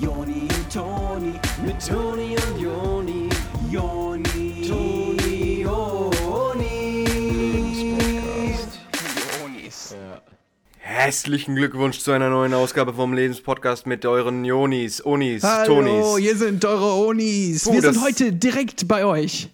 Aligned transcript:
Joni 0.00 0.42
und 0.42 0.72
Toni, 0.72 1.32
mit 1.64 1.86
Toni 1.86 2.36
und 2.36 2.60
Joni, 2.60 3.28
Joni, 3.70 4.66
Toni, 4.68 5.62
Joni. 5.62 7.04
Jonis. 9.40 9.94
Herzlichen 10.78 11.54
Glückwunsch 11.56 11.98
zu 12.00 12.12
einer 12.12 12.30
neuen 12.30 12.54
Ausgabe 12.54 12.92
vom 12.94 13.12
Lebenspodcast 13.12 13.86
mit 13.86 14.04
euren 14.06 14.44
Jonis, 14.44 15.04
Onis, 15.04 15.42
Hallo, 15.42 15.82
Tonis. 15.82 16.18
hier 16.18 16.36
sind 16.36 16.64
eure 16.64 16.94
Onis. 17.06 17.64
Puh, 17.64 17.74
Wir 17.74 17.82
sind 17.82 18.02
heute 18.02 18.32
direkt 18.32 18.88
bei 18.88 19.04
euch. 19.04 19.48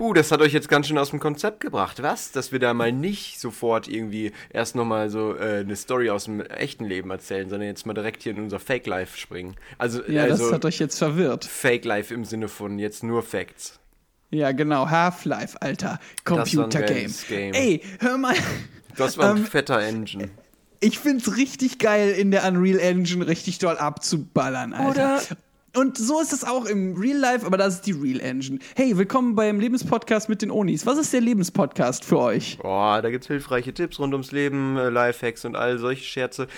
Puh, 0.00 0.14
das 0.14 0.32
hat 0.32 0.40
euch 0.40 0.54
jetzt 0.54 0.70
ganz 0.70 0.86
schön 0.88 0.96
aus 0.96 1.10
dem 1.10 1.20
Konzept 1.20 1.60
gebracht, 1.60 2.02
was? 2.02 2.32
Dass 2.32 2.52
wir 2.52 2.58
da 2.58 2.72
mal 2.72 2.90
nicht 2.90 3.38
sofort 3.38 3.86
irgendwie 3.86 4.32
erst 4.48 4.74
nochmal 4.74 5.10
so 5.10 5.36
äh, 5.36 5.58
eine 5.58 5.76
Story 5.76 6.08
aus 6.08 6.24
dem 6.24 6.40
echten 6.40 6.86
Leben 6.86 7.10
erzählen, 7.10 7.50
sondern 7.50 7.68
jetzt 7.68 7.84
mal 7.84 7.92
direkt 7.92 8.22
hier 8.22 8.32
in 8.32 8.38
unser 8.44 8.58
Fake 8.60 8.86
Life 8.86 9.18
springen. 9.18 9.56
Also, 9.76 10.02
Ja, 10.08 10.22
also 10.22 10.44
das 10.44 10.52
hat 10.54 10.64
euch 10.64 10.78
jetzt 10.78 10.96
verwirrt. 10.96 11.44
Fake 11.44 11.84
Life 11.84 12.14
im 12.14 12.24
Sinne 12.24 12.48
von 12.48 12.78
jetzt 12.78 13.02
nur 13.04 13.22
Facts. 13.22 13.78
Ja, 14.30 14.52
genau. 14.52 14.88
Half-Life, 14.88 15.60
Alter. 15.60 15.86
war 15.88 15.98
ein 15.98 16.24
Computer 16.24 16.80
Game. 16.80 16.96
geiles 16.96 17.26
Game. 17.28 17.52
Ey, 17.52 17.82
hör 17.98 18.16
mal. 18.16 18.34
Das 18.96 19.18
war 19.18 19.32
ein 19.32 19.36
Ähm, 19.36 19.44
fetter 19.44 19.80
Engine. 19.82 20.30
Ich 20.80 20.98
find's 20.98 21.36
richtig 21.36 21.78
geil, 21.78 22.12
in 22.12 22.30
der 22.30 22.48
Unreal 22.48 22.78
Engine 22.78 23.26
richtig 23.26 23.58
doll 23.58 23.76
abzuballern, 23.76 24.72
Alter. 24.72 24.88
Oder- 25.16 25.22
Und 25.76 25.96
so 25.96 26.20
ist 26.20 26.32
es 26.32 26.42
auch 26.42 26.64
im 26.64 26.96
Real 26.96 27.16
Life, 27.16 27.46
aber 27.46 27.56
das 27.56 27.74
ist 27.76 27.86
die 27.86 27.92
Real 27.92 28.18
Engine. 28.20 28.58
Hey, 28.74 28.96
willkommen 28.98 29.36
beim 29.36 29.60
Lebenspodcast 29.60 30.28
mit 30.28 30.42
den 30.42 30.50
Onis. 30.50 30.84
Was 30.84 30.98
ist 30.98 31.12
der 31.12 31.20
Lebenspodcast 31.20 32.04
für 32.04 32.18
euch? 32.18 32.58
Boah, 32.58 33.00
da 33.00 33.08
gibt's 33.10 33.28
hilfreiche 33.28 33.72
Tipps 33.72 34.00
rund 34.00 34.12
ums 34.12 34.32
Leben, 34.32 34.76
äh, 34.76 34.88
Lifehacks 34.88 35.44
und 35.44 35.54
all 35.54 35.78
solche 35.78 36.02
Scherze. 36.02 36.48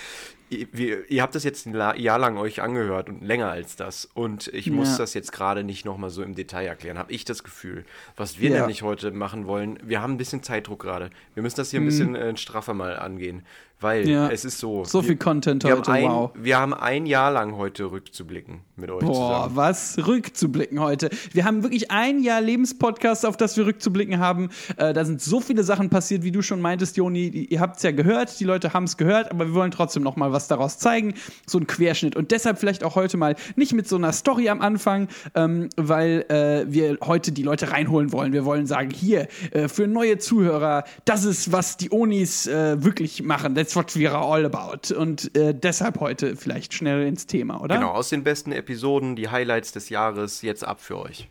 Ihr, 0.49 0.65
wir, 0.71 1.11
ihr 1.11 1.21
habt 1.21 1.35
das 1.35 1.43
jetzt 1.43 1.67
ein 1.67 1.75
Jahr 1.99 2.17
lang 2.17 2.37
euch 2.37 2.63
angehört 2.63 3.07
und 3.07 3.23
länger 3.23 3.51
als 3.51 3.75
das. 3.75 4.09
Und 4.15 4.47
ich 4.47 4.71
muss 4.71 4.89
Ja. 4.93 4.97
das 4.97 5.13
jetzt 5.13 5.31
gerade 5.31 5.63
nicht 5.63 5.85
nochmal 5.85 6.09
so 6.09 6.23
im 6.23 6.33
Detail 6.33 6.65
erklären, 6.65 6.97
habe 6.97 7.11
ich 7.11 7.23
das 7.23 7.43
Gefühl. 7.43 7.85
Was 8.17 8.39
wir 8.39 8.49
Ja. 8.49 8.59
nämlich 8.61 8.81
heute 8.81 9.11
machen 9.11 9.45
wollen, 9.45 9.77
wir 9.83 10.01
haben 10.01 10.13
ein 10.13 10.17
bisschen 10.17 10.41
Zeitdruck 10.41 10.81
gerade. 10.81 11.11
Wir 11.35 11.43
müssen 11.43 11.57
das 11.57 11.69
hier 11.69 11.79
ein 11.81 11.83
Mhm. 11.83 11.87
bisschen 11.87 12.15
äh, 12.15 12.35
straffer 12.35 12.73
mal 12.73 12.97
angehen. 12.97 13.45
Weil 13.83 14.07
Ja. 14.07 14.29
es 14.29 14.45
ist 14.45 14.59
so. 14.59 14.83
So 14.85 15.01
wir, 15.01 15.09
viel 15.09 15.17
Content 15.17 15.63
heute, 15.65 15.91
ein, 15.91 16.05
wow. 16.05 16.31
Wir 16.35 16.57
haben 16.57 16.73
ein 16.73 17.05
Jahr 17.05 17.31
lang 17.31 17.57
heute 17.57 17.91
rückzublicken 17.91 18.61
mit 18.77 18.89
euch 18.89 19.01
Boah, 19.05 19.13
zusammen. 19.13 19.55
was 19.55 19.97
rückzublicken 20.07 20.79
heute. 20.79 21.09
Wir 21.33 21.43
haben 21.45 21.63
wirklich 21.63 21.91
ein 21.91 22.23
Jahr 22.23 22.41
Lebenspodcast, 22.41 23.25
auf 23.25 23.35
das 23.37 23.57
wir 23.57 23.65
rückzublicken 23.65 24.19
haben. 24.19 24.49
Äh, 24.77 24.93
da 24.93 25.03
sind 25.05 25.21
so 25.21 25.39
viele 25.41 25.63
Sachen 25.63 25.89
passiert, 25.89 26.23
wie 26.23 26.31
du 26.31 26.41
schon 26.41 26.61
meintest, 26.61 26.95
Joni. 26.97 27.27
Ihr 27.27 27.59
habt 27.59 27.77
es 27.77 27.83
ja 27.83 27.91
gehört, 27.91 28.39
die 28.39 28.45
Leute 28.45 28.73
haben 28.73 28.85
es 28.85 28.95
gehört, 28.97 29.29
aber 29.31 29.47
wir 29.47 29.53
wollen 29.53 29.71
trotzdem 29.71 30.01
noch 30.01 30.15
mal 30.15 30.31
was 30.31 30.47
daraus 30.47 30.77
zeigen. 30.79 31.13
So 31.45 31.57
ein 31.59 31.67
Querschnitt. 31.67 32.15
Und 32.15 32.31
deshalb 32.31 32.59
vielleicht 32.59 32.83
auch 32.83 32.95
heute 32.95 33.17
mal 33.17 33.35
nicht 33.57 33.73
mit 33.73 33.87
so 33.87 33.97
einer 33.97 34.13
Story 34.13 34.47
am 34.49 34.61
Anfang, 34.61 35.09
ähm, 35.35 35.67
weil 35.75 36.25
äh, 36.29 36.71
wir 36.71 36.97
heute 37.03 37.31
die 37.33 37.43
Leute 37.43 37.71
reinholen 37.71 38.11
wollen. 38.13 38.31
Wir 38.31 38.45
wollen 38.45 38.65
sagen, 38.65 38.91
hier, 38.91 39.27
äh, 39.51 39.67
für 39.67 39.87
neue 39.87 40.17
Zuhörer, 40.19 40.85
das 41.03 41.25
ist, 41.25 41.51
was 41.51 41.75
die 41.77 41.91
Onis 41.91 42.47
äh, 42.47 42.81
wirklich 42.81 43.21
machen. 43.23 43.55
That's 43.73 43.95
what 43.95 43.99
we 43.99 44.07
are 44.07 44.23
all 44.23 44.45
about. 44.45 44.93
Und 44.93 45.35
äh, 45.35 45.55
deshalb 45.55 45.99
heute 45.99 46.35
vielleicht 46.35 46.75
schnell 46.75 47.07
ins 47.07 47.25
Thema, 47.25 47.59
oder? 47.59 47.73
Genau, 47.73 47.89
aus 47.89 48.09
den 48.09 48.23
besten 48.23 48.51
Episoden, 48.51 49.15
die 49.15 49.29
Highlights 49.29 49.71
des 49.71 49.89
Jahres, 49.89 50.43
jetzt 50.43 50.63
ab 50.63 50.79
für 50.79 50.99
euch. 50.99 51.27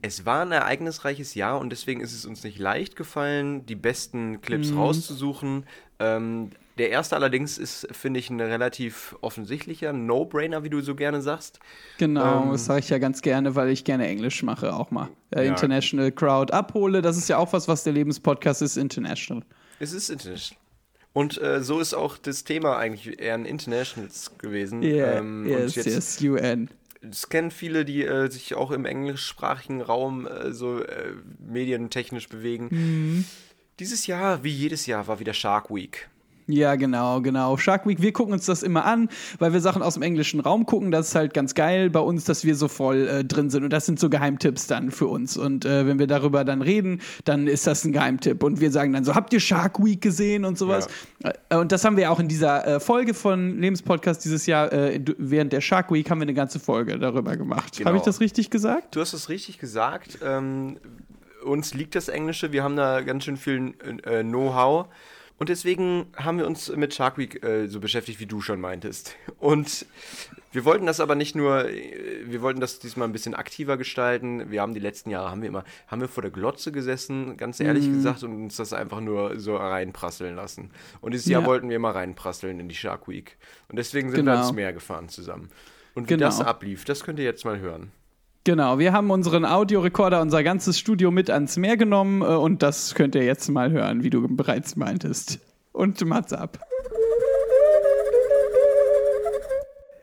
Es 0.00 0.24
war 0.24 0.42
ein 0.42 0.52
ereignisreiches 0.52 1.34
Jahr 1.34 1.58
und 1.58 1.70
deswegen 1.70 2.02
ist 2.02 2.14
es 2.14 2.26
uns 2.26 2.44
nicht 2.44 2.60
leicht 2.60 2.94
gefallen, 2.94 3.66
die 3.66 3.74
besten 3.74 4.40
Clips 4.42 4.72
rauszusuchen. 4.72 5.66
Ähm, 5.98 6.50
der 6.78 6.90
erste 6.90 7.16
allerdings 7.16 7.58
ist, 7.58 7.86
finde 7.92 8.20
ich, 8.20 8.30
ein 8.30 8.40
relativ 8.40 9.16
offensichtlicher 9.20 9.92
No-Brainer, 9.92 10.62
wie 10.64 10.70
du 10.70 10.80
so 10.80 10.94
gerne 10.94 11.20
sagst. 11.20 11.60
Genau, 11.98 12.44
Ähm, 12.44 12.52
das 12.52 12.64
sage 12.66 12.80
ich 12.80 12.88
ja 12.88 12.98
ganz 12.98 13.22
gerne, 13.22 13.54
weil 13.54 13.68
ich 13.70 13.84
gerne 13.84 14.06
Englisch 14.08 14.42
mache 14.42 14.74
auch 14.74 14.90
mal. 14.90 15.08
Äh, 15.34 15.44
Ja. 15.44 15.50
International 15.50 16.10
Crowd 16.12 16.52
abhole, 16.52 17.02
das 17.02 17.16
ist 17.16 17.28
ja 17.28 17.36
auch 17.38 17.52
was, 17.52 17.68
was 17.68 17.84
der 17.84 17.92
Lebenspodcast 17.92 18.62
ist, 18.62 18.76
international. 18.76 19.44
Es 19.78 19.92
ist 19.92 20.08
international. 20.10 20.60
Und 21.12 21.42
äh, 21.42 21.60
so 21.62 21.80
ist 21.80 21.92
auch 21.92 22.16
das 22.18 22.44
Thema 22.44 22.76
eigentlich 22.78 23.18
eher 23.20 23.34
ein 23.34 23.44
Internationals 23.44 24.30
gewesen. 24.38 24.82
Yeah, 24.82 25.18
Ähm, 25.18 25.44
yes, 25.46 25.76
und 25.76 25.84
jetzt, 25.84 25.86
yes, 25.86 26.22
UN. 26.22 26.70
Es 27.02 27.28
kennen 27.28 27.50
viele, 27.50 27.84
die 27.84 28.04
äh, 28.04 28.30
sich 28.30 28.54
auch 28.54 28.70
im 28.70 28.84
englischsprachigen 28.84 29.80
Raum 29.80 30.26
äh, 30.26 30.52
so 30.52 30.80
äh, 30.82 31.14
medientechnisch 31.38 32.28
bewegen. 32.28 32.68
Mhm. 32.70 33.24
Dieses 33.80 34.06
Jahr, 34.06 34.44
wie 34.44 34.50
jedes 34.50 34.86
Jahr, 34.86 35.08
war 35.08 35.18
wieder 35.18 35.32
Shark 35.32 35.70
Week. 35.70 36.08
Ja, 36.52 36.76
genau, 36.76 37.20
genau. 37.20 37.56
Shark 37.56 37.86
Week, 37.86 38.00
wir 38.00 38.12
gucken 38.12 38.32
uns 38.32 38.46
das 38.46 38.62
immer 38.62 38.84
an, 38.84 39.08
weil 39.38 39.52
wir 39.52 39.60
Sachen 39.60 39.82
aus 39.82 39.94
dem 39.94 40.02
englischen 40.02 40.40
Raum 40.40 40.66
gucken. 40.66 40.90
Das 40.90 41.08
ist 41.08 41.14
halt 41.14 41.34
ganz 41.34 41.54
geil 41.54 41.90
bei 41.90 42.00
uns, 42.00 42.24
dass 42.24 42.44
wir 42.44 42.54
so 42.54 42.68
voll 42.68 43.08
äh, 43.08 43.24
drin 43.24 43.50
sind. 43.50 43.64
Und 43.64 43.72
das 43.72 43.86
sind 43.86 43.98
so 43.98 44.10
Geheimtipps 44.10 44.66
dann 44.66 44.90
für 44.90 45.06
uns. 45.06 45.36
Und 45.36 45.64
äh, 45.64 45.86
wenn 45.86 45.98
wir 45.98 46.06
darüber 46.06 46.44
dann 46.44 46.62
reden, 46.62 47.00
dann 47.24 47.46
ist 47.46 47.66
das 47.66 47.84
ein 47.84 47.92
Geheimtipp. 47.92 48.42
Und 48.42 48.60
wir 48.60 48.70
sagen 48.70 48.92
dann 48.92 49.04
so, 49.04 49.14
habt 49.14 49.32
ihr 49.32 49.40
Shark 49.40 49.82
Week 49.84 50.00
gesehen 50.00 50.44
und 50.44 50.58
sowas? 50.58 50.88
Äh, 51.22 51.56
und 51.56 51.72
das 51.72 51.84
haben 51.84 51.96
wir 51.96 52.10
auch 52.10 52.20
in 52.20 52.28
dieser 52.28 52.66
äh, 52.66 52.80
Folge 52.80 53.14
von 53.14 53.60
Lebenspodcast 53.60 54.24
dieses 54.24 54.46
Jahr, 54.46 54.72
äh, 54.72 55.00
während 55.18 55.52
der 55.52 55.60
Shark 55.60 55.92
Week, 55.92 56.10
haben 56.10 56.18
wir 56.18 56.22
eine 56.22 56.34
ganze 56.34 56.60
Folge 56.60 56.98
darüber 56.98 57.36
gemacht. 57.36 57.76
Genau. 57.76 57.88
Habe 57.88 57.98
ich 57.98 58.04
das 58.04 58.20
richtig 58.20 58.50
gesagt? 58.50 58.94
Du 58.94 59.00
hast 59.00 59.12
es 59.12 59.28
richtig 59.28 59.58
gesagt. 59.58 60.18
Ähm, 60.24 60.78
uns 61.44 61.74
liegt 61.74 61.94
das 61.94 62.08
Englische, 62.08 62.52
wir 62.52 62.62
haben 62.62 62.76
da 62.76 63.00
ganz 63.00 63.24
schön 63.24 63.36
viel 63.36 63.74
äh, 64.04 64.22
Know-how. 64.22 64.86
Und 65.40 65.48
deswegen 65.48 66.06
haben 66.18 66.36
wir 66.36 66.46
uns 66.46 66.68
mit 66.76 66.92
Shark 66.92 67.16
Week 67.16 67.42
äh, 67.42 67.66
so 67.66 67.80
beschäftigt, 67.80 68.20
wie 68.20 68.26
du 68.26 68.42
schon 68.42 68.60
meintest. 68.60 69.16
Und 69.38 69.86
wir 70.52 70.66
wollten 70.66 70.84
das 70.84 71.00
aber 71.00 71.14
nicht 71.14 71.34
nur, 71.34 71.66
äh, 71.66 72.20
wir 72.26 72.42
wollten 72.42 72.60
das 72.60 72.78
diesmal 72.78 73.08
ein 73.08 73.12
bisschen 73.12 73.34
aktiver 73.34 73.78
gestalten. 73.78 74.50
Wir 74.50 74.60
haben 74.60 74.74
die 74.74 74.80
letzten 74.80 75.08
Jahre, 75.08 75.30
haben 75.30 75.40
wir 75.40 75.48
immer, 75.48 75.64
haben 75.86 76.02
wir 76.02 76.08
vor 76.08 76.20
der 76.20 76.30
Glotze 76.30 76.72
gesessen, 76.72 77.38
ganz 77.38 77.58
ehrlich 77.58 77.86
Mhm. 77.88 77.94
gesagt, 77.94 78.22
und 78.22 78.34
uns 78.34 78.56
das 78.56 78.74
einfach 78.74 79.00
nur 79.00 79.40
so 79.40 79.56
reinprasseln 79.56 80.36
lassen. 80.36 80.72
Und 81.00 81.14
dieses 81.14 81.26
Jahr 81.26 81.40
Ja. 81.40 81.46
wollten 81.48 81.70
wir 81.70 81.76
immer 81.76 81.94
reinprasseln 81.94 82.60
in 82.60 82.68
die 82.68 82.74
Shark 82.74 83.08
Week. 83.08 83.38
Und 83.68 83.76
deswegen 83.78 84.10
sind 84.10 84.18
wir 84.26 84.32
Genau. 84.32 84.42
ans 84.42 84.52
Meer 84.52 84.74
gefahren 84.74 85.08
zusammen. 85.08 85.48
Und 85.94 86.04
wie 86.10 86.14
Genau. 86.14 86.26
das 86.26 86.42
ablief, 86.42 86.84
das 86.84 87.02
könnt 87.02 87.18
ihr 87.18 87.24
jetzt 87.24 87.46
mal 87.46 87.58
hören. 87.60 87.92
Genau, 88.44 88.78
wir 88.78 88.94
haben 88.94 89.10
unseren 89.10 89.44
Audiorekorder, 89.44 90.22
unser 90.22 90.42
ganzes 90.42 90.78
Studio 90.78 91.10
mit 91.10 91.28
ans 91.28 91.58
Meer 91.58 91.76
genommen 91.76 92.22
äh, 92.22 92.24
und 92.24 92.62
das 92.62 92.94
könnt 92.94 93.14
ihr 93.14 93.22
jetzt 93.22 93.50
mal 93.50 93.70
hören, 93.70 94.02
wie 94.02 94.08
du 94.08 94.26
bereits 94.34 94.76
meintest. 94.76 95.40
Und 95.72 96.02
Mats 96.06 96.32
ab. 96.32 96.58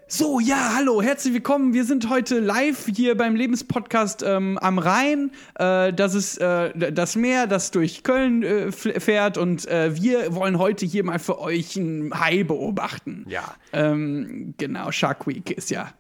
So, 0.07 0.39
ja, 0.39 0.75
hallo, 0.75 1.01
herzlich 1.01 1.33
willkommen. 1.33 1.73
Wir 1.73 1.83
sind 1.83 2.09
heute 2.09 2.39
live 2.39 2.85
hier 2.95 3.17
beim 3.17 3.35
Lebenspodcast 3.35 4.23
ähm, 4.23 4.59
am 4.59 4.77
Rhein. 4.77 5.31
Äh, 5.55 5.91
das 5.91 6.13
ist 6.13 6.37
äh, 6.37 6.91
das 6.93 7.15
Meer, 7.15 7.47
das 7.47 7.71
durch 7.71 8.03
Köln 8.03 8.43
äh, 8.43 8.71
fährt 8.71 9.39
und 9.39 9.67
äh, 9.67 9.99
wir 9.99 10.35
wollen 10.35 10.59
heute 10.59 10.85
hier 10.85 11.03
mal 11.03 11.19
für 11.19 11.39
euch 11.39 11.75
einen 11.75 12.17
Hai 12.17 12.43
beobachten. 12.43 13.25
Ja. 13.27 13.55
Ähm, 13.73 14.53
genau, 14.57 14.91
Shark 14.91 15.25
Week 15.25 15.49
ist 15.49 15.71
ja 15.71 15.91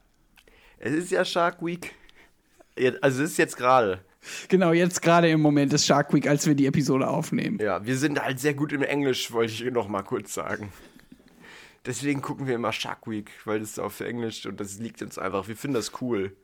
Es 0.77 0.93
ist 0.93 1.11
ja 1.11 1.25
Shark 1.25 1.65
Week. 1.65 1.93
Also 3.01 3.23
es 3.23 3.31
ist 3.31 3.37
jetzt 3.37 3.57
gerade. 3.57 3.99
Genau, 4.49 4.73
jetzt 4.73 5.01
gerade 5.01 5.29
im 5.29 5.41
Moment 5.41 5.73
ist 5.73 5.85
Shark 5.85 6.13
Week, 6.13 6.27
als 6.27 6.45
wir 6.47 6.55
die 6.55 6.65
Episode 6.65 7.07
aufnehmen. 7.07 7.59
Ja, 7.61 7.85
wir 7.85 7.97
sind 7.97 8.21
halt 8.21 8.39
sehr 8.39 8.53
gut 8.53 8.73
im 8.73 8.81
Englisch, 8.83 9.31
wollte 9.31 9.53
ich 9.53 9.71
noch 9.71 9.87
mal 9.87 10.03
kurz 10.03 10.33
sagen. 10.33 10.71
Deswegen 11.85 12.21
gucken 12.21 12.47
wir 12.47 12.55
immer 12.55 12.73
Shark 12.73 13.07
Week, 13.07 13.31
weil 13.45 13.61
das 13.61 13.71
ist 13.71 13.79
auf 13.79 14.01
Englisch 14.01 14.45
und 14.45 14.59
das 14.59 14.77
liegt 14.79 15.01
uns 15.01 15.17
einfach. 15.17 15.47
Wir 15.47 15.55
finden 15.55 15.75
das 15.75 16.01
cool. 16.01 16.35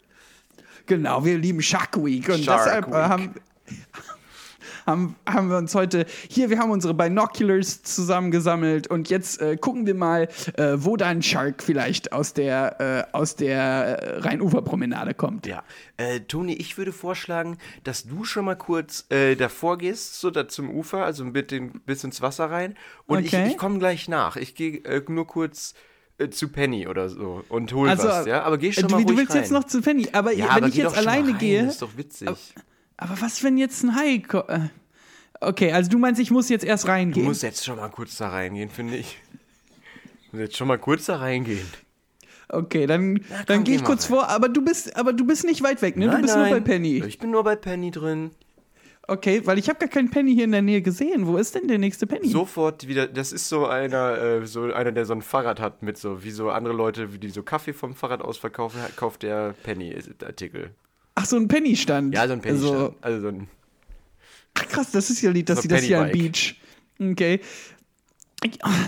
Genau, 0.86 1.26
wir 1.26 1.38
lieben 1.38 1.62
Shark 1.62 1.98
Week 2.04 2.28
und 2.30 2.44
Shark 2.44 2.64
deshalb 2.64 2.88
Week. 2.88 2.94
Äh, 2.94 2.98
haben, 2.98 3.36
haben, 4.86 5.16
haben 5.28 5.50
wir 5.50 5.58
uns 5.58 5.74
heute 5.76 6.06
hier, 6.30 6.50
wir 6.50 6.60
haben 6.60 6.72
unsere 6.72 6.94
Binoculars 6.94 7.84
zusammengesammelt 7.84 8.88
und 8.88 9.10
jetzt 9.10 9.42
äh, 9.42 9.58
gucken 9.58 9.86
wir 9.86 9.96
mal, 9.96 10.28
äh, 10.58 10.74
wo 10.76 10.98
da 10.98 11.08
ein 11.08 11.22
Shark 11.22 11.64
vielleicht 11.64 12.12
aus 12.14 12.34
der, 12.34 13.08
äh, 13.12 13.16
aus 13.18 13.36
der 13.36 13.62
äh, 13.62 14.18
Rheinuferpromenade 14.20 15.14
kommt. 15.14 15.46
Ja. 15.48 15.64
Äh, 15.98 16.22
Toni, 16.22 16.54
ich 16.54 16.78
würde 16.78 16.92
vorschlagen, 16.92 17.58
dass 17.84 18.06
du 18.06 18.24
schon 18.26 18.46
mal 18.46 18.56
kurz 18.56 19.06
äh, 19.10 19.36
davor 19.36 19.78
gehst, 19.78 20.20
so 20.20 20.32
da 20.32 20.48
zum 20.48 20.70
Ufer, 20.70 21.06
also 21.06 21.24
mit 21.26 21.52
den, 21.52 21.82
bis 21.86 22.04
ins 22.04 22.22
Wasser 22.22 22.50
rein. 22.52 22.76
Und 23.06 23.20
Okay. 23.26 23.46
ich, 23.46 23.52
ich 23.54 23.58
komme 23.58 23.80
gleich 23.80 24.08
nach. 24.08 24.36
Ich 24.36 24.56
gehe 24.56 24.82
nur 25.08 25.28
kurz 25.28 25.74
zu 26.32 26.50
Penny 26.50 26.88
oder 26.88 27.10
so 27.10 27.44
und 27.50 27.74
hol 27.74 27.90
Also, 27.90 28.08
was, 28.08 28.26
ja? 28.28 28.44
Aber 28.44 28.58
geh 28.58 28.72
schon 28.72 28.86
äh, 28.86 28.92
mal 28.92 28.98
du, 29.00 29.04
du 29.06 29.10
ruhig 29.10 29.20
willst 29.20 29.34
rein. 29.34 29.42
jetzt 29.42 29.52
noch 29.52 29.64
zu 29.64 29.82
Penny, 29.82 30.10
aber 30.12 30.32
ja, 30.32 30.46
wenn 30.46 30.52
aber 30.52 30.68
ich 30.68 30.76
jetzt 30.76 30.96
alleine 30.96 31.30
rein, 31.30 31.38
gehe. 31.38 31.64
Das 31.66 31.74
ist 31.74 31.82
doch 31.82 31.98
witzig. 31.98 32.28
Aber 32.28 32.38
was, 32.98 33.44
wenn 33.44 33.58
jetzt 33.58 33.84
ein 33.84 33.96
Hai 33.96 34.20
kommt? 34.20 34.50
Äh, 34.50 34.60
Okay, 35.42 35.74
also 35.74 35.90
du 35.90 35.98
meinst, 35.98 36.22
ich 36.22 36.32
muss 36.32 36.48
jetzt 36.48 36.64
erst 36.64 36.86
Du 36.86 36.88
reingehen. 36.88 37.26
musst 37.26 37.44
jetzt 37.44 37.66
schon 37.66 37.76
mal 37.76 37.90
kurz 37.90 38.16
da 38.16 38.30
reingehen, 38.30 38.70
finde 38.70 38.96
ich. 38.96 39.18
Du 40.32 40.38
musst 40.38 40.42
jetzt 40.42 40.58
schon 40.58 40.70
mal 40.70 40.78
kurz 40.78 41.06
da 41.08 41.18
reingehen. 41.18 41.68
Okay, 42.48 42.86
dann, 42.88 43.18
komm, 43.18 43.38
dann 43.48 43.64
gehe 43.66 43.76
geh 43.76 43.82
ich 43.82 43.84
kurz 43.84 44.04
rein. 44.06 44.10
vor, 44.20 44.30
aber 44.30 44.48
du 44.48 44.64
bist, 44.64 44.96
aber 44.96 45.12
du 45.12 45.26
bist 45.26 45.44
nicht 45.44 45.62
weit 45.62 45.82
weg, 45.82 45.98
ne? 45.98 46.06
du 46.06 46.12
Nein, 46.14 46.22
bist 46.22 46.36
nur 46.36 46.46
bei 46.46 46.52
nein. 46.52 46.64
Penny. 46.64 47.04
Ich 47.06 47.20
bin 47.20 47.32
nur 47.32 47.44
bei 47.44 47.58
Penny 47.58 47.92
drin. 47.92 48.32
Okay, 49.06 49.42
weil 49.46 49.60
ich 49.60 49.68
habe 49.68 49.80
gar 49.80 49.90
keinen 49.90 50.10
Penny 50.12 50.34
hier 50.34 50.46
in 50.46 50.54
der 50.54 50.62
Nähe 50.62 50.82
gesehen. 50.82 51.28
Wo 51.28 51.36
ist 51.36 51.56
denn 51.56 51.68
der 51.68 51.78
nächste 51.78 52.08
Penny? 52.08 52.30
Sofort 52.30 52.88
wieder, 52.88 53.06
das 53.08 53.34
ist 53.34 53.50
so 53.50 53.66
einer, 53.68 54.18
äh, 54.18 54.48
so 54.48 54.72
einer, 54.72 54.94
der 54.94 55.06
so 55.06 55.12
ein 55.14 55.22
Fahrrad 55.22 55.60
hat 55.60 55.84
mit 55.84 55.98
so, 55.98 56.24
wie 56.24 56.32
so 56.32 56.52
andere 56.52 56.74
Leute, 56.74 57.12
wie 57.12 57.18
die 57.20 57.30
so 57.32 57.44
Kaffee 57.44 57.74
vom 57.74 57.96
Fahrrad 57.96 58.22
aus 58.22 58.38
verkaufen, 58.38 58.80
kauft 58.96 59.24
der 59.24 59.56
Penny-Artikel. 59.64 60.70
Ach, 61.16 61.26
so 61.26 61.38
ein 61.38 61.48
Penny-Stand. 61.48 62.14
Ja, 62.14 62.28
so 62.28 62.34
ein 62.34 62.42
Penny. 62.42 62.56
Also, 62.58 62.96
Also 63.02 63.22
so 63.22 63.28
ein, 63.28 63.48
ach, 64.56 64.68
krass, 64.68 64.92
das 64.92 65.10
ist 65.10 65.22
ja 65.22 65.32
lieb, 65.32 65.46
dass 65.46 65.58
So 65.58 65.62
sie 65.64 65.68
das 65.68 65.82
hier 65.82 66.02
am. 66.02 66.12
Beach. 66.12 66.60
Okay. 67.00 67.40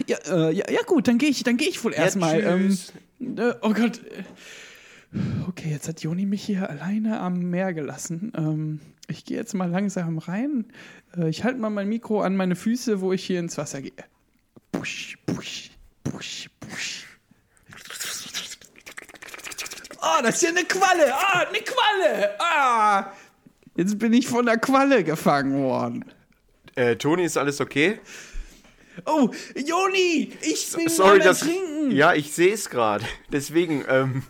Ja, 0.07 0.17
äh, 0.27 0.53
ja, 0.53 0.69
ja 0.69 0.81
gut, 0.85 1.07
dann 1.07 1.17
gehe 1.17 1.29
ich, 1.29 1.43
dann 1.43 1.55
gehe 1.57 1.69
ich 1.69 1.81
wohl 1.83 1.93
erstmal. 1.93 2.41
Ähm, 2.41 2.77
äh, 3.37 3.53
oh 3.61 3.73
Gott. 3.73 4.01
Okay, 5.47 5.69
jetzt 5.71 5.87
hat 5.87 6.01
Joni 6.01 6.25
mich 6.25 6.43
hier 6.43 6.69
alleine 6.69 7.19
am 7.21 7.39
Meer 7.39 7.73
gelassen. 7.73 8.33
Ähm, 8.35 8.79
ich 9.07 9.23
gehe 9.23 9.37
jetzt 9.37 9.53
mal 9.53 9.69
langsam 9.69 10.17
rein. 10.17 10.65
Äh, 11.17 11.29
ich 11.29 11.45
halte 11.45 11.59
mal 11.59 11.69
mein 11.69 11.87
Mikro 11.87 12.21
an 12.21 12.35
meine 12.35 12.55
Füße, 12.57 12.99
wo 12.99 13.13
ich 13.13 13.23
hier 13.23 13.39
ins 13.39 13.57
Wasser 13.57 13.81
gehe. 13.81 13.93
Push, 14.73 15.17
push, 15.25 15.71
push, 16.03 16.49
push. 16.59 17.04
Oh, 20.05 20.21
das 20.21 20.35
ist 20.35 20.41
ja 20.43 20.49
eine 20.49 20.65
Qualle. 20.65 21.13
Ah, 21.13 21.45
eine 21.47 21.59
Qualle. 21.59 22.39
Ah. 22.39 23.11
Jetzt 23.75 23.97
bin 23.97 24.13
ich 24.13 24.27
von 24.27 24.45
der 24.45 24.57
Qualle 24.57 25.03
gefangen 25.03 25.63
worden. 25.63 26.05
Äh, 26.75 26.95
Toni, 26.95 27.23
ist 27.23 27.37
alles 27.37 27.59
okay? 27.59 27.99
Oh, 29.05 29.29
Joni, 29.55 30.31
ich 30.41 30.71
bin 30.73 30.87
Sorry, 30.89 31.19
am 31.19 31.25
dass. 31.25 31.41
Ertrinken. 31.41 31.91
Ja, 31.91 32.13
ich 32.13 32.31
sehe 32.31 32.53
es 32.53 32.69
gerade. 32.69 33.03
Deswegen, 33.31 33.83
ähm. 33.89 34.23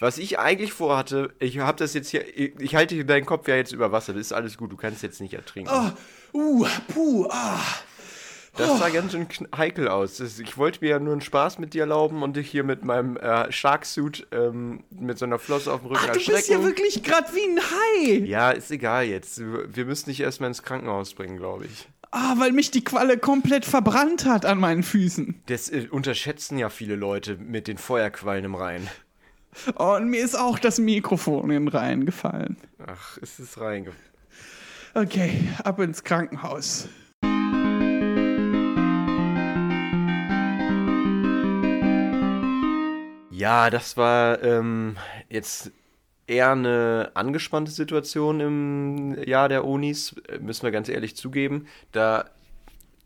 Was 0.00 0.18
ich 0.18 0.40
eigentlich 0.40 0.72
vorhatte, 0.72 1.32
ich 1.38 1.58
habe 1.60 1.78
das 1.78 1.94
jetzt 1.94 2.10
hier, 2.10 2.26
ich, 2.36 2.58
ich 2.58 2.74
halte 2.74 3.04
deinen 3.04 3.24
Kopf 3.24 3.46
ja 3.46 3.54
jetzt 3.54 3.70
über 3.70 3.92
Wasser, 3.92 4.12
das 4.12 4.22
ist 4.22 4.32
alles 4.32 4.58
gut, 4.58 4.72
du 4.72 4.76
kannst 4.76 5.04
jetzt 5.04 5.20
nicht 5.20 5.32
ertrinken. 5.32 5.70
Oh, 6.32 6.36
uh, 6.36 6.66
puh, 6.88 7.28
ah. 7.30 7.60
Das 8.54 8.78
sah 8.78 8.90
ganz 8.90 9.12
schön 9.12 9.26
heikel 9.56 9.88
aus. 9.88 10.20
Ich 10.20 10.58
wollte 10.58 10.80
mir 10.82 10.90
ja 10.90 10.98
nur 10.98 11.12
einen 11.12 11.22
Spaß 11.22 11.58
mit 11.58 11.72
dir 11.72 11.82
erlauben 11.82 12.22
und 12.22 12.36
dich 12.36 12.50
hier 12.50 12.64
mit 12.64 12.84
meinem 12.84 13.16
äh, 13.16 13.50
Sharksuit 13.50 14.26
ähm, 14.30 14.84
mit 14.90 15.18
so 15.18 15.24
einer 15.24 15.38
Flosse 15.38 15.72
auf 15.72 15.80
dem 15.80 15.88
Rücken 15.88 16.02
Ach, 16.06 16.12
du 16.12 16.32
bist 16.32 16.48
ja 16.50 16.62
wirklich 16.62 17.02
gerade 17.02 17.28
wie 17.34 17.50
ein 17.50 17.60
Hai. 17.60 18.26
Ja, 18.26 18.50
ist 18.50 18.70
egal 18.70 19.04
jetzt. 19.04 19.40
Wir 19.40 19.86
müssen 19.86 20.10
dich 20.10 20.20
erstmal 20.20 20.48
ins 20.48 20.62
Krankenhaus 20.62 21.14
bringen, 21.14 21.38
glaube 21.38 21.64
ich. 21.64 21.88
Ah, 22.10 22.34
weil 22.36 22.52
mich 22.52 22.70
die 22.70 22.84
Qualle 22.84 23.16
komplett 23.16 23.64
verbrannt 23.64 24.26
hat 24.26 24.44
an 24.44 24.58
meinen 24.58 24.82
Füßen. 24.82 25.42
Das 25.46 25.70
äh, 25.70 25.88
unterschätzen 25.90 26.58
ja 26.58 26.68
viele 26.68 26.94
Leute 26.94 27.36
mit 27.38 27.68
den 27.68 27.78
Feuerquallen 27.78 28.44
im 28.44 28.54
Rhein. 28.54 28.86
Oh, 29.78 29.96
und 29.96 30.08
mir 30.08 30.22
ist 30.22 30.34
auch 30.34 30.58
das 30.58 30.78
Mikrofon 30.78 31.50
in 31.50 31.66
den 31.66 31.68
Reihen 31.68 32.04
gefallen. 32.04 32.56
Ach, 32.86 33.18
es 33.20 33.38
ist 33.38 33.58
reinge... 33.58 33.92
Okay, 34.94 35.48
ab 35.64 35.78
ins 35.80 36.04
Krankenhaus. 36.04 36.86
Ja, 43.42 43.70
das 43.70 43.96
war 43.96 44.40
ähm, 44.44 44.96
jetzt 45.28 45.72
eher 46.28 46.52
eine 46.52 47.10
angespannte 47.14 47.72
Situation 47.72 48.38
im 48.38 49.24
Jahr 49.26 49.48
der 49.48 49.64
Unis, 49.64 50.14
äh, 50.28 50.38
müssen 50.38 50.62
wir 50.62 50.70
ganz 50.70 50.88
ehrlich 50.88 51.16
zugeben. 51.16 51.66
Da, 51.90 52.30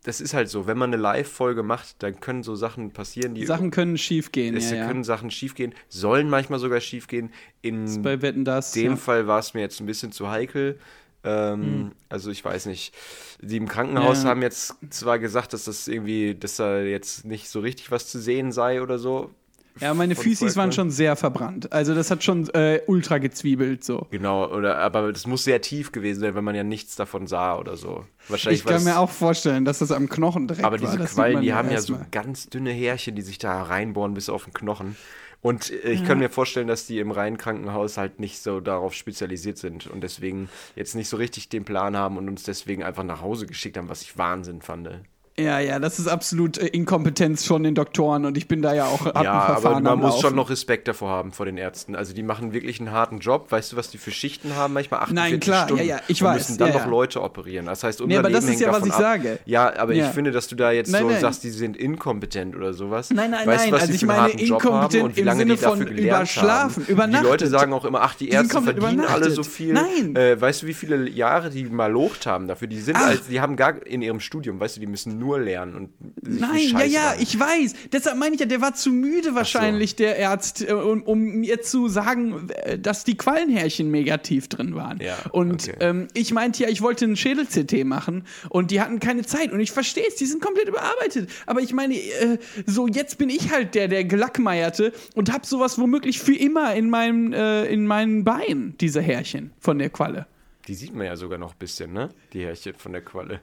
das 0.03 0.21
ist 0.21 0.35
halt 0.35 0.47
so, 0.49 0.67
wenn 0.67 0.77
man 0.77 0.93
eine 0.93 1.01
Live-Folge 1.01 1.63
macht, 1.63 2.03
dann 2.03 2.19
können 2.19 2.43
so 2.43 2.53
Sachen 2.55 2.91
passieren, 2.91 3.33
die 3.33 3.47
Sachen 3.47 3.71
können 3.71 3.97
schief 3.97 4.31
gehen, 4.31 4.55
es 4.55 4.69
ja, 4.69 4.77
ja. 4.77 4.87
können 4.87 5.03
Sachen 5.03 5.31
schiefgehen, 5.31 5.73
sollen 5.89 6.29
manchmal 6.29 6.59
sogar 6.59 6.81
schiefgehen. 6.81 7.31
In 7.63 8.03
Bei 8.03 8.21
Wetten 8.21 8.45
das. 8.45 8.73
dem 8.73 8.91
ja. 8.91 8.95
Fall 8.95 9.25
war 9.25 9.39
es 9.39 9.55
mir 9.55 9.61
jetzt 9.61 9.79
ein 9.79 9.87
bisschen 9.87 10.11
zu 10.11 10.29
heikel. 10.29 10.77
Ähm, 11.23 11.93
Also 12.09 12.29
ich 12.29 12.45
weiß 12.45 12.67
nicht. 12.67 12.93
Die 13.41 13.57
im 13.57 13.67
Krankenhaus 13.67 14.21
Ja. 14.21 14.29
haben 14.29 14.43
jetzt 14.43 14.75
zwar 14.91 15.17
gesagt, 15.17 15.53
dass 15.53 15.65
das 15.65 15.87
irgendwie, 15.87 16.35
dass 16.35 16.57
da 16.57 16.79
jetzt 16.79 17.25
nicht 17.25 17.49
so 17.49 17.59
richtig 17.59 17.89
was 17.89 18.07
zu 18.07 18.19
sehen 18.19 18.51
sei 18.51 18.83
oder 18.83 18.99
so. 18.99 19.31
Ja, 19.79 19.93
meine 19.93 20.15
Füßis 20.15 20.55
waren 20.55 20.71
schon 20.71 20.91
sehr 20.91 21.15
verbrannt. 21.15 21.71
Also 21.71 21.95
das 21.95 22.11
hat 22.11 22.23
schon 22.23 22.49
äh, 22.49 22.81
ultra 22.87 23.17
gezwiebelt 23.17 23.83
so. 23.83 24.07
Genau, 24.11 24.47
oder 24.51 24.77
aber 24.79 25.11
das 25.11 25.27
muss 25.27 25.43
sehr 25.43 25.61
tief 25.61 25.91
gewesen 25.91 26.21
sein, 26.21 26.35
wenn 26.35 26.43
man 26.43 26.55
ja 26.55 26.63
nichts 26.63 26.95
davon 26.95 27.27
sah 27.27 27.57
oder 27.57 27.77
so. 27.77 28.05
Wahrscheinlich 28.27 28.61
Ich 28.61 28.65
kann 28.65 28.83
mir 28.83 28.99
auch 28.99 29.09
vorstellen, 29.09 29.65
dass 29.65 29.79
das 29.79 29.91
am 29.91 30.09
Knochen 30.09 30.47
direkt 30.47 30.65
Aber 30.65 30.81
war. 30.81 30.85
diese 30.85 30.97
Das 30.97 31.11
sieht 31.11 31.15
Quallen, 31.15 31.41
die 31.41 31.53
haben 31.53 31.71
ja 31.71 31.81
so 31.81 31.97
ganz 32.11 32.47
dünne 32.47 32.71
Härchen, 32.71 33.15
die 33.15 33.21
sich 33.21 33.37
da 33.37 33.63
reinbohren 33.63 34.13
bis 34.13 34.29
auf 34.29 34.45
den 34.45 34.53
Knochen. 34.53 34.95
Und 35.41 35.71
äh, 35.71 35.91
ich 35.91 36.03
kann 36.03 36.19
mir 36.19 36.29
vorstellen, 36.29 36.67
dass 36.67 36.87
die 36.87 36.99
im 36.99 37.11
reinen 37.11 37.37
Krankenhaus 37.37 37.97
halt 37.97 38.19
nicht 38.19 38.41
so 38.41 38.59
darauf 38.59 38.93
spezialisiert 38.93 39.57
sind 39.57 39.87
und 39.87 40.01
deswegen 40.01 40.49
jetzt 40.75 40.95
nicht 40.95 41.09
so 41.09 41.17
richtig 41.17 41.49
den 41.49 41.63
Plan 41.63 41.95
haben 41.95 42.17
und 42.17 42.27
uns 42.27 42.43
deswegen 42.43 42.83
einfach 42.83 43.03
nach 43.03 43.21
Hause 43.21 43.45
geschickt 43.45 43.77
haben, 43.77 43.89
was 43.89 44.01
ich 44.01 44.17
Wahnsinn 44.17 44.61
fand. 44.61 44.89
Ja, 45.39 45.59
ja, 45.59 45.77
das 45.77 45.99
ist 45.99 46.07
absolut 46.07 46.57
äh, 46.57 46.65
Inkompetenz 46.65 47.45
von 47.45 47.61
den 47.61 47.75
Doktoren 47.75 48.25
und 48.25 48.37
ich 48.37 48.47
bin 48.47 48.63
da 48.63 48.73
ja 48.73 48.85
auch 48.85 49.05
hab 49.05 49.23
Ja, 49.23 49.33
aber 49.57 49.79
man 49.79 49.99
muss 49.99 50.19
schon 50.19 50.33
noch 50.35 50.49
Respekt 50.49 50.87
davor 50.87 51.09
haben 51.09 51.31
vor 51.31 51.45
den 51.45 51.57
Ärzten. 51.57 51.95
Also 51.95 52.13
die 52.15 52.23
machen 52.23 52.53
wirklich 52.53 52.79
einen 52.79 52.91
harten 52.91 53.19
Job. 53.19 53.51
Weißt 53.51 53.71
du, 53.71 53.77
was 53.77 53.91
die 53.91 53.99
für 53.99 54.09
Schichten 54.09 54.55
haben? 54.55 54.73
Manchmal 54.73 55.01
48 55.01 55.31
Nein, 55.31 55.39
klar, 55.39 55.65
Stunden. 55.67 55.83
ja, 55.83 55.97
ja, 55.97 56.01
ich 56.07 56.23
und 56.23 56.27
weiß, 56.29 56.49
müssen 56.49 56.57
dann 56.57 56.69
ja, 56.69 56.73
noch 56.73 56.85
ja. 56.85 56.89
Leute 56.89 57.21
operieren. 57.21 57.67
Das 57.67 57.83
heißt, 57.83 58.01
unser 58.01 58.07
Nee, 58.07 58.17
aber 58.17 58.31
das 58.31 58.45
Leben 58.45 58.53
ist 58.55 58.61
hängt 58.61 58.73
ja, 58.73 58.79
was 58.81 58.87
ich 58.87 58.93
ab. 58.93 58.99
sage. 58.99 59.39
Ja, 59.45 59.77
aber 59.77 59.93
Ja. 59.93 60.07
ich 60.07 60.11
finde, 60.11 60.31
dass 60.31 60.47
du 60.47 60.55
da 60.55 60.71
jetzt 60.71 60.91
Nein, 60.91 61.03
so 61.03 61.09
nein. 61.09 61.21
sagst, 61.21 61.43
die 61.43 61.51
sind 61.51 61.77
inkompetent 61.77 62.55
oder 62.55 62.73
sowas. 62.73 63.11
Nein, 63.11 63.29
nein, 63.29 63.45
weißt 63.45 63.65
du, 63.67 63.69
nein, 63.69 63.73
was 63.73 63.81
also 63.81 63.93
ich 63.93 64.05
meine 64.07 64.29
inkompetent 64.31 65.03
und 65.03 65.15
wie 65.17 65.19
im 65.19 65.25
lange 65.27 65.39
Sinne 65.41 65.57
von 65.57 65.81
überschlafen, 65.87 66.83
haben. 66.83 66.91
übernachtet. 66.91 67.25
Die 67.25 67.29
Leute 67.29 67.47
sagen 67.47 67.73
auch 67.73 67.85
immer, 67.85 68.01
ach, 68.01 68.15
die 68.15 68.29
Ärzte 68.29 68.59
verdienen 68.59 69.01
alle 69.01 69.29
so 69.29 69.43
viel. 69.43 69.73
Nein. 69.73 70.15
Äh, 70.15 70.41
weißt 70.41 70.63
du, 70.63 70.67
wie 70.67 70.73
viele 70.73 71.07
Jahre 71.07 71.51
die 71.51 71.65
mal 71.65 71.91
locht 71.91 72.25
haben 72.25 72.47
dafür? 72.47 72.67
Die 72.67 72.79
sind, 72.79 72.95
als, 72.95 73.27
die 73.27 73.39
haben 73.39 73.55
gar 73.55 73.85
in 73.85 74.01
ihrem 74.01 74.19
Studium, 74.19 74.59
weißt 74.59 74.77
du, 74.77 74.79
die 74.79 74.87
müssen 74.87 75.19
nur 75.19 75.26
lernen 75.35 75.75
und 75.75 75.89
Nein, 76.21 76.69
ja, 76.71 76.83
ja, 76.83 77.01
machen. 77.05 77.21
ich 77.21 77.39
weiß. 77.39 77.73
Deshalb 77.91 78.17
meine 78.17 78.35
ich 78.35 78.39
ja, 78.39 78.45
der 78.45 78.61
war 78.61 78.73
zu 78.73 78.91
müde 78.91 79.35
wahrscheinlich, 79.35 79.95
der 79.95 80.29
Arzt, 80.29 80.67
äh, 80.67 80.73
um, 80.73 81.03
um 81.03 81.19
mir 81.19 81.61
zu 81.61 81.87
sagen, 81.89 82.49
äh, 82.49 82.79
dass 82.79 83.03
die 83.03 83.17
Quallenhärchen 83.17 83.91
mega 83.91 84.17
tief 84.17 84.47
drin 84.47 84.75
waren. 84.75 84.99
Ja, 85.01 85.17
und 85.31 85.67
okay. 85.67 85.75
ähm, 85.79 86.07
ich 86.13 86.33
meinte 86.33 86.63
ja, 86.63 86.69
ich 86.69 86.81
wollte 86.81 87.05
einen 87.05 87.15
Schädel-CT 87.15 87.85
machen 87.85 88.23
und 88.49 88.71
die 88.71 88.81
hatten 88.81 88.99
keine 88.99 89.23
Zeit. 89.23 89.51
Und 89.51 89.59
ich 89.59 89.71
verstehe 89.71 90.07
es, 90.07 90.15
die 90.15 90.25
sind 90.25 90.41
komplett 90.41 90.67
überarbeitet. 90.67 91.29
Aber 91.45 91.61
ich 91.61 91.73
meine, 91.73 91.95
äh, 91.95 92.37
so 92.65 92.87
jetzt 92.87 93.17
bin 93.17 93.29
ich 93.29 93.51
halt 93.51 93.75
der, 93.75 93.87
der 93.87 94.05
Gelackmeierte 94.05 94.93
und 95.15 95.31
hab 95.31 95.45
sowas 95.45 95.77
womöglich 95.79 96.19
für 96.19 96.35
immer 96.35 96.73
in 96.75 96.89
meinem, 96.89 97.33
äh, 97.33 97.65
in 97.65 97.85
meinen 97.85 98.23
Beinen, 98.23 98.75
diese 98.79 99.01
Härchen 99.01 99.51
von 99.59 99.79
der 99.79 99.89
Qualle. 99.89 100.27
Die 100.67 100.73
sieht 100.73 100.93
man 100.93 101.05
ja 101.05 101.15
sogar 101.15 101.37
noch 101.37 101.53
ein 101.53 101.59
bisschen, 101.59 101.93
ne? 101.93 102.09
Die 102.33 102.43
Härchen 102.43 102.73
von 102.75 102.91
der 102.91 103.01
Qualle. 103.01 103.41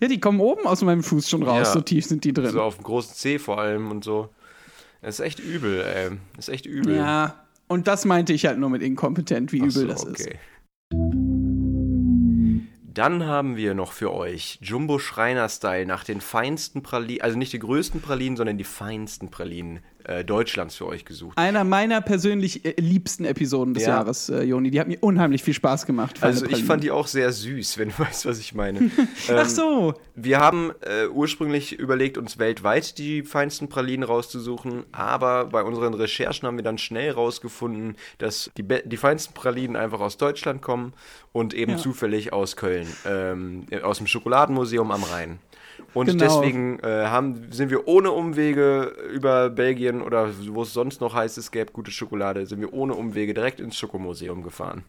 Ja, 0.00 0.08
die 0.08 0.20
kommen 0.20 0.40
oben 0.40 0.66
aus 0.66 0.82
meinem 0.82 1.02
Fuß 1.02 1.28
schon 1.28 1.42
raus, 1.42 1.68
Ja. 1.68 1.72
so 1.72 1.80
tief 1.80 2.04
sind 2.06 2.24
die 2.24 2.32
drin. 2.32 2.50
So 2.50 2.62
auf 2.62 2.76
dem 2.76 2.84
großen 2.84 3.14
C 3.14 3.38
vor 3.38 3.58
allem 3.60 3.90
und 3.90 4.04
so. 4.04 4.28
Das 5.00 5.18
ist 5.18 5.24
echt 5.24 5.38
übel, 5.40 5.80
ey. 5.82 6.10
Das 6.36 6.48
ist 6.48 6.54
echt 6.54 6.66
übel. 6.66 6.96
Ja, 6.96 7.44
und 7.68 7.88
das 7.88 8.04
meinte 8.04 8.32
ich 8.32 8.46
halt 8.46 8.58
nur 8.58 8.70
mit 8.70 8.82
inkompetent, 8.82 9.52
wie 9.52 9.60
Ach 9.60 9.66
übel 9.66 9.72
so, 9.72 9.86
das 9.86 10.04
ist. 10.04 10.20
okay. 10.20 10.38
Dann 12.94 13.24
haben 13.26 13.56
wir 13.56 13.72
noch 13.74 13.92
für 13.92 14.12
euch 14.12 14.58
Jumbo 14.60 14.98
Schreiner 14.98 15.48
Style 15.48 15.86
nach 15.86 16.04
den 16.04 16.20
feinsten 16.20 16.82
Pralinen, 16.82 17.22
also 17.22 17.38
nicht 17.38 17.52
die 17.54 17.58
größten 17.58 18.02
Pralinen, 18.02 18.36
sondern 18.36 18.58
die 18.58 18.64
feinsten 18.64 19.30
Pralinen 19.30 19.80
äh, 20.04 20.24
Deutschlands 20.24 20.76
für 20.76 20.86
euch 20.86 21.04
gesucht. 21.04 21.36
Einer 21.38 21.64
meiner 21.64 22.00
persönlich 22.00 22.64
äh, 22.64 22.74
liebsten 22.80 23.24
Episoden 23.24 23.74
des 23.74 23.84
Ja. 23.84 23.90
Jahres, 23.90 24.28
äh, 24.28 24.42
Joni. 24.42 24.70
Die 24.70 24.80
hat 24.80 24.88
mir 24.88 24.98
unheimlich 25.00 25.42
viel 25.42 25.54
Spaß 25.54 25.86
gemacht. 25.86 26.22
Also 26.22 26.46
ich 26.46 26.64
fand 26.64 26.82
die 26.84 26.90
auch 26.90 27.06
sehr 27.06 27.32
süß, 27.32 27.78
wenn 27.78 27.88
du 27.90 27.98
weißt, 27.98 28.26
was 28.26 28.38
ich 28.38 28.54
meine. 28.54 28.90
Ach 29.28 29.42
Ähm, 29.42 29.48
so. 29.48 29.94
Wir 30.14 30.38
haben 30.40 30.72
äh, 30.82 31.06
ursprünglich 31.08 31.78
überlegt, 31.78 32.18
uns 32.18 32.38
weltweit 32.38 32.98
die 32.98 33.22
feinsten 33.22 33.68
Pralinen 33.68 34.02
rauszusuchen, 34.04 34.84
aber 34.92 35.46
bei 35.46 35.62
unseren 35.62 35.94
Recherchen 35.94 36.46
haben 36.46 36.56
wir 36.56 36.64
dann 36.64 36.78
schnell 36.78 37.10
rausgefunden, 37.12 37.96
dass 38.18 38.50
die, 38.56 38.62
be- 38.62 38.82
die 38.84 38.96
feinsten 38.96 39.34
Pralinen 39.34 39.76
einfach 39.76 40.00
aus 40.00 40.16
Deutschland 40.16 40.62
kommen 40.62 40.92
und 41.32 41.54
eben 41.54 41.72
Ja. 41.72 41.78
zufällig 41.78 42.32
aus 42.32 42.56
Köln, 42.56 42.86
ähm, 43.06 43.66
aus 43.82 43.98
dem 43.98 44.06
Schokoladenmuseum 44.06 44.90
am 44.90 45.02
Rhein. 45.04 45.38
Und 45.94 46.06
Genau. 46.06 46.24
deswegen 46.24 46.78
äh, 46.80 47.06
haben, 47.06 47.48
sind 47.50 47.70
wir 47.70 47.86
ohne 47.86 48.10
Umwege 48.12 48.92
über 49.12 49.50
Belgien 49.50 50.00
oder 50.00 50.30
wo 50.48 50.62
es 50.62 50.72
sonst 50.72 51.00
noch 51.00 51.14
heißt, 51.14 51.36
es 51.36 51.50
gäbe 51.50 51.72
gute 51.72 51.90
Schokolade, 51.90 52.46
sind 52.46 52.60
wir 52.60 52.72
ohne 52.72 52.94
Umwege 52.94 53.34
direkt 53.34 53.60
ins 53.60 53.76
Schokomuseum 53.76 54.42
gefahren. 54.42 54.84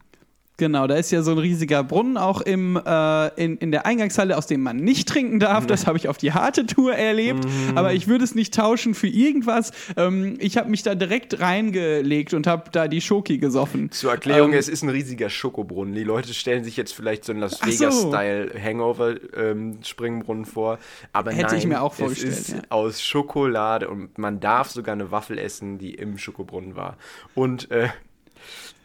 Genau, 0.57 0.86
da 0.86 0.93
ist 0.95 1.10
ja 1.12 1.24
so 1.24 1.31
ein 1.31 1.39
riesiger 1.39 1.83
Brunnen 1.83 2.15
auch 2.15 2.39
im, 2.39 2.77
äh, 2.77 3.43
in, 3.43 3.57
in 3.57 3.72
der 3.72 3.88
Eingangshalle, 3.88 4.38
aus 4.38 4.45
dem 4.45 4.62
man 4.62 4.77
nicht 4.77 5.10
trinken 5.10 5.39
darf. 5.39 5.65
Das 5.65 5.88
habe 5.88 5.98
ich 5.98 6.07
auf 6.07 6.17
die 6.17 6.31
harte 6.33 6.67
Tour 6.67 6.93
erlebt. 6.93 7.43
Mhm. 7.43 7.75
Aber 7.75 7.93
ich 7.93 8.07
würde 8.07 8.24
es 8.24 8.36
nicht 8.36 8.53
tauschen 8.53 8.93
für 8.93 9.07
irgendwas. 9.07 9.72
Ähm, 9.98 10.38
ich 10.39 10.57
habe 10.57 10.69
mich 10.69 10.83
da 10.83 10.93
direkt 10.93 11.39
reingelegt 11.39 12.36
und 12.36 12.45
habe 12.45 12.65
da 12.72 12.88
die 12.88 13.01
Schoki 13.01 13.39
gesoffen. 13.39 13.89
Zur 13.89 14.12
Erklärung, 14.12 14.53
Ähm, 14.53 14.60
es 14.60 14.69
ist 14.69 14.83
ein 14.83 14.89
riesiger 14.89 15.31
Schokobrunnen. 15.31 15.95
Die 15.95 16.03
Leute 16.03 16.36
stellen 16.36 16.63
sich 16.63 16.77
jetzt 16.77 16.93
vielleicht 16.93 17.25
so 17.25 17.31
einen 17.31 17.41
Las. 17.41 17.60
Vegas-Style-Hangover-Springbrunnen 17.65 20.45
vor. 20.45 20.77
Aber 21.13 21.31
Hätte 21.31 21.48
nein, 21.48 21.57
ich 21.57 21.65
mir 21.65 21.81
auch 21.81 21.95
vorgestellt, 21.95 22.31
es 22.31 22.50
ist 22.50 22.57
ja. 22.57 22.62
aus 22.69 23.01
Schokolade 23.01 23.89
und 23.89 24.19
man 24.19 24.39
darf 24.39 24.69
sogar 24.69 24.93
eine 24.93 25.10
Waffel 25.10 25.39
essen, 25.39 25.79
die 25.79 25.95
im 25.95 26.19
Schokobrunnen 26.19 26.75
war. 26.75 26.98
Und 27.33 27.72
äh, 27.72 27.88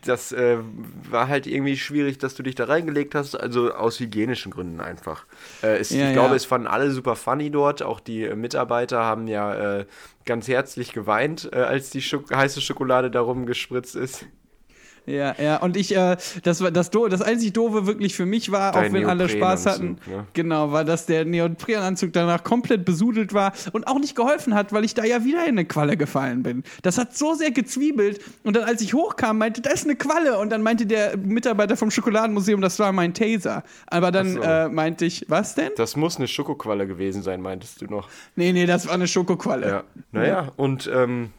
das 0.05 0.33
äh, 0.33 0.59
war 1.11 1.29
halt 1.29 1.47
irgendwie 1.47 1.77
schwierig, 1.77 2.19
dass 2.19 2.35
du 2.35 2.43
dich 2.43 2.55
da 2.55 2.65
reingelegt 2.65 3.15
hast, 3.15 3.35
also 3.35 3.73
aus 3.73 4.01
hygienischen 4.01 4.53
Gründen 4.53 4.81
einfach. 4.81 5.27
Äh, 5.63 5.79
es, 5.79 5.91
Ja, 5.91 6.09
ich 6.09 6.13
glaube, 6.13 6.31
ja. 6.31 6.37
es 6.37 6.45
fanden 6.45 6.67
alle 6.67 6.91
super 6.91 7.17
funny 7.17 7.51
dort, 7.51 7.83
auch 7.83 8.01
die 8.01 8.25
äh, 8.25 8.37
Mitarbeiter 8.37 9.05
haben 9.05 9.27
ja 9.27 9.79
äh, 9.81 9.87
ganz 10.25 10.49
herzlich 10.49 10.93
geweint, 10.93 11.49
äh, 11.53 11.57
als 11.57 11.91
die 11.91 12.03
Schok 12.03 12.35
heiße 12.35 12.61
Schokolade 12.61 13.11
darum 13.11 13.47
gespritzt 13.47 13.97
ist. 13.97 14.27
Ja, 15.09 15.35
ja, 15.41 15.57
und 15.57 15.77
ich, 15.77 15.97
äh, 15.97 16.17
das 16.43 16.61
war 16.61 16.71
das, 16.71 16.91
Do 16.91 17.09
das 17.09 17.23
einzig 17.23 17.53
Doofe 17.55 17.87
wirklich 17.87 18.15
für 18.15 18.27
mich 18.27 18.53
war, 18.53 18.71
auch 18.75 18.81
Dein 18.81 18.93
wenn 18.93 19.07
alle 19.07 19.29
Spaß 19.29 19.67
hatten, 19.67 19.99
ne? 20.07 20.27
genau, 20.35 20.73
war, 20.73 20.85
dass 20.85 21.07
der 21.07 21.25
Neoprenanzug 21.25 22.13
danach 22.13 22.45
komplett 22.45 22.85
besudelt 22.85 23.33
war 23.33 23.53
und 23.73 23.87
auch 23.87 23.99
nicht 23.99 24.15
geholfen 24.15 24.55
hat, 24.55 24.73
weil 24.73 24.85
ich 24.85 24.95
da 24.95 25.05
ja 25.05 25.25
wieder 25.25 25.45
in 25.45 25.51
eine 25.51 25.65
Qualle 25.65 25.97
gefallen 25.97 26.43
bin. 26.43 26.63
Das 26.83 26.99
hat 26.99 27.17
so 27.17 27.35
sehr 27.35 27.51
gezwiebelt 27.51 28.21
und 28.45 28.55
dann, 28.55 28.65
als 28.65 28.83
ich 28.83 28.95
hochkam, 28.95 29.39
meinte, 29.39 29.63
da 29.63 29.71
ist 29.71 29.85
eine 29.85 29.97
Qualle 29.97 30.39
und 30.39 30.51
dann 30.51 30.63
meinte 30.63 30.87
der 30.87 31.17
Mitarbeiter 31.17 31.77
vom 31.77 31.91
Schokoladenmuseum, 31.91 32.61
das 32.61 32.79
war 32.79 32.93
mein 32.93 33.15
Taser. 33.15 33.65
Aber 33.87 34.11
dann 34.11 34.35
so. 34.35 34.43
äh, 34.43 34.69
meinte 34.69 35.07
ich, 35.07 35.25
was 35.29 35.55
denn? 35.55 35.71
Das 35.77 35.97
muss 35.97 36.17
eine 36.17 36.29
Schokoqualle 36.29 36.87
gewesen 36.87 37.23
sein, 37.23 37.41
meintest 37.41 37.81
du 37.81 37.87
noch. 37.87 38.09
Nee, 38.37 38.53
nee, 38.53 38.67
das 38.67 38.87
war 38.87 38.95
eine 38.95 39.09
Schokoqualle. 39.09 39.69
Ja. 39.69 39.85
Naja, 40.13 40.53
und 40.57 40.91
ähm, 40.93 41.31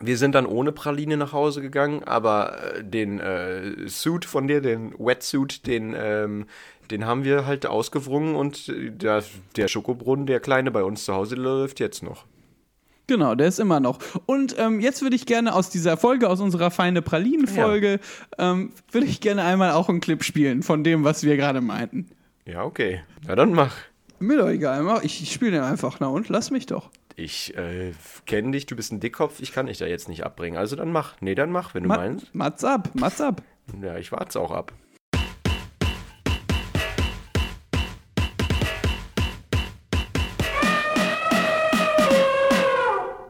wir 0.00 0.16
sind 0.16 0.34
dann 0.34 0.46
ohne 0.46 0.72
Praline 0.72 1.16
nach 1.16 1.32
Hause 1.32 1.60
gegangen, 1.60 2.02
aber 2.04 2.76
äh, 2.76 2.84
den 2.84 3.20
äh, 3.20 3.88
Suit 3.88 4.24
von 4.24 4.48
dir, 4.48 4.60
den 4.60 4.94
Wetsuit, 4.98 5.66
den, 5.66 5.94
ähm, 5.96 6.46
den 6.90 7.04
haben 7.04 7.24
wir 7.24 7.46
halt 7.46 7.66
ausgewrungen 7.66 8.34
und 8.34 8.68
äh, 8.68 8.90
der, 8.90 9.22
der 9.56 9.68
Schokobrunnen, 9.68 10.26
der 10.26 10.40
kleine 10.40 10.70
bei 10.70 10.82
uns 10.82 11.04
zu 11.04 11.14
Hause, 11.14 11.36
läuft 11.36 11.80
jetzt 11.80 12.02
noch. 12.02 12.24
Genau, 13.06 13.34
der 13.34 13.48
ist 13.48 13.58
immer 13.58 13.80
noch. 13.80 13.98
Und 14.26 14.54
ähm, 14.56 14.80
jetzt 14.80 15.02
würde 15.02 15.16
ich 15.16 15.26
gerne 15.26 15.52
aus 15.52 15.68
dieser 15.68 15.96
Folge, 15.96 16.28
aus 16.28 16.40
unserer 16.40 16.70
feine 16.70 17.02
Pralinen-Folge, 17.02 17.98
ähm, 18.38 18.72
würde 18.92 19.06
ich 19.08 19.20
gerne 19.20 19.42
einmal 19.42 19.72
auch 19.72 19.88
einen 19.88 20.00
Clip 20.00 20.22
spielen 20.22 20.62
von 20.62 20.84
dem, 20.84 21.02
was 21.02 21.24
wir 21.24 21.36
gerade 21.36 21.60
meinten. 21.60 22.08
Ja, 22.46 22.62
okay. 22.62 23.02
Na 23.26 23.34
dann 23.34 23.52
mach. 23.52 23.74
Mir 24.22 24.36
doch 24.36 24.48
egal, 24.50 25.00
ich, 25.02 25.22
ich 25.22 25.32
spiele 25.32 25.52
den 25.52 25.62
einfach, 25.62 25.96
na 25.98 26.08
und 26.08 26.28
lass 26.28 26.50
mich 26.50 26.66
doch. 26.66 26.90
Ich 27.16 27.56
äh, 27.56 27.94
kenne 28.26 28.50
dich, 28.52 28.66
du 28.66 28.76
bist 28.76 28.92
ein 28.92 29.00
Dickkopf, 29.00 29.40
ich 29.40 29.50
kann 29.50 29.64
dich 29.64 29.78
da 29.78 29.86
jetzt 29.86 30.10
nicht 30.10 30.26
abbringen. 30.26 30.58
Also 30.58 30.76
dann 30.76 30.92
mach. 30.92 31.14
Nee, 31.22 31.34
dann 31.34 31.50
mach, 31.50 31.72
wenn 31.72 31.84
du 31.84 31.88
Ma 31.88 31.96
meinst. 31.96 32.34
Mats 32.34 32.62
ab, 32.62 32.90
Mats 32.92 33.18
ab. 33.22 33.42
Ja, 33.80 33.96
ich 33.96 34.12
warte 34.12 34.38
auch 34.38 34.50
ab. 34.50 34.74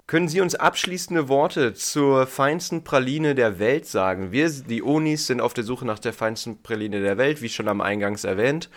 Können 0.08 0.26
Sie 0.26 0.40
uns 0.40 0.56
abschließende 0.56 1.28
Worte 1.28 1.72
zur 1.72 2.26
feinsten 2.26 2.82
Praline 2.82 3.36
der 3.36 3.60
Welt 3.60 3.86
sagen? 3.86 4.32
Wir, 4.32 4.50
die 4.50 4.82
Onis, 4.82 5.28
sind 5.28 5.40
auf 5.40 5.54
der 5.54 5.62
Suche 5.62 5.86
nach 5.86 6.00
der 6.00 6.12
feinsten 6.12 6.64
Praline 6.64 7.00
der 7.00 7.16
Welt, 7.16 7.42
wie 7.42 7.48
schon 7.48 7.68
am 7.68 7.80
Eingangs 7.80 8.24
erwähnt. 8.24 8.70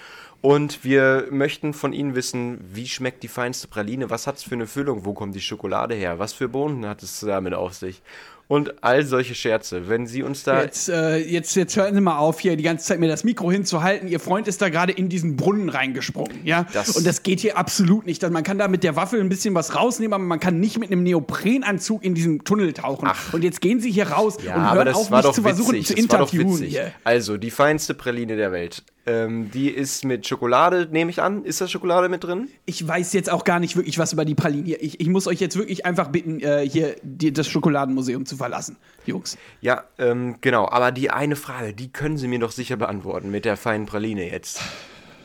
Und 0.45 0.83
wir 0.83 1.27
möchten 1.31 1.73
von 1.73 1.93
Ihnen 1.93 2.15
wissen, 2.15 2.59
wie 2.73 2.85
schmeckt 2.89 3.23
die 3.23 3.29
feinste 3.29 3.69
Praline? 3.69 4.09
Was 4.09 4.27
hat 4.27 4.35
es 4.35 4.43
für 4.43 4.55
eine 4.55 4.67
Füllung? 4.67 5.05
Wo 5.05 5.13
kommt 5.13 5.33
die 5.35 5.39
Schokolade 5.41 5.95
her? 5.95 6.19
Was 6.19 6.33
für 6.33 6.49
Bohnen 6.49 6.85
hat 6.85 7.01
es 7.01 7.21
damit 7.21 7.53
auf 7.53 7.73
sich? 7.75 8.01
Und 8.49 8.83
all 8.83 9.05
solche 9.05 9.35
Scherze. 9.35 9.87
Wenn 9.87 10.05
Sie 10.05 10.21
uns 10.21 10.43
da 10.43 10.61
Jetzt, 10.61 10.89
äh, 10.89 11.15
jetzt, 11.17 11.55
jetzt 11.55 11.77
hören 11.77 11.95
Sie 11.95 12.01
mal 12.01 12.17
auf, 12.17 12.41
hier 12.41 12.57
die 12.57 12.63
ganze 12.63 12.85
Zeit 12.85 12.99
mir 12.99 13.07
das 13.07 13.23
Mikro 13.23 13.49
hinzuhalten. 13.53 14.09
Ihr 14.09 14.19
Freund 14.19 14.49
ist 14.49 14.61
da 14.61 14.67
gerade 14.67 14.91
in 14.91 15.07
diesen 15.07 15.37
Brunnen 15.37 15.69
reingesprungen, 15.69 16.45
ja? 16.45 16.67
Das- 16.73 16.89
und 16.97 17.07
das 17.07 17.23
geht 17.23 17.39
hier 17.39 17.57
absolut 17.57 18.05
nicht. 18.05 18.21
Man 18.29 18.43
kann 18.43 18.57
da 18.57 18.67
mit 18.67 18.83
der 18.83 18.97
Waffel 18.97 19.21
ein 19.21 19.29
bisschen 19.29 19.55
was 19.55 19.75
rausnehmen, 19.77 20.13
aber 20.13 20.25
man 20.25 20.41
kann 20.41 20.59
nicht 20.59 20.77
mit 20.77 20.91
einem 20.91 21.03
Neoprenanzug 21.03 22.03
in 22.03 22.15
diesen 22.15 22.43
Tunnel 22.43 22.73
tauchen. 22.73 23.09
Und 23.31 23.45
jetzt 23.45 23.61
gehen 23.61 23.79
Sie 23.79 23.89
hier 23.89 24.09
raus 24.09 24.35
Ja, 24.45 24.55
und 24.55 24.61
aber 24.61 24.75
hören 24.75 24.85
das 24.87 24.97
auf, 24.97 25.09
war 25.09 25.19
mich 25.19 25.25
doch 25.27 25.33
zu 25.33 25.41
versuchen 25.41 25.75
witzig. 25.75 25.87
zu 25.87 25.93
interviewen. 26.03 26.67
Also, 27.05 27.37
die 27.37 27.49
feinste 27.49 27.93
Praline 27.93 28.35
der 28.35 28.51
Welt. 28.51 28.83
Ähm, 29.05 29.51
die 29.51 29.69
ist 29.69 30.05
mit 30.05 30.25
Schokolade, 30.25 30.87
nehme 30.89 31.11
ich 31.11 31.21
an. 31.21 31.43
Ist 31.43 31.59
da 31.59 31.67
Schokolade 31.67 32.07
mit 32.07 32.23
drin? 32.23 32.47
Ich 32.65 32.87
weiß 32.87 33.11
jetzt 33.13 33.29
auch 33.29 33.43
gar 33.43 33.59
nicht 33.59 33.75
wirklich 33.75 33.99
was 33.99 34.13
über 34.13 34.23
die 34.23 34.35
Pralinen 34.35 34.65
hier. 34.65 34.81
Ich, 34.81 34.99
ich 34.99 35.07
muss 35.09 35.27
euch 35.27 35.41
jetzt 35.41 35.57
wirklich 35.57 35.85
einfach 35.85 36.07
bitten, 36.07 36.39
äh, 36.39 36.67
hier 36.67 36.95
die, 37.03 37.33
das 37.33 37.47
Schokoladenmuseum 37.47 38.25
zu 38.25 38.37
verlassen, 38.37 38.77
Jungs. 39.05 39.37
Ja, 39.59 39.83
ähm, 39.97 40.35
genau. 40.39 40.69
Aber 40.69 40.91
die 40.91 41.09
eine 41.09 41.35
Frage, 41.35 41.73
die 41.73 41.91
können 41.91 42.17
Sie 42.17 42.27
mir 42.27 42.39
doch 42.39 42.51
sicher 42.51 42.77
beantworten 42.77 43.29
mit 43.29 43.43
der 43.43 43.57
feinen 43.57 43.85
Praline 43.85 44.29
jetzt. 44.29 44.61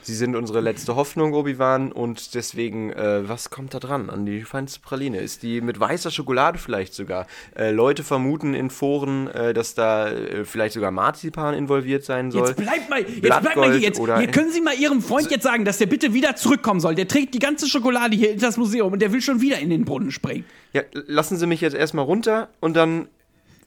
Sie 0.09 0.15
sind 0.15 0.37
unsere 0.37 0.63
letzte 0.63 0.97
Hoffnung, 0.97 1.35
Obi-Wan, 1.35 1.93
und 1.93 2.35
deswegen, 2.35 2.91
äh, 2.95 3.29
was 3.29 3.51
kommt 3.51 3.75
da 3.75 3.79
dran 3.79 4.09
an 4.09 4.25
die 4.25 4.41
feinste 4.41 4.81
Praline? 4.81 5.19
Ist 5.21 5.43
die 5.43 5.61
mit 5.61 5.79
weißer 5.79 6.11
Schokolade 6.11 6.57
vielleicht 6.59 6.95
sogar? 6.95 7.27
Äh, 7.55 7.73
Leute 7.73 8.03
vermuten 8.03 8.55
in 8.55 8.71
Foren, 8.71 9.29
äh, 9.29 9.53
dass 9.53 9.75
da 9.75 10.09
äh, 10.09 10.47
vielleicht 10.47 10.73
sogar 10.73 10.93
Marzipan 10.93 11.53
involviert 11.53 12.05
sein 12.07 12.31
soll. 12.31 12.47
Jetzt 12.49 12.57
bleibt 12.57 12.89
mal, 12.89 13.01
jetzt 13.03 13.21
bleibt 13.21 13.57
mal 13.57 13.71
hier. 13.73 13.81
Jetzt, 13.81 14.01
oder- 14.01 14.19
hier 14.19 14.31
können 14.31 14.51
Sie 14.51 14.63
mal 14.63 14.75
Ihrem 14.79 15.03
Freund 15.03 15.31
jetzt 15.31 15.43
sagen, 15.43 15.67
dass 15.67 15.77
der 15.77 15.85
bitte 15.85 16.15
wieder 16.15 16.37
zurückkommen 16.37 16.81
soll. 16.81 16.95
Der 16.95 17.07
trägt 17.07 17.35
die 17.35 17.39
ganze 17.39 17.69
Schokolade 17.69 18.17
hier 18.17 18.31
in 18.33 18.39
das 18.41 18.57
Museum 18.57 18.91
und 18.91 19.03
der 19.03 19.13
will 19.13 19.21
schon 19.21 19.43
wieder 19.43 19.59
in 19.59 19.69
den 19.69 19.85
Brunnen 19.85 20.11
springen. 20.11 20.47
Ja, 20.73 20.81
lassen 21.07 21.37
Sie 21.37 21.47
mich 21.47 21.61
jetzt 21.61 21.75
erstmal 21.77 22.07
runter 22.07 22.49
und 22.61 22.75
dann. 22.79 23.09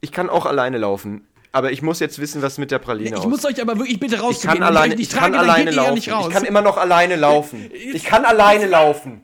Ich 0.03 0.11
kann 0.11 0.27
auch 0.31 0.47
alleine 0.47 0.79
laufen. 0.79 1.21
Aber 1.53 1.71
ich 1.71 1.81
muss 1.81 1.99
jetzt 1.99 2.19
wissen, 2.19 2.41
was 2.41 2.57
mit 2.57 2.71
der 2.71 2.79
Praline 2.79 3.09
Ich 3.09 3.15
aussieht. 3.15 3.29
muss 3.29 3.45
euch 3.45 3.61
aber 3.61 3.77
wirklich 3.77 3.99
bitte 3.99 4.15
Ich 4.15 4.21
rauszugehen. 4.23 4.59
kann 4.59 4.63
alleine, 4.63 4.93
Wenn 4.93 4.99
ich 4.99 5.09
ich 5.09 5.15
kann 5.15 5.35
alleine 5.35 5.71
laufen. 5.71 5.97
Ich 5.97 6.05
kann 6.07 6.43
immer 6.45 6.61
noch 6.61 6.77
alleine 6.77 7.15
laufen. 7.17 7.69
Ich 7.93 8.03
kann 8.05 8.23
alleine 8.25 8.67
laufen. 8.67 9.21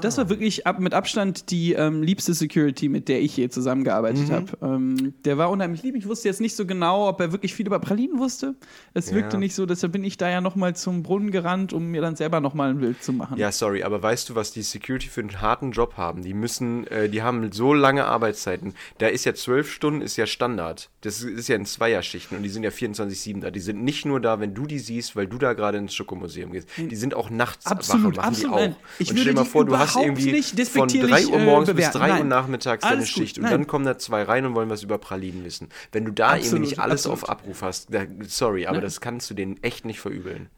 Das 0.00 0.18
war 0.18 0.28
wirklich 0.28 0.66
ab, 0.66 0.78
mit 0.80 0.94
Abstand 0.94 1.50
die 1.50 1.72
ähm, 1.74 2.02
liebste 2.02 2.34
Security, 2.34 2.88
mit 2.88 3.08
der 3.08 3.20
ich 3.20 3.36
je 3.36 3.48
zusammengearbeitet 3.48 4.28
Mhm. 4.28 4.32
habe. 4.32 4.46
Ähm, 4.62 5.14
der 5.24 5.38
war 5.38 5.50
unheimlich 5.50 5.82
lieb. 5.82 5.94
Ich 5.96 6.06
wusste 6.06 6.28
jetzt 6.28 6.40
nicht 6.40 6.56
so 6.56 6.66
genau, 6.66 7.08
ob 7.08 7.20
er 7.20 7.32
wirklich 7.32 7.54
viel 7.54 7.66
über 7.66 7.78
Pralinen 7.78 8.18
wusste. 8.18 8.54
Es 8.94 9.12
wirkte 9.14 9.36
Ja. 9.36 9.40
nicht 9.40 9.54
so, 9.54 9.66
deshalb 9.66 9.92
bin 9.92 10.04
ich 10.04 10.16
da 10.16 10.28
ja 10.28 10.40
nochmal 10.40 10.74
zum 10.76 11.02
Brunnen 11.02 11.30
gerannt, 11.30 11.72
um 11.72 11.86
mir 11.86 12.00
dann 12.00 12.16
selber 12.16 12.40
nochmal 12.40 12.70
ein 12.70 12.78
Bild 12.80 13.02
zu 13.02 13.12
machen. 13.12 13.36
Ja, 13.38 13.52
sorry, 13.52 13.82
aber 13.82 14.02
weißt 14.02 14.28
du, 14.28 14.34
was 14.34 14.52
die 14.52 14.62
Security 14.62 15.08
für 15.08 15.20
einen 15.20 15.40
harten 15.40 15.72
Job 15.72 15.94
haben? 15.96 16.22
Die 16.22 16.34
müssen, 16.34 16.86
äh, 16.88 17.08
die 17.08 17.22
haben 17.22 17.50
so 17.52 17.74
lange 17.74 18.04
Arbeitszeiten. 18.06 18.74
Da 18.98 19.06
ist 19.08 19.24
ja 19.24 19.34
zwölf 19.34 19.70
Stunden, 19.72 20.00
ist 20.00 20.16
ja 20.16 20.26
Standard. 20.26 20.90
Das 21.02 21.22
ist 21.22 21.48
ja 21.48 21.56
in 21.56 21.64
Zweierschichten 21.66 22.36
und 22.36 22.42
die 22.42 22.48
sind 22.48 22.62
ja 22.62 22.70
24-7 22.70 23.40
da. 23.40 23.50
Die 23.50 23.60
sind 23.60 23.82
nicht 23.82 24.04
nur 24.04 24.20
da, 24.20 24.40
wenn 24.40 24.54
du 24.54 24.66
die 24.66 24.78
siehst, 24.78 25.16
weil 25.16 25.26
du 25.26 25.38
da 25.38 25.52
gerade 25.54 25.78
ins 25.78 25.94
Schokomuseum 25.94 26.52
gehst. 26.52 26.68
Die 26.76 26.96
sind 26.96 27.14
auch 27.14 27.30
nachts 27.30 27.66
Absolut, 27.66 28.16
wache, 28.16 28.16
machen 28.16 28.28
absolut. 28.28 28.56
die 28.58 28.70
auch. 28.72 28.76
Ich 28.98 29.10
und 29.10 29.18
stell 29.18 29.32
dir 29.32 29.38
mal 29.40 29.44
vor, 29.44 29.64
du 29.64 29.76
hast 29.78 29.89
überhaupt 29.90 30.06
irgendwie 30.06 30.42
von 30.42 30.56
despektierlich, 30.56 31.26
3 31.26 31.26
Uhr 31.26 31.38
morgens 31.38 31.68
äh, 31.68 31.74
bis 31.74 31.88
bewerten. 31.88 32.12
3 32.12 32.18
Uhr 32.18 32.24
nachmittags 32.24 32.82
deine 32.82 32.96
Alles 32.96 33.12
gut, 33.12 33.22
Schicht. 33.22 33.38
Und 33.38 33.50
dann 33.50 33.66
kommen 33.66 33.84
da 33.84 33.98
zwei 33.98 34.22
rein 34.22 34.46
und 34.46 34.54
wollen 34.54 34.70
was 34.70 34.82
über 34.82 34.98
Pralinen 34.98 35.44
wissen. 35.44 35.68
Wenn 35.92 36.04
du 36.04 36.12
da 36.12 36.34
irgendwie 36.34 36.46
Absolut, 36.46 36.68
nicht 36.68 36.78
alles 36.78 37.06
absolut. 37.06 37.22
auf 37.22 37.28
Abruf 37.30 37.62
hast, 37.62 37.94
da, 37.94 38.04
sorry, 38.26 38.66
aber 38.66 38.78
Nein. 38.78 38.84
das 38.84 39.00
kannst 39.00 39.30
du 39.30 39.34
denen 39.34 39.62
echt 39.62 39.84
nicht 39.84 40.00
verübeln. 40.00 40.48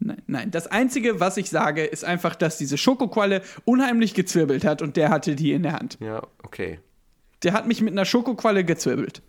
Nein, 0.00 0.22
nein. 0.26 0.50
Das 0.50 0.66
Einzige, 0.68 1.20
was 1.20 1.36
ich 1.36 1.50
sage, 1.50 1.84
ist 1.84 2.04
einfach, 2.04 2.36
dass 2.36 2.58
diese 2.58 2.78
Schokoqualle 2.78 3.42
unheimlich 3.64 4.14
gezwirbelt 4.14 4.64
hat 4.64 4.82
und 4.82 4.96
der 4.96 5.10
hatte 5.10 5.34
die 5.34 5.52
in 5.52 5.62
der 5.62 5.72
Hand. 5.72 5.98
Ja, 6.00 6.22
okay. 6.42 6.80
Der 7.42 7.52
hat 7.52 7.66
mich 7.66 7.80
mit 7.80 7.92
einer 7.92 8.04
Schokoqualle 8.04 8.64
gezwirbelt. 8.64 9.22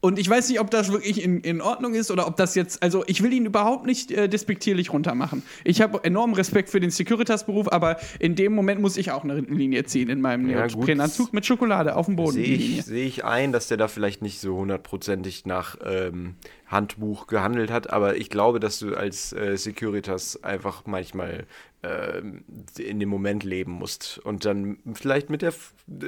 Und 0.00 0.18
ich 0.18 0.28
weiß 0.28 0.50
nicht, 0.50 0.60
ob 0.60 0.70
das 0.70 0.92
wirklich 0.92 1.22
in, 1.22 1.40
in 1.40 1.60
Ordnung 1.60 1.94
ist 1.94 2.10
oder 2.10 2.26
ob 2.26 2.36
das 2.36 2.54
jetzt, 2.54 2.82
also 2.82 3.02
ich 3.06 3.22
will 3.22 3.32
ihn 3.32 3.46
überhaupt 3.46 3.86
nicht 3.86 4.12
äh, 4.12 4.28
despektierlich 4.28 4.92
runtermachen. 4.92 5.42
Ich 5.64 5.80
habe 5.80 6.04
enormen 6.04 6.34
Respekt 6.34 6.68
für 6.68 6.80
den 6.80 6.90
Securitas-Beruf, 6.90 7.72
aber 7.72 7.96
in 8.18 8.34
dem 8.34 8.54
Moment 8.54 8.80
muss 8.80 8.96
ich 8.98 9.10
auch 9.10 9.24
eine 9.24 9.40
Linie 9.40 9.84
ziehen 9.84 10.08
in 10.10 10.20
meinem 10.20 10.48
Ja. 10.48 10.66
Neoprenanzug 10.66 11.32
mit 11.32 11.46
Schokolade 11.46 11.96
auf 11.96 12.06
dem 12.06 12.16
Boden. 12.16 12.32
Sehe 12.34 12.56
ich, 12.56 12.84
sehe 12.84 13.06
ich 13.06 13.24
ein, 13.24 13.52
dass 13.52 13.68
der 13.68 13.78
da 13.78 13.88
vielleicht 13.88 14.22
nicht 14.22 14.38
so 14.38 14.56
hundertprozentig 14.56 15.46
nach 15.46 15.76
ähm, 15.84 16.34
Handbuch 16.66 17.26
gehandelt 17.26 17.70
hat, 17.70 17.90
aber 17.90 18.16
ich 18.16 18.28
glaube, 18.28 18.60
dass 18.60 18.78
du 18.78 18.94
als 18.94 19.32
äh, 19.32 19.56
Securitas 19.56 20.44
einfach 20.44 20.84
manchmal 20.86 21.46
ähm, 21.82 22.44
in 22.78 23.00
dem 23.00 23.08
Moment 23.08 23.44
leben 23.44 23.72
musst 23.72 24.18
und 24.18 24.44
dann 24.44 24.78
vielleicht 24.94 25.30
mit 25.30 25.42
der 25.42 25.54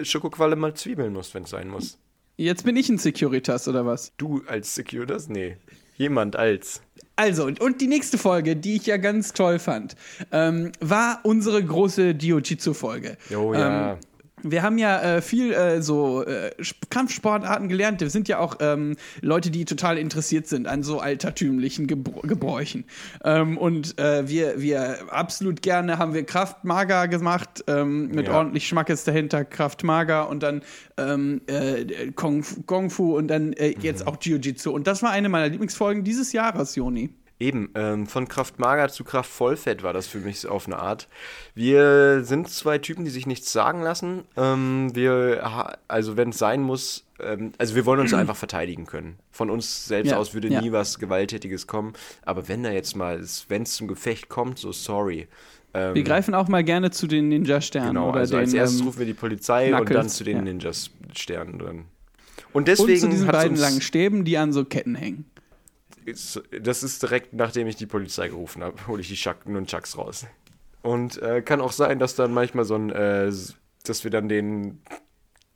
Schokoqualle 0.02 0.56
mal 0.56 0.74
zwiebeln 0.74 1.12
musst, 1.12 1.34
wenn 1.34 1.44
es 1.44 1.50
sein 1.50 1.68
muss. 1.68 1.98
Jetzt 2.40 2.64
bin 2.64 2.76
ich 2.76 2.88
ein 2.88 2.98
Securitas 2.98 3.66
oder 3.66 3.84
was? 3.84 4.12
Du 4.16 4.42
als 4.46 4.72
Securitas? 4.76 5.28
Nee. 5.28 5.56
Jemand 5.96 6.36
als. 6.36 6.82
Also, 7.16 7.44
und, 7.44 7.60
und 7.60 7.80
die 7.80 7.88
nächste 7.88 8.16
Folge, 8.16 8.54
die 8.54 8.76
ich 8.76 8.86
ja 8.86 8.96
ganz 8.96 9.32
toll 9.32 9.58
fand, 9.58 9.96
ähm, 10.30 10.70
war 10.78 11.18
unsere 11.24 11.60
große 11.60 12.10
Jiu-Jitsu-Folge. 12.10 13.16
Oh 13.36 13.52
ja. 13.54 13.94
Ähm, 13.94 13.98
wir 14.42 14.62
haben 14.62 14.78
ja 14.78 15.00
äh, 15.00 15.22
viel 15.22 15.52
äh, 15.52 15.82
so 15.82 16.24
äh, 16.24 16.50
Sp- 16.62 16.88
Kampfsportarten 16.90 17.68
gelernt. 17.68 18.00
Wir 18.00 18.10
sind 18.10 18.28
ja 18.28 18.38
auch 18.38 18.56
ähm, 18.60 18.96
Leute, 19.20 19.50
die 19.50 19.64
total 19.64 19.98
interessiert 19.98 20.46
sind 20.46 20.66
an 20.66 20.82
so 20.82 21.00
altertümlichen 21.00 21.86
Gebr 21.86 22.26
Gebräuchen. 22.26 22.84
Ähm, 23.24 23.58
und 23.58 23.98
äh, 23.98 24.28
wir, 24.28 24.60
wir 24.60 25.12
absolut 25.12 25.62
gerne 25.62 25.98
haben 25.98 26.14
wir 26.14 26.24
Kraft 26.24 26.64
Mager 26.64 27.08
gemacht, 27.08 27.64
ähm, 27.66 28.08
mit 28.08 28.28
Ja. 28.28 28.38
ordentlich 28.38 28.66
Schmackes 28.68 29.04
dahinter, 29.04 29.44
Kraft 29.44 29.84
Mager 29.84 30.28
und 30.28 30.42
dann 30.42 30.62
ähm, 30.96 31.40
äh, 31.46 32.10
Kung, 32.12 32.44
Kung 32.66 32.90
Fu 32.90 33.16
und 33.16 33.28
dann 33.28 33.52
äh, 33.52 33.74
jetzt 33.80 34.02
Mhm. 34.02 34.08
auch 34.08 34.16
Jiu-Jitsu. 34.20 34.70
Und 34.70 34.86
das 34.86 35.02
war 35.02 35.10
eine 35.10 35.28
meiner 35.28 35.48
Lieblingsfolgen 35.48 36.04
dieses 36.04 36.32
Jahres, 36.32 36.74
Joni. 36.74 37.10
Eben, 37.40 37.70
ähm, 37.76 38.06
von 38.06 38.26
Kraftmager 38.26 38.88
zu 38.88 39.04
Kraftvollfett 39.04 39.84
war 39.84 39.92
das 39.92 40.08
für 40.08 40.18
mich 40.18 40.46
auf 40.46 40.66
eine 40.66 40.78
Art. 40.78 41.08
Wir 41.54 42.24
sind 42.24 42.48
zwei 42.48 42.78
Typen, 42.78 43.04
die 43.04 43.12
sich 43.12 43.26
nichts 43.26 43.52
sagen 43.52 43.80
lassen. 43.80 44.24
Ähm, 44.36 44.90
wir, 44.94 45.70
also 45.86 46.16
wenn 46.16 46.30
es 46.30 46.38
sein 46.38 46.62
muss, 46.62 47.04
ähm, 47.20 47.52
also 47.58 47.76
wir 47.76 47.86
wollen 47.86 48.00
uns 48.00 48.12
einfach 48.14 48.34
verteidigen 48.36 48.86
können. 48.86 49.18
Von 49.30 49.50
uns 49.50 49.86
selbst 49.86 50.10
Ja, 50.10 50.16
aus 50.16 50.34
würde 50.34 50.48
ja. 50.48 50.60
nie 50.60 50.72
was 50.72 50.98
Gewalttätiges 50.98 51.68
kommen. 51.68 51.92
Aber 52.24 52.48
wenn 52.48 52.64
da 52.64 52.72
jetzt 52.72 52.96
mal, 52.96 53.20
wenn 53.48 53.62
es 53.62 53.74
zum 53.74 53.86
Gefecht 53.86 54.28
kommt, 54.28 54.58
so 54.58 54.72
sorry. 54.72 55.28
Ähm, 55.74 55.94
Wir 55.94 56.02
greifen 56.02 56.34
auch 56.34 56.48
mal 56.48 56.64
gerne 56.64 56.90
zu 56.90 57.06
den 57.06 57.28
Ninja-Sternen 57.28 57.90
Genau, 57.90 58.10
also 58.10 58.34
den. 58.34 58.40
als 58.40 58.52
erstes 58.52 58.80
ähm, 58.80 58.86
rufen 58.86 58.98
wir 58.98 59.06
die 59.06 59.14
Polizei 59.14 59.70
und 59.70 59.76
Knuckles, 59.76 59.96
dann 59.96 60.08
zu 60.08 60.24
den 60.24 60.36
ja. 60.38 60.42
Ninjas-Sternen 60.42 61.58
dran. 61.60 61.76
Und 61.76 62.62
und 62.62 62.68
deswegen 62.68 62.98
zu 63.00 63.08
diesen 63.10 63.28
beiden 63.28 63.56
langen 63.56 63.80
Stäben, 63.80 64.24
die 64.24 64.38
an 64.38 64.52
so 64.52 64.64
Ketten 64.64 64.94
hängen. 64.94 65.26
Das 66.12 66.82
ist 66.82 67.02
direkt 67.02 67.32
nachdem 67.32 67.66
ich 67.66 67.76
die 67.76 67.86
Polizei 67.86 68.28
gerufen 68.28 68.62
habe, 68.62 68.86
hole 68.86 69.00
ich 69.00 69.08
die 69.08 69.14
Chuck, 69.14 69.46
Nunchucks 69.46 69.96
raus. 69.96 70.26
Und 70.82 71.20
äh, 71.22 71.42
kann 71.42 71.60
auch 71.60 71.72
sein, 71.72 71.98
dass 71.98 72.14
dann 72.14 72.32
manchmal 72.32 72.64
so 72.64 72.76
ein, 72.76 72.90
äh, 72.90 73.32
dass 73.84 74.04
wir 74.04 74.10
dann 74.10 74.28
den, 74.28 74.80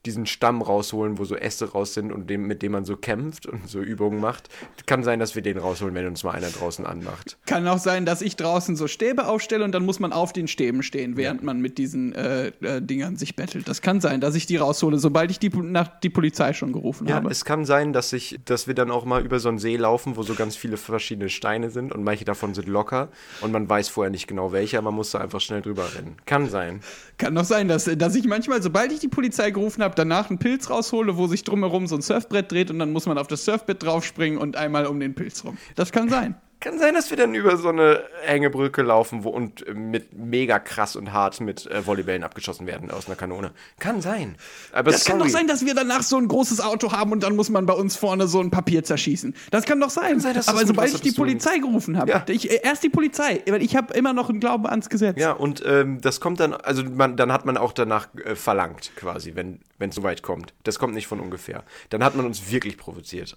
diesen 0.04 0.26
Stamm 0.26 0.62
rausholen, 0.62 1.18
wo 1.18 1.24
so 1.24 1.36
Äste 1.36 1.70
raus 1.72 1.94
sind 1.94 2.12
und 2.12 2.28
dem, 2.28 2.46
mit 2.46 2.62
dem 2.62 2.72
man 2.72 2.84
so 2.84 2.96
kämpft 2.96 3.46
und 3.46 3.68
so 3.68 3.80
Übungen 3.80 4.20
macht. 4.20 4.48
Kann 4.86 5.04
sein, 5.04 5.20
dass 5.20 5.34
wir 5.34 5.42
den 5.42 5.58
rausholen, 5.58 5.94
wenn 5.94 6.06
uns 6.06 6.24
mal 6.24 6.32
einer 6.32 6.50
draußen 6.50 6.84
anmacht. 6.84 7.38
Kann 7.46 7.66
auch 7.68 7.78
sein, 7.78 8.04
dass 8.04 8.20
ich 8.20 8.36
draußen 8.36 8.74
so 8.74 8.88
Stäbe 8.88 9.28
aufstelle 9.28 9.64
und 9.64 9.72
dann 9.72 9.84
muss 9.84 10.00
man 10.00 10.12
auf 10.12 10.32
den 10.32 10.48
Stäben 10.48 10.82
stehen, 10.82 11.16
während 11.16 11.42
man 11.44 11.60
mit 11.60 11.78
diesen 11.78 12.14
äh, 12.14 12.48
äh, 12.62 12.82
Dingern 12.82 13.16
sich 13.16 13.36
bettelt. 13.36 13.68
Das 13.68 13.80
kann 13.80 14.00
sein, 14.00 14.20
dass 14.20 14.34
ich 14.34 14.46
die 14.46 14.56
raushole, 14.56 14.98
sobald 14.98 15.30
ich 15.30 15.38
die, 15.38 15.50
nach 15.50 16.00
die 16.00 16.10
Polizei 16.10 16.52
schon 16.52 16.72
gerufen 16.72 17.06
Ja, 17.06 17.16
habe. 17.16 17.30
es 17.30 17.44
kann 17.44 17.64
sein, 17.64 17.92
dass, 17.92 18.12
ich, 18.12 18.40
dass 18.44 18.66
wir 18.66 18.74
dann 18.74 18.90
auch 18.90 19.04
mal 19.04 19.24
über 19.24 19.38
so 19.38 19.48
einen 19.48 19.58
See 19.58 19.76
laufen, 19.76 20.16
wo 20.16 20.22
so 20.24 20.34
ganz 20.34 20.56
viele 20.56 20.76
verschiedene 20.76 21.28
Steine 21.28 21.70
sind 21.70 21.92
und 21.92 22.02
manche 22.02 22.24
davon 22.24 22.54
sind 22.54 22.66
locker 22.66 23.08
und 23.40 23.52
man 23.52 23.68
weiß 23.68 23.88
vorher 23.88 24.10
nicht 24.10 24.26
genau 24.26 24.50
welche, 24.52 24.82
man 24.82 24.94
muss 24.94 25.12
da 25.12 25.18
einfach 25.20 25.40
schnell 25.40 25.62
drüber 25.62 25.94
rennen. 25.94 26.16
Kann 26.26 26.48
sein. 26.48 26.80
Kann 27.18 27.34
doch 27.36 27.44
sein, 27.44 27.68
dass, 27.68 27.84
dass 27.84 28.14
ich 28.16 28.26
manchmal, 28.26 28.62
sobald 28.62 28.90
ich 28.90 28.98
die 28.98 29.08
Polizei 29.08 29.50
gerufen 29.52 29.82
habe, 29.82 29.91
danach 29.94 30.30
einen 30.30 30.38
Pilz 30.38 30.70
raushole, 30.70 31.16
wo 31.16 31.26
sich 31.26 31.44
drumherum 31.44 31.86
so 31.86 31.96
ein 31.96 32.02
Surfbrett 32.02 32.50
dreht 32.50 32.70
und 32.70 32.78
dann 32.78 32.92
muss 32.92 33.06
man 33.06 33.18
auf 33.18 33.26
das 33.26 33.44
Surfbrett 33.44 33.82
draufspringen 33.82 34.38
und 34.38 34.56
einmal 34.56 34.86
um 34.86 35.00
den 35.00 35.14
Pilz 35.14 35.44
rum. 35.44 35.58
Das 35.74 35.92
kann 35.92 36.08
sein. 36.08 36.34
Kann 36.62 36.78
sein, 36.78 36.94
dass 36.94 37.10
wir 37.10 37.16
dann 37.16 37.34
über 37.34 37.56
so 37.56 37.68
eine 37.68 38.02
enge 38.26 38.48
Brücke 38.48 38.82
laufen 38.82 39.24
wo, 39.24 39.30
und 39.30 39.64
mit 39.74 40.12
mega 40.16 40.58
krass 40.58 40.96
und 40.96 41.12
hart 41.12 41.40
mit 41.40 41.66
äh, 41.66 41.84
Volleybällen 41.86 42.22
abgeschossen 42.24 42.66
werden 42.66 42.90
aus 42.90 43.06
einer 43.06 43.16
Kanone. 43.16 43.50
Kann 43.78 44.00
sein. 44.00 44.36
Aber 44.72 44.90
Das 44.92 45.04
kann 45.04 45.18
sorry. 45.18 45.30
doch 45.30 45.38
sein, 45.38 45.46
dass 45.48 45.64
wir 45.66 45.74
danach 45.74 46.02
so 46.02 46.16
ein 46.16 46.28
großes 46.28 46.60
Auto 46.60 46.92
haben 46.92 47.12
und 47.12 47.22
dann 47.22 47.34
muss 47.36 47.50
man 47.50 47.66
bei 47.66 47.74
uns 47.74 47.96
vorne 47.96 48.28
so 48.28 48.40
ein 48.40 48.50
Papier 48.50 48.84
zerschießen. 48.84 49.34
Das 49.50 49.64
kann 49.64 49.80
doch 49.80 49.90
sein. 49.90 50.20
sein, 50.20 50.34
dass 50.34 50.48
Aber 50.48 50.64
sobald 50.66 50.94
ich 50.94 51.00
die 51.00 51.12
Polizei 51.12 51.58
gerufen 51.58 51.98
habe, 51.98 52.10
Ja. 52.10 52.24
ich, 52.28 52.50
äh, 52.50 52.60
erst 52.62 52.82
die 52.84 52.90
Polizei, 52.90 53.42
weil 53.48 53.62
ich 53.62 53.74
habe 53.76 53.92
immer 53.94 54.12
noch 54.12 54.28
einen 54.30 54.40
Glauben 54.40 54.66
ans 54.66 54.88
Gesetz. 54.88 55.18
Ja, 55.18 55.32
und 55.32 55.62
ähm, 55.66 56.00
das 56.00 56.20
kommt 56.20 56.38
dann, 56.40 56.52
also 56.54 56.84
man, 56.84 57.16
dann 57.16 57.32
hat 57.32 57.44
man 57.44 57.56
auch 57.56 57.72
danach 57.72 58.08
äh, 58.24 58.36
verlangt, 58.36 58.92
quasi, 58.96 59.34
wenn 59.34 59.58
es 59.80 59.94
so 59.96 60.02
weit 60.04 60.22
kommt. 60.22 60.54
Das 60.62 60.78
kommt 60.78 60.94
nicht 60.94 61.06
von 61.08 61.18
ungefähr. 61.20 61.64
Dann 61.90 62.04
hat 62.04 62.14
man 62.14 62.24
uns 62.24 62.50
wirklich 62.52 62.76
provoziert. 62.78 63.36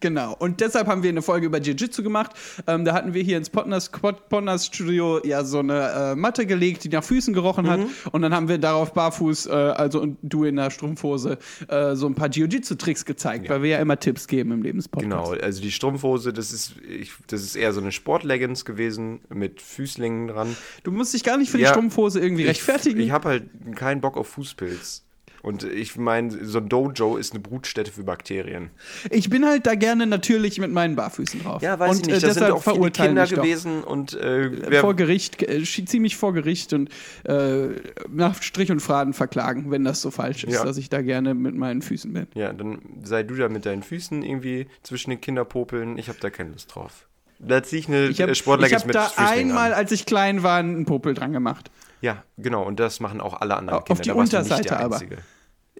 Genau. 0.00 0.34
Und 0.38 0.60
deshalb 0.60 0.86
haben 0.86 1.02
wir 1.02 1.10
eine 1.10 1.22
Folge 1.22 1.46
über 1.46 1.58
Jiu-Jitsu 1.58 2.02
gemacht. 2.02 2.32
Ähm, 2.66 2.84
da 2.84 2.94
hatten 2.94 3.14
wir 3.14 3.22
hier 3.22 3.36
ins 3.36 3.50
Potners 3.50 4.66
Studio 4.66 5.20
ja 5.24 5.44
so 5.44 5.58
eine 5.58 6.12
äh, 6.12 6.14
Matte 6.14 6.46
gelegt, 6.46 6.84
die 6.84 6.88
nach 6.88 7.02
Füßen 7.04 7.34
gerochen 7.34 7.64
Mhm. 7.64 7.68
hat. 7.70 7.80
Und 8.12 8.22
dann 8.22 8.32
haben 8.34 8.48
wir 8.48 8.58
darauf 8.58 8.92
barfuß, 8.92 9.46
äh, 9.46 9.50
also 9.50 10.00
und 10.00 10.18
du 10.22 10.44
in 10.44 10.56
der 10.56 10.70
Strumpfhose, 10.70 11.38
äh, 11.68 11.94
so 11.96 12.06
ein 12.06 12.14
paar 12.14 12.28
Jiu-Jitsu-Tricks 12.28 13.04
gezeigt, 13.04 13.48
weil 13.48 13.62
wir 13.62 13.70
ja 13.70 13.78
immer 13.78 13.98
Tipps 13.98 14.28
geben 14.28 14.52
im 14.52 14.62
Lebenspodcast. 14.62 15.10
Genau, 15.10 15.32
also 15.32 15.60
die 15.60 15.72
Strumpfhose, 15.72 16.32
das 16.32 16.52
ist, 16.52 16.74
ich, 16.88 17.12
das 17.26 17.42
ist 17.42 17.56
eher 17.56 17.72
so 17.72 17.80
eine 17.80 17.92
Sportleggings 17.92 18.64
gewesen 18.64 19.20
mit 19.28 19.60
Füßlingen 19.60 20.28
dran. 20.28 20.56
Du 20.84 20.92
musst 20.92 21.14
dich 21.14 21.24
gar 21.24 21.36
nicht 21.38 21.50
für 21.50 21.58
Ja, 21.58 21.68
die 21.68 21.70
Strumpfhose 21.74 22.20
irgendwie 22.20 22.44
rechtfertigen. 22.44 23.00
Ich, 23.00 23.06
ich 23.06 23.12
habe 23.12 23.28
halt 23.28 23.44
keinen 23.74 24.00
Bock 24.00 24.16
auf 24.16 24.28
Fußpilz. 24.28 25.04
Und 25.42 25.62
ich 25.64 25.96
meine, 25.96 26.44
so 26.44 26.58
ein 26.58 26.68
Dojo 26.68 27.16
ist 27.16 27.32
eine 27.32 27.40
Brutstätte 27.40 27.92
für 27.92 28.02
Bakterien. 28.02 28.70
Ich 29.10 29.30
bin 29.30 29.44
halt 29.46 29.66
da 29.66 29.74
gerne 29.74 30.06
natürlich 30.06 30.58
mit 30.58 30.72
meinen 30.72 30.96
Barfüßen 30.96 31.42
drauf. 31.42 31.62
Ja, 31.62 31.78
weiß 31.78 31.90
und, 31.98 32.00
ich 32.00 32.06
nicht. 32.06 32.16
Äh, 32.16 32.26
Das 32.26 32.34
sind 32.34 32.42
deshalb 32.48 32.54
auch 32.54 32.74
viele 32.74 32.90
Kinder 32.90 33.26
gewesen 33.26 33.82
und 33.84 34.14
äh, 34.14 34.50
wer, 34.70 34.80
Vor 34.80 34.94
Gericht, 34.94 35.42
äh, 35.42 35.62
ziemlich 35.62 36.16
vor 36.16 36.32
Gericht 36.32 36.72
und 36.72 36.90
äh, 37.24 37.68
nach 38.08 38.42
Strich 38.42 38.70
und 38.70 38.80
Faden 38.80 39.12
verklagen, 39.12 39.70
wenn 39.70 39.84
das 39.84 40.00
so 40.02 40.10
falsch 40.10 40.44
ist, 40.44 40.54
Ja. 40.54 40.64
dass 40.64 40.76
ich 40.76 40.88
da 40.88 41.02
gerne 41.02 41.34
mit 41.34 41.54
meinen 41.54 41.82
Füßen 41.82 42.12
bin. 42.12 42.26
ja, 42.34 42.52
dann 42.52 42.80
sei 43.04 43.22
du 43.22 43.34
da 43.36 43.48
mit 43.48 43.64
deinen 43.66 43.82
Füßen 43.82 44.22
irgendwie 44.22 44.66
zwischen 44.82 45.10
den 45.10 45.20
Kinderpopeln. 45.20 45.98
Ich 45.98 46.08
habe 46.08 46.18
da 46.20 46.30
keine 46.30 46.50
Lust 46.50 46.74
drauf. 46.74 47.06
Da 47.38 47.62
ziehe 47.62 47.80
ich 47.80 47.88
eine 47.88 48.08
Ich 48.08 48.20
habe 48.20 48.32
äh, 48.32 48.34
hab 48.34 48.86
mit 48.86 48.94
da 48.94 49.04
Füßlingen 49.04 49.50
einmal, 49.50 49.72
an. 49.72 49.78
als 49.78 49.92
ich 49.92 50.06
klein 50.06 50.42
war, 50.42 50.58
einen 50.58 50.84
Popel 50.84 51.14
dran 51.14 51.32
gemacht. 51.32 51.70
Ja, 52.00 52.22
genau. 52.36 52.62
Und 52.64 52.80
das 52.80 53.00
machen 53.00 53.20
auch 53.20 53.40
alle 53.40 53.56
anderen 53.56 53.80
Auf 53.80 53.84
Kinder. 53.84 54.02
die 54.02 54.08
da 54.10 54.14
Unterseite 54.14 54.62
der 54.68 54.80
aber. 54.80 54.94
Einzige. 54.96 55.18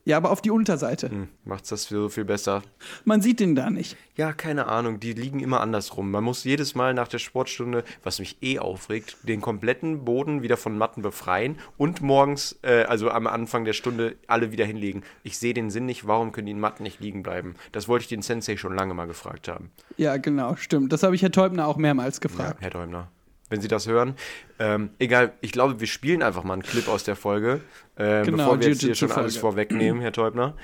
Ja, 0.05 0.17
aber 0.17 0.31
auf 0.31 0.41
die 0.41 0.51
Unterseite. 0.51 1.11
Hm, 1.11 1.29
macht's 1.45 1.69
das 1.69 1.83
so 1.83 2.09
viel 2.09 2.25
besser. 2.25 2.63
Man 3.05 3.21
sieht 3.21 3.41
den 3.41 3.55
da 3.55 3.69
nicht. 3.69 3.95
Ja, 4.17 4.33
keine 4.33 4.67
Ahnung, 4.67 5.01
die 5.01 5.13
liegen 5.13 5.41
immer 5.41 5.61
andersrum. 5.61 6.11
Man 6.11 6.25
muss 6.25 6.45
jedes 6.45 6.75
Mal 6.75 6.95
nach 6.95 7.09
der 7.09 7.19
Sportstunde, 7.19 7.85
was 8.03 8.19
mich 8.19 8.39
eh 8.41 8.59
aufregt, 8.59 9.19
den 9.25 9.43
kompletten 9.43 10.07
Boden 10.07 10.41
wieder 10.41 10.57
von 10.57 10.79
Matten 10.79 11.03
befreien 11.03 11.59
und 11.77 12.01
morgens, 12.01 12.59
äh, 12.63 12.85
also 12.85 13.11
am 13.11 13.27
Anfang 13.27 13.67
der 13.67 13.75
Stunde, 13.75 14.17
alle 14.29 14.51
wieder 14.51 14.65
hinlegen. 14.65 15.03
Ich 15.25 15.37
sehe 15.37 15.53
den 15.53 15.69
Sinn 15.71 15.85
nicht, 15.85 16.07
warum 16.07 16.33
können 16.33 16.47
die 16.47 16.55
Matten 16.55 16.85
nicht 16.85 17.01
liegen 17.01 17.23
bleiben? 17.23 17.57
Das 17.73 17.87
wollte 17.87 18.05
ich 18.05 18.09
den 18.09 18.23
Sensei 18.23 18.57
schon 18.57 18.75
lange 18.75 18.95
mal 18.95 19.07
gefragt 19.09 19.47
haben. 19.47 19.71
Ja, 19.99 20.17
genau, 20.17 20.57
stimmt. 20.57 20.91
Das 20.93 21.03
habe 21.03 21.17
ich 21.17 21.23
Herr 21.23 21.33
Teubner 21.33 21.67
auch 21.67 21.77
mehrmals 21.77 22.17
Ja, 22.17 22.21
gefragt. 22.21 22.57
Herr 22.61 22.71
Däumner. 22.71 23.11
Wenn 23.51 23.61
Sie 23.61 23.69
das 23.69 23.87
hören. 23.87 24.15
Ähm, 24.59 24.91
egal, 24.99 25.33
ich 25.41 25.53
glaube, 25.53 25.81
wir 25.81 25.87
spielen 25.87 26.23
einfach 26.23 26.45
mal 26.45 26.53
einen 26.55 26.63
Clip 26.63 26.87
aus 26.89 27.05
der 27.05 27.17
Folge, 27.17 27.61
ähm, 27.97 28.25
Genau, 28.25 28.37
bevor 28.39 28.61
wir 28.61 28.69
jetzt 28.69 28.83
hier 28.83 28.95
schon 28.95 29.11
alles 29.13 29.37
vorwegnehmen, 29.37 30.01
Herr 30.03 30.13
Teubner. 30.13 30.55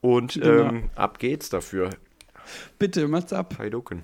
Und 0.00 0.34
Genau. 0.34 0.68
ähm, 0.68 0.90
ab 0.96 1.18
geht's 1.20 1.48
dafür. 1.50 1.90
Bitte, 2.78 3.06
mach's 3.06 3.32
ab. 3.32 3.54
Heidoken. 3.58 4.02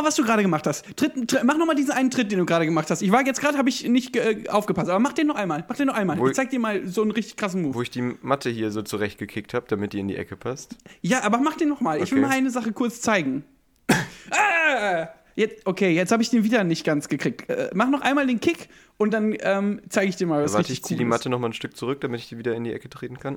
Mach 0.00 0.04
noch 0.04 0.04
mal, 0.04 0.08
was 0.08 0.14
du 0.16 0.24
gerade 0.24 0.42
gemacht 0.42 0.66
hast. 0.66 0.96
Tritt, 0.96 1.28
tritt, 1.28 1.44
mach 1.44 1.58
noch 1.58 1.66
mal 1.66 1.74
diesen 1.74 1.90
einen 1.92 2.10
Tritt, 2.10 2.32
den 2.32 2.38
du 2.38 2.46
gerade 2.46 2.64
gemacht 2.64 2.90
hast. 2.90 3.02
Ich 3.02 3.12
war 3.12 3.24
jetzt 3.26 3.40
gerade, 3.40 3.58
habe 3.58 3.68
ich 3.68 3.86
nicht 3.86 4.16
äh, 4.16 4.44
aufgepasst, 4.48 4.88
aber 4.88 4.98
mach 4.98 5.12
den 5.12 5.26
noch 5.26 5.34
einmal. 5.34 5.62
Mach 5.68 5.76
den 5.76 5.88
noch 5.88 5.94
einmal. 5.94 6.18
Wo- 6.18 6.28
ich 6.28 6.34
zeig 6.34 6.48
dir 6.50 6.58
mal 6.58 6.86
so 6.86 7.02
einen 7.02 7.10
richtig 7.10 7.36
krassen 7.36 7.60
Move. 7.62 7.74
Wo 7.74 7.82
ich 7.82 7.90
die 7.90 8.00
Matte 8.22 8.48
hier 8.48 8.70
so 8.70 8.80
zurechtgekickt 8.82 9.52
habe, 9.52 9.66
damit 9.68 9.92
die 9.92 10.00
in 10.00 10.08
die 10.08 10.16
Ecke 10.16 10.36
passt. 10.36 10.76
Ja, 11.02 11.22
aber 11.22 11.38
mach 11.38 11.56
den 11.56 11.68
noch 11.68 11.80
mal. 11.82 12.02
Ich 12.02 12.10
will 12.12 12.18
Okay. 12.20 12.28
mal 12.28 12.34
eine 12.34 12.50
Sache 12.50 12.72
kurz 12.72 13.00
zeigen. 13.02 13.44
ah! 14.30 15.08
Jetzt, 15.34 15.66
okay, 15.66 15.90
jetzt 15.90 16.12
habe 16.12 16.22
ich 16.22 16.30
den 16.30 16.44
wieder 16.44 16.64
nicht 16.64 16.84
ganz 16.84 17.08
gekriegt. 17.08 17.50
Äh, 17.50 17.70
mach 17.74 17.88
noch 17.90 18.00
einmal 18.00 18.26
den 18.26 18.40
Kick 18.40 18.68
und 18.96 19.12
dann 19.12 19.36
ähm, 19.40 19.82
zeige 19.90 20.08
ich 20.08 20.16
dir 20.16 20.26
mal, 20.26 20.42
was 20.42 20.52
Warte, 20.54 20.60
richtig 20.70 20.78
ich 20.78 20.84
ziehe 20.84 20.98
die 20.98 21.04
Matte 21.04 21.28
noch 21.28 21.38
mal 21.38 21.48
ein 21.48 21.52
Stück 21.52 21.76
zurück, 21.76 22.00
damit 22.00 22.20
ich 22.20 22.28
die 22.30 22.38
wieder 22.38 22.54
in 22.54 22.64
die 22.64 22.72
Ecke 22.72 22.88
treten 22.88 23.18
kann. 23.18 23.36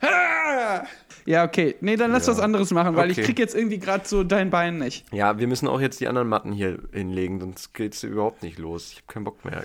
Ah! 0.00 0.84
Ja, 1.26 1.44
okay. 1.44 1.74
Nee, 1.80 1.96
dann 1.96 2.12
lass 2.12 2.26
Ja. 2.26 2.32
was 2.34 2.40
anderes 2.40 2.70
machen, 2.70 2.96
weil 2.96 3.10
Okay. 3.10 3.20
ich 3.20 3.26
krieg 3.26 3.38
jetzt 3.38 3.54
irgendwie 3.54 3.78
gerade 3.78 4.06
so 4.06 4.24
dein 4.24 4.50
Bein 4.50 4.78
nicht. 4.78 5.04
Ja, 5.12 5.38
wir 5.38 5.46
müssen 5.46 5.68
auch 5.68 5.80
jetzt 5.80 6.00
die 6.00 6.08
anderen 6.08 6.28
Matten 6.28 6.52
hier 6.52 6.78
hinlegen, 6.92 7.40
sonst 7.40 7.72
geht's 7.72 8.02
überhaupt 8.02 8.42
nicht 8.42 8.58
los. 8.58 8.90
Ich 8.92 8.96
habe 8.98 9.06
keinen 9.12 9.24
Bock 9.24 9.44
mehr. 9.44 9.64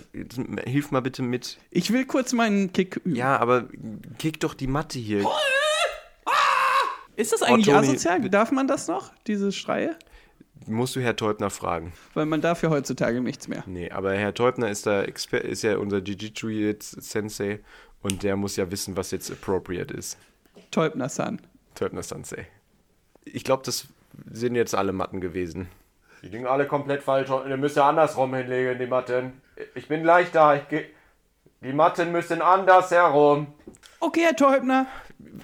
Hilf 0.66 0.92
mal 0.92 1.02
bitte 1.02 1.22
mit. 1.22 1.58
Ich 1.72 1.92
will 1.92 2.06
kurz 2.06 2.32
meinen 2.34 2.72
Kick 2.72 2.98
üben. 2.98 3.16
Ja, 3.16 3.38
aber 3.38 3.66
kick 4.18 4.40
doch 4.40 4.54
die 4.54 4.68
Matte 4.68 5.00
hier. 5.00 5.26
Ist 7.16 7.34
das 7.34 7.42
eigentlich 7.42 7.74
Oh, 7.74 7.78
asozial? 7.78 8.30
Darf 8.30 8.52
man 8.52 8.68
das 8.68 8.88
noch, 8.88 9.12
diese 9.28 9.52
Schreie? 9.52 9.98
Musst 10.68 10.96
du 10.96 11.02
Herr 11.02 11.16
Teubner 11.16 11.50
fragen. 11.50 11.92
Weil 12.14 12.26
man 12.26 12.40
darf 12.42 12.64
ja 12.64 12.70
heutzutage 12.70 13.20
nichts 13.22 13.48
mehr. 13.48 13.64
Nee, 13.66 13.92
aber 13.92 14.14
Herr 14.14 14.34
Teubner 14.34 14.70
ist 14.70 14.86
da 14.86 15.04
Exper 15.04 15.42
ist 15.42 15.64
ja 15.64 15.78
unser 15.78 15.98
Jiu-Jitsu 15.98 16.48
jetzt 16.50 17.02
Sensei 17.02 17.60
und 18.02 18.24
der 18.24 18.36
muss 18.38 18.56
ja 18.56 18.70
wissen, 18.72 18.96
was 18.96 19.12
jetzt 19.12 19.30
appropriate 19.32 19.94
ist. 19.94 20.18
Teubner-san. 20.72 21.42
Teubner 21.80 22.04
Sensei. 22.04 22.48
Ich 23.26 23.44
glaube, 23.44 23.64
das 23.66 23.88
sind 24.32 24.56
jetzt 24.56 24.76
alle 24.76 24.92
Matten 24.92 25.22
gewesen. 25.22 25.70
Die 26.22 26.28
liegen 26.28 26.46
alle 26.48 26.68
komplett 26.68 27.04
falsch. 27.04 27.30
Ihr 27.30 27.58
müsst 27.58 27.78
ja 27.78 27.88
andersrum 27.88 28.34
hinlegen, 28.36 28.78
die 28.80 28.88
Matten. 28.88 29.42
Ich 29.76 29.88
bin 29.88 30.04
gleich 30.04 30.32
da. 30.32 30.56
Ich 30.56 30.68
geh... 30.70 30.86
Die 31.62 31.74
Matten 31.74 32.12
müssen 32.14 32.42
anders 32.42 32.90
herum. 32.92 33.48
Okay, 34.00 34.22
Herr 34.24 34.36
Teubner, 34.36 34.88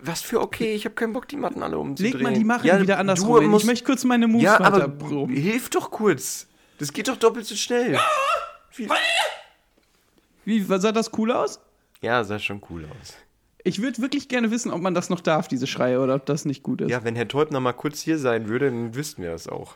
Was 0.03 0.21
für 0.21 0.39
okay, 0.41 0.73
ich 0.73 0.85
habe 0.85 0.95
keinen 0.95 1.11
Bock, 1.11 1.27
die 1.27 1.35
Matten 1.35 1.61
alle 1.61 1.77
umzudrehen. 1.77 2.13
leg 2.17 2.23
mal 2.23 2.33
die 2.33 2.43
Machen 2.45 2.65
Ja, 2.67 2.79
wieder 2.81 2.97
andersrum. 2.99 3.41
hin. 3.41 3.53
Ich 3.53 3.65
möchte 3.65 3.85
kurz 3.85 4.03
meine 4.05 4.27
Moves 4.27 4.43
Ja, 4.43 4.59
aber 4.61 4.87
proben. 4.87 5.33
hilf 5.35 5.69
doch 5.69 5.91
kurz. 5.91 6.47
Das 6.79 6.91
geht 6.93 7.07
doch 7.09 7.17
doppelt 7.17 7.45
so 7.45 7.55
schnell. 7.55 7.99
Wie- 8.75 8.87
Wie, 10.45 10.61
sah 10.61 10.91
das 10.91 11.11
cool 11.17 11.31
aus? 11.31 11.59
Ja, 12.01 12.23
sah 12.23 12.39
schon 12.39 12.61
cool 12.69 12.85
aus. 12.99 13.15
Ich 13.67 13.81
würde 13.81 13.99
wirklich 13.99 14.27
gerne 14.27 14.51
wissen, 14.51 14.69
ob 14.71 14.79
man 14.79 14.93
das 14.93 15.09
noch 15.09 15.21
darf, 15.21 15.47
diese 15.47 15.65
Schreie, 15.65 15.99
oder 15.99 16.13
ob 16.13 16.27
das 16.27 16.45
nicht 16.45 16.61
gut 16.61 16.81
ist. 16.81 16.91
Ja, 16.91 17.03
wenn 17.03 17.15
Herr 17.15 17.27
Teubner 17.27 17.59
mal 17.59 17.73
kurz 17.73 17.99
hier 17.99 18.19
sein 18.19 18.47
würde, 18.47 18.69
dann 18.69 18.93
wüssten 18.93 19.23
wir 19.23 19.31
das 19.31 19.47
auch. 19.47 19.75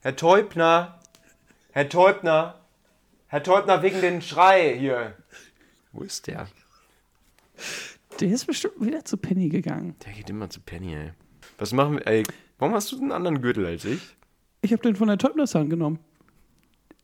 Herr 0.00 0.16
Teubner! 0.16 0.98
Herr 1.70 1.88
Teubner! 1.88 2.60
Herr 3.28 3.44
Teubner, 3.44 3.84
wegen 3.84 4.00
den 4.00 4.20
Schrei 4.20 4.76
hier. 4.76 5.14
Wo 5.92 6.02
ist 6.02 6.26
der? 6.26 6.48
Der 8.18 8.28
ist 8.32 8.46
bestimmt 8.46 8.84
wieder 8.84 9.04
zu 9.04 9.16
Penny 9.16 9.48
gegangen. 9.48 9.94
Der 10.04 10.12
geht 10.12 10.28
immer 10.28 10.50
zu 10.50 10.60
Penny, 10.60 10.96
ey. 10.96 11.12
Was 11.56 11.72
machen 11.72 11.98
wir, 11.98 12.06
ey, 12.08 12.24
warum 12.58 12.74
hast 12.74 12.90
du 12.90 12.96
einen 12.96 13.12
anderen 13.12 13.40
Gürtel 13.40 13.64
als 13.64 13.84
ich? 13.84 14.00
Ich 14.62 14.72
habe 14.72 14.82
den 14.82 14.96
von 14.96 15.06
der 15.06 15.18
Teubnershand 15.18 15.70
genommen. 15.70 16.00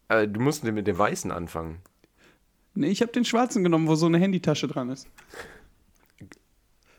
Äh, 0.09 0.27
du 0.27 0.41
musst 0.41 0.65
mit 0.65 0.89
dem 0.89 0.99
weißen 0.99 1.31
anfangen. 1.31 1.79
Nee, 2.75 2.89
ich 2.89 3.01
habe 3.01 3.13
den 3.13 3.25
schwarzen 3.25 3.63
genommen, 3.63 3.87
wo 3.87 3.95
so 3.95 4.07
eine 4.07 4.19
Handytasche 4.19 4.67
dran 4.67 4.91
ist. 4.91 5.07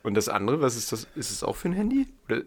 Und 0.04 0.14
das 0.14 0.30
andere, 0.30 0.62
was 0.62 0.76
ist 0.76 0.92
das? 0.92 1.08
Ist 1.16 1.32
es 1.32 1.44
auch 1.44 1.56
für 1.56 1.70
ein 1.70 1.74
Handy? 1.74 2.08
Oder 2.28 2.44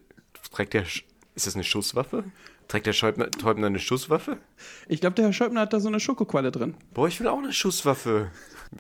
trägt 0.52 0.74
der, 0.74 0.82
ist 0.82 1.46
das 1.46 1.54
eine 1.54 1.64
Schusswaffe? 1.64 2.24
Trägt 2.68 2.86
der 2.86 2.92
Scheubner, 2.92 3.30
Teubner 3.30 3.66
eine 3.66 3.80
Schusswaffe? 3.80 4.38
Ich 4.86 5.00
glaube, 5.00 5.16
der 5.16 5.24
Herr 5.26 5.32
Schäubner 5.32 5.62
hat 5.62 5.72
da 5.72 5.80
so 5.80 5.88
eine 5.88 5.98
Schokoqualle 5.98 6.52
drin. 6.52 6.74
Boah, 6.94 7.08
ich 7.08 7.18
will 7.18 7.26
auch 7.26 7.38
eine 7.38 7.52
Schusswaffe. 7.52 8.30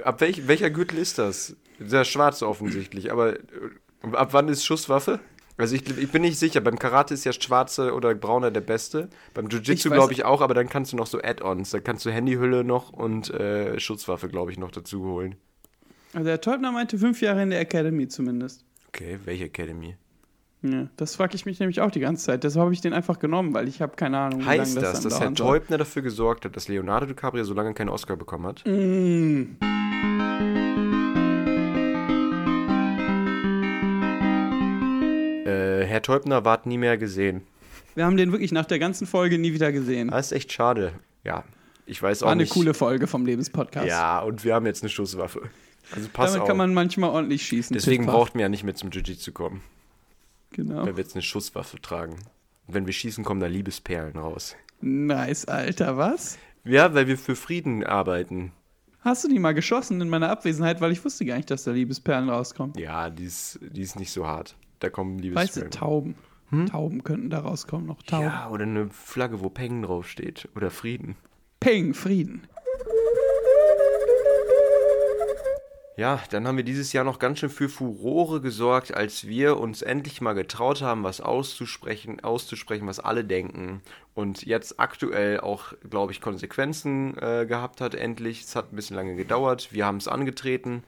Ab 0.04 0.20
welch, 0.20 0.46
welcher 0.46 0.70
Gürtel 0.70 0.98
ist 0.98 1.18
das? 1.18 1.56
Der 1.80 2.04
schwarze 2.04 2.46
offensichtlich, 2.46 3.10
aber 3.10 3.34
äh, 3.34 3.40
ab 4.12 4.32
wann 4.32 4.48
ist 4.48 4.64
Schusswaffe? 4.64 5.18
Also 5.56 5.74
ich, 5.74 5.98
ich 5.98 6.10
bin 6.10 6.22
nicht 6.22 6.38
sicher, 6.38 6.60
beim 6.60 6.78
Karate 6.78 7.14
ist 7.14 7.24
ja 7.24 7.32
schwarze 7.32 7.92
oder 7.92 8.14
brauner 8.14 8.50
der 8.50 8.60
beste. 8.60 9.10
Beim 9.34 9.48
Jiu-Jitsu 9.48 9.90
glaube 9.90 10.12
ich 10.12 10.24
auch, 10.24 10.40
aber 10.40 10.54
dann 10.54 10.68
kannst 10.68 10.92
du 10.92 10.96
noch 10.96 11.06
so 11.06 11.20
Add-ons. 11.20 11.70
Da 11.70 11.80
kannst 11.80 12.06
du 12.06 12.10
Handyhülle 12.10 12.64
noch 12.64 12.92
und 12.92 13.28
äh, 13.30 13.78
Schusswaffe, 13.78 14.28
glaube 14.28 14.52
ich, 14.52 14.58
noch 14.58 14.70
dazu 14.70 15.04
holen. 15.04 15.34
Also 16.12 16.24
der 16.26 16.40
Teubner 16.40 16.72
meinte 16.72 16.98
fünf 16.98 17.20
Jahre 17.20 17.42
in 17.42 17.50
der 17.50 17.60
Academy 17.60 18.08
zumindest. 18.08 18.64
Okay, 18.88 19.18
welche 19.24 19.44
Academy? 19.44 19.96
Ja, 20.62 20.88
das 20.96 21.14
frage 21.14 21.36
ich 21.36 21.46
mich 21.46 21.58
nämlich 21.60 21.80
auch 21.80 21.90
die 21.90 22.00
ganze 22.00 22.26
Zeit. 22.26 22.44
Deshalb 22.44 22.64
habe 22.64 22.74
ich 22.74 22.80
den 22.80 22.92
einfach 22.92 23.18
genommen, 23.18 23.54
weil 23.54 23.68
ich 23.68 23.80
habe 23.80 23.96
keine 23.96 24.18
Ahnung, 24.18 24.40
wie 24.40 24.44
Heißt 24.44 24.74
lange 24.74 24.86
das, 24.86 25.00
das, 25.00 25.12
dass 25.14 25.20
Herr. 25.20 25.32
Teubner 25.34 25.78
dafür 25.78 26.02
gesorgt 26.02 26.44
hat, 26.44 26.56
dass 26.56 26.68
Leonardo 26.68 27.06
DiCaprio 27.06 27.44
so 27.44 27.54
lange 27.54 27.72
keinen 27.72 27.88
Oscar 27.88 28.16
bekommen 28.16 28.46
hat? 28.46 28.62
Mm. 28.66 29.56
Äh, 35.46 35.84
Herr 35.86 36.02
Teubner 36.02 36.44
ward 36.44 36.66
nie 36.66 36.76
mehr 36.78 36.98
gesehen. 36.98 37.42
Wir 37.94 38.04
haben 38.04 38.16
den 38.16 38.32
wirklich 38.32 38.52
nach 38.52 38.66
der 38.66 38.78
ganzen 38.78 39.06
Folge 39.06 39.38
nie 39.38 39.52
wieder 39.52 39.72
gesehen. 39.72 40.08
Das 40.08 40.26
ist 40.26 40.32
echt 40.32 40.52
schade. 40.52 40.92
Ja, 41.24 41.44
ich 41.86 42.02
weiß 42.02 42.22
auch 42.22 42.26
War 42.26 42.32
eine 42.32 42.42
nicht. 42.42 42.52
coole 42.52 42.74
Folge 42.74 43.06
vom 43.06 43.24
Lebenspodcast. 43.24 43.86
Ja, 43.86 44.20
und 44.20 44.44
wir 44.44 44.54
haben 44.54 44.66
jetzt 44.66 44.82
eine 44.82 44.90
Schusswaffe. 44.90 45.50
Also 45.94 46.08
pass 46.12 46.30
Damit 46.32 46.42
auf. 46.42 46.48
kann 46.48 46.56
man 46.56 46.74
manchmal 46.74 47.10
ordentlich 47.10 47.42
schießen. 47.46 47.74
Deswegen 47.74 48.04
Piff-paff. 48.04 48.14
braucht 48.20 48.34
man 48.34 48.42
ja 48.42 48.48
nicht 48.48 48.64
mehr 48.64 48.74
zum 48.74 48.90
Jiu-Jitsu 48.90 49.32
kommen, 49.32 49.62
Genau. 50.52 50.84
weil 50.86 50.96
wir 50.96 51.02
jetzt 51.02 51.14
eine 51.14 51.22
Schusswaffe 51.22 51.80
tragen. 51.80 52.14
Und 52.66 52.74
wenn 52.74 52.86
wir 52.86 52.92
schießen, 52.92 53.24
kommen 53.24 53.40
da 53.40 53.46
Liebesperlen 53.46 54.16
raus. 54.16 54.56
Nice, 54.80 55.44
Alter, 55.46 55.96
was? 55.96 56.38
Ja, 56.64 56.94
weil 56.94 57.06
wir 57.06 57.18
für 57.18 57.36
Frieden 57.36 57.84
arbeiten. 57.84 58.52
Hast 59.00 59.24
du 59.24 59.28
die 59.28 59.38
mal 59.38 59.54
geschossen 59.54 60.00
in 60.00 60.08
meiner 60.10 60.28
Abwesenheit, 60.30 60.80
weil 60.80 60.92
ich 60.92 61.04
wusste 61.04 61.24
gar 61.24 61.36
nicht, 61.36 61.50
dass 61.50 61.64
da 61.64 61.70
Liebesperlen 61.72 62.28
rauskommen. 62.28 62.74
Ja, 62.76 63.08
die 63.10 63.24
ist, 63.24 63.58
die 63.62 63.80
ist 63.82 63.98
nicht 63.98 64.12
so 64.12 64.26
hart. 64.26 64.56
Da 64.78 64.90
kommen 64.90 65.14
Weißt 65.16 65.56
du, 65.56 65.60
Liebesperlen. 65.60 65.70
Tauben. 65.70 66.14
Tauben 66.68 67.04
könnten 67.04 67.30
da 67.30 67.38
rauskommen, 67.40 67.86
noch 67.86 68.02
Tauben. 68.02 68.24
ja, 68.24 68.50
oder 68.50 68.64
eine 68.64 68.90
Flagge, 68.90 69.40
wo 69.40 69.48
Peng 69.50 69.82
draufsteht. 69.82 70.48
Oder 70.56 70.70
Frieden. 70.70 71.14
Peng, 71.60 71.94
Frieden. 71.94 72.42
Ja, 75.96 76.22
dann 76.30 76.46
haben 76.46 76.56
wir 76.56 76.64
dieses 76.64 76.92
Jahr 76.92 77.04
noch 77.04 77.18
ganz 77.18 77.40
schön 77.40 77.50
für 77.50 77.68
Furore 77.68 78.40
gesorgt, 78.40 78.94
als 78.94 79.26
wir 79.26 79.58
uns 79.58 79.82
endlich 79.82 80.20
mal 80.20 80.32
getraut 80.34 80.82
haben, 80.82 81.02
was 81.02 81.20
auszusprechen, 81.20 82.20
auszusprechen, 82.20 82.86
was 82.86 83.00
alle 83.00 83.24
denken. 83.24 83.82
Und 84.14 84.44
jetzt 84.46 84.80
aktuell 84.80 85.40
auch, 85.40 85.74
glaube 85.88 86.12
ich, 86.12 86.20
Konsequenzen 86.20 87.16
äh, 87.18 87.44
gehabt 87.46 87.80
hat, 87.80 87.94
endlich. 87.94 88.42
Es 88.42 88.56
hat 88.56 88.72
ein 88.72 88.76
bisschen 88.76 88.96
lange 88.96 89.14
gedauert. 89.16 89.72
Wir 89.72 89.84
haben 89.84 89.98
es 89.98 90.08
angetreten. 90.08 90.84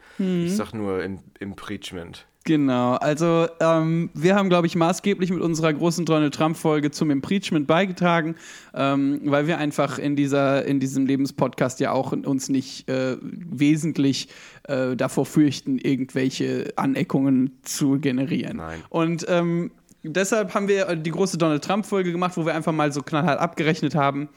Ich 0.46 0.56
sag 0.56 0.72
nur 0.72 1.02
im 1.02 1.18
Impeachment. 1.40 2.26
Genau, 2.44 2.94
also 2.94 3.46
ähm, 3.60 4.10
wir 4.14 4.34
haben, 4.34 4.48
glaube 4.48 4.66
ich, 4.66 4.74
maßgeblich 4.74 5.30
mit 5.30 5.40
unserer 5.40 5.72
großen 5.72 6.04
Donald 6.04 6.34
Trump-Folge 6.34 6.90
zum 6.90 7.10
Impeachment 7.10 7.66
beigetragen, 7.68 8.34
ähm, 8.74 9.20
weil 9.24 9.46
wir 9.46 9.58
einfach 9.58 9.98
in, 9.98 10.16
dieser, 10.16 10.64
in 10.64 10.80
diesem 10.80 11.06
Lebenspodcast 11.06 11.78
ja 11.78 11.92
auch 11.92 12.12
uns 12.12 12.48
nicht 12.48 12.88
äh, 12.88 13.16
wesentlich 13.20 14.28
äh, 14.64 14.96
davor 14.96 15.24
fürchten, 15.24 15.78
irgendwelche 15.78 16.72
Aneckungen 16.76 17.58
zu 17.62 18.00
generieren. 18.00 18.56
Nein. 18.56 18.80
Und 18.88 19.24
ähm, 19.28 19.70
deshalb 20.02 20.54
haben 20.54 20.66
wir 20.66 20.96
die 20.96 21.10
große 21.10 21.38
Donald 21.38 21.62
Trump-Folge 21.62 22.10
gemacht, 22.10 22.36
wo 22.36 22.44
wir 22.44 22.54
einfach 22.54 22.72
mal 22.72 22.92
so 22.92 23.02
knallhart 23.02 23.38
abgerechnet 23.38 23.94
haben 23.94 24.28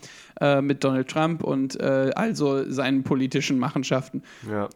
äh, 0.42 0.62
mit 0.62 0.84
Donald 0.84 1.08
Trump 1.08 1.44
und 1.44 1.80
äh, 1.80 2.12
also 2.16 2.70
seinen 2.70 3.04
politischen 3.04 3.58
Machenschaften. 3.58 4.22
Ja. 4.50 4.70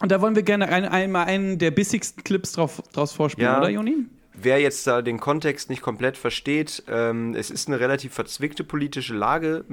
Und 0.00 0.12
da 0.12 0.20
wollen 0.20 0.36
wir 0.36 0.42
gerne 0.42 0.68
ein, 0.68 0.84
einmal 0.84 1.26
einen 1.26 1.58
der 1.58 1.70
bissigsten 1.70 2.22
Clips 2.24 2.52
drauf, 2.52 2.82
draus 2.92 3.12
vorspielen, 3.12 3.50
Ja. 3.50 3.58
oder 3.58 3.68
Joni? 3.68 3.96
Wer 4.40 4.60
jetzt 4.60 4.86
da 4.86 5.02
den 5.02 5.18
Kontext 5.18 5.68
nicht 5.68 5.82
komplett 5.82 6.16
versteht, 6.16 6.84
ähm, 6.88 7.34
es 7.34 7.50
ist 7.50 7.66
eine 7.66 7.80
relativ 7.80 8.14
verzwickte 8.14 8.62
politische 8.62 9.14
Lage, 9.14 9.64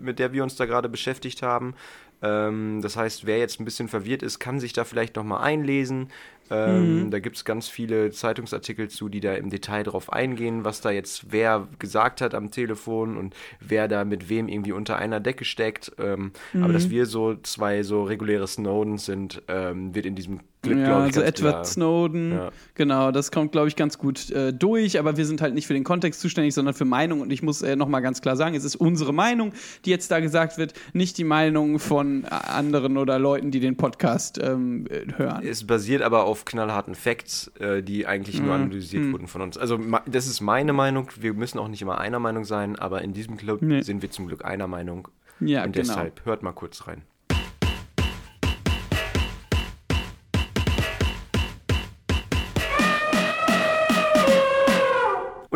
mit 0.00 0.18
der 0.18 0.32
wir 0.32 0.42
uns 0.42 0.56
da 0.56 0.64
gerade 0.64 0.88
beschäftigt 0.88 1.42
haben. 1.42 1.74
Ähm, 2.22 2.80
das 2.80 2.96
heißt, 2.96 3.26
wer 3.26 3.38
jetzt 3.38 3.60
ein 3.60 3.66
bisschen 3.66 3.88
verwirrt 3.88 4.22
ist, 4.22 4.38
kann 4.38 4.60
sich 4.60 4.72
da 4.72 4.84
vielleicht 4.84 5.16
nochmal 5.16 5.42
einlesen. 5.44 6.08
Ähm, 6.50 7.10
Da 7.10 7.18
gibt 7.18 7.36
es 7.36 7.44
ganz 7.44 7.68
viele 7.68 8.10
Zeitungsartikel 8.10 8.88
zu, 8.88 9.08
die 9.08 9.20
da 9.20 9.34
im 9.34 9.50
Detail 9.50 9.82
drauf 9.82 10.12
eingehen, 10.12 10.64
was 10.64 10.80
da 10.80 10.90
jetzt 10.90 11.32
wer 11.32 11.68
gesagt 11.78 12.20
hat 12.20 12.34
am 12.34 12.50
Telefon 12.50 13.16
und 13.16 13.34
wer 13.60 13.88
da 13.88 14.04
mit 14.04 14.28
wem 14.28 14.48
irgendwie 14.48 14.72
unter 14.72 14.96
einer 14.98 15.20
Decke 15.20 15.44
steckt. 15.44 15.92
Ähm, 15.98 16.32
Aber 16.54 16.72
dass 16.72 16.90
wir 16.90 17.06
so 17.06 17.34
zwei 17.36 17.82
so 17.82 18.04
reguläre 18.04 18.46
Snowdens 18.46 19.04
sind, 19.04 19.42
ähm, 19.48 19.94
wird 19.94 20.06
in 20.06 20.14
diesem 20.14 20.40
Clip, 20.62 20.76
Ja, 20.78 20.98
also 20.98 21.20
Edward 21.20 21.52
klar. 21.52 21.64
Snowden, 21.64 22.32
Ja. 22.32 22.50
genau, 22.74 23.12
das 23.12 23.30
kommt, 23.30 23.52
glaube 23.52 23.68
ich, 23.68 23.76
ganz 23.76 23.96
gut 23.96 24.30
äh, 24.30 24.52
durch, 24.52 24.98
aber 24.98 25.16
wir 25.16 25.24
sind 25.24 25.40
halt 25.40 25.54
nicht 25.54 25.68
für 25.68 25.72
den 25.74 25.84
Kontext 25.84 26.20
zuständig, 26.20 26.52
sondern 26.52 26.74
für 26.74 26.84
Meinung 26.84 27.20
und 27.20 27.32
ich 27.32 27.42
muss 27.44 27.62
äh, 27.62 27.76
nochmal 27.76 28.02
ganz 28.02 28.20
klar 28.22 28.34
sagen, 28.36 28.56
es 28.56 28.64
ist 28.64 28.74
unsere 28.74 29.12
Meinung, 29.14 29.52
die 29.84 29.90
jetzt 29.90 30.10
da 30.10 30.18
gesagt 30.18 30.58
wird, 30.58 30.74
nicht 30.92 31.16
die 31.16 31.22
Meinung 31.24 31.78
von 31.78 32.24
äh, 32.24 32.28
anderen 32.30 32.96
oder 32.96 33.20
Leuten, 33.20 33.52
die 33.52 33.60
den 33.60 33.76
Podcast 33.76 34.40
ähm, 34.42 34.86
äh, 34.90 35.06
hören. 35.16 35.44
Es 35.46 35.64
basiert 35.64 36.02
aber 36.02 36.24
auf 36.24 36.44
knallharten 36.44 36.96
Facts, 36.96 37.52
äh, 37.60 37.82
die 37.82 38.06
eigentlich 38.06 38.40
Mhm. 38.40 38.46
nur 38.46 38.54
analysiert 38.56 39.04
Hm. 39.04 39.12
wurden 39.12 39.26
von 39.28 39.42
uns. 39.42 39.56
Also 39.58 39.78
das 40.06 40.26
ist 40.26 40.40
meine 40.40 40.72
Meinung. 40.72 41.08
Wir 41.20 41.34
müssen 41.34 41.58
auch 41.60 41.68
nicht 41.68 41.82
immer 41.82 41.98
einer 41.98 42.18
Meinung 42.18 42.44
sein, 42.44 42.76
aber 42.76 43.02
in 43.02 43.12
diesem 43.12 43.36
Club 43.36 43.62
Nee. 43.62 43.82
sind 43.82 44.02
wir 44.02 44.10
zum 44.10 44.26
Glück 44.26 44.44
einer 44.44 44.66
Meinung. 44.66 45.06
Ja, 45.40 45.62
Und 45.64 45.72
genau. 45.72 45.86
deshalb 45.86 46.24
hört 46.24 46.42
mal 46.42 46.50
kurz 46.52 46.88
rein. 46.88 47.02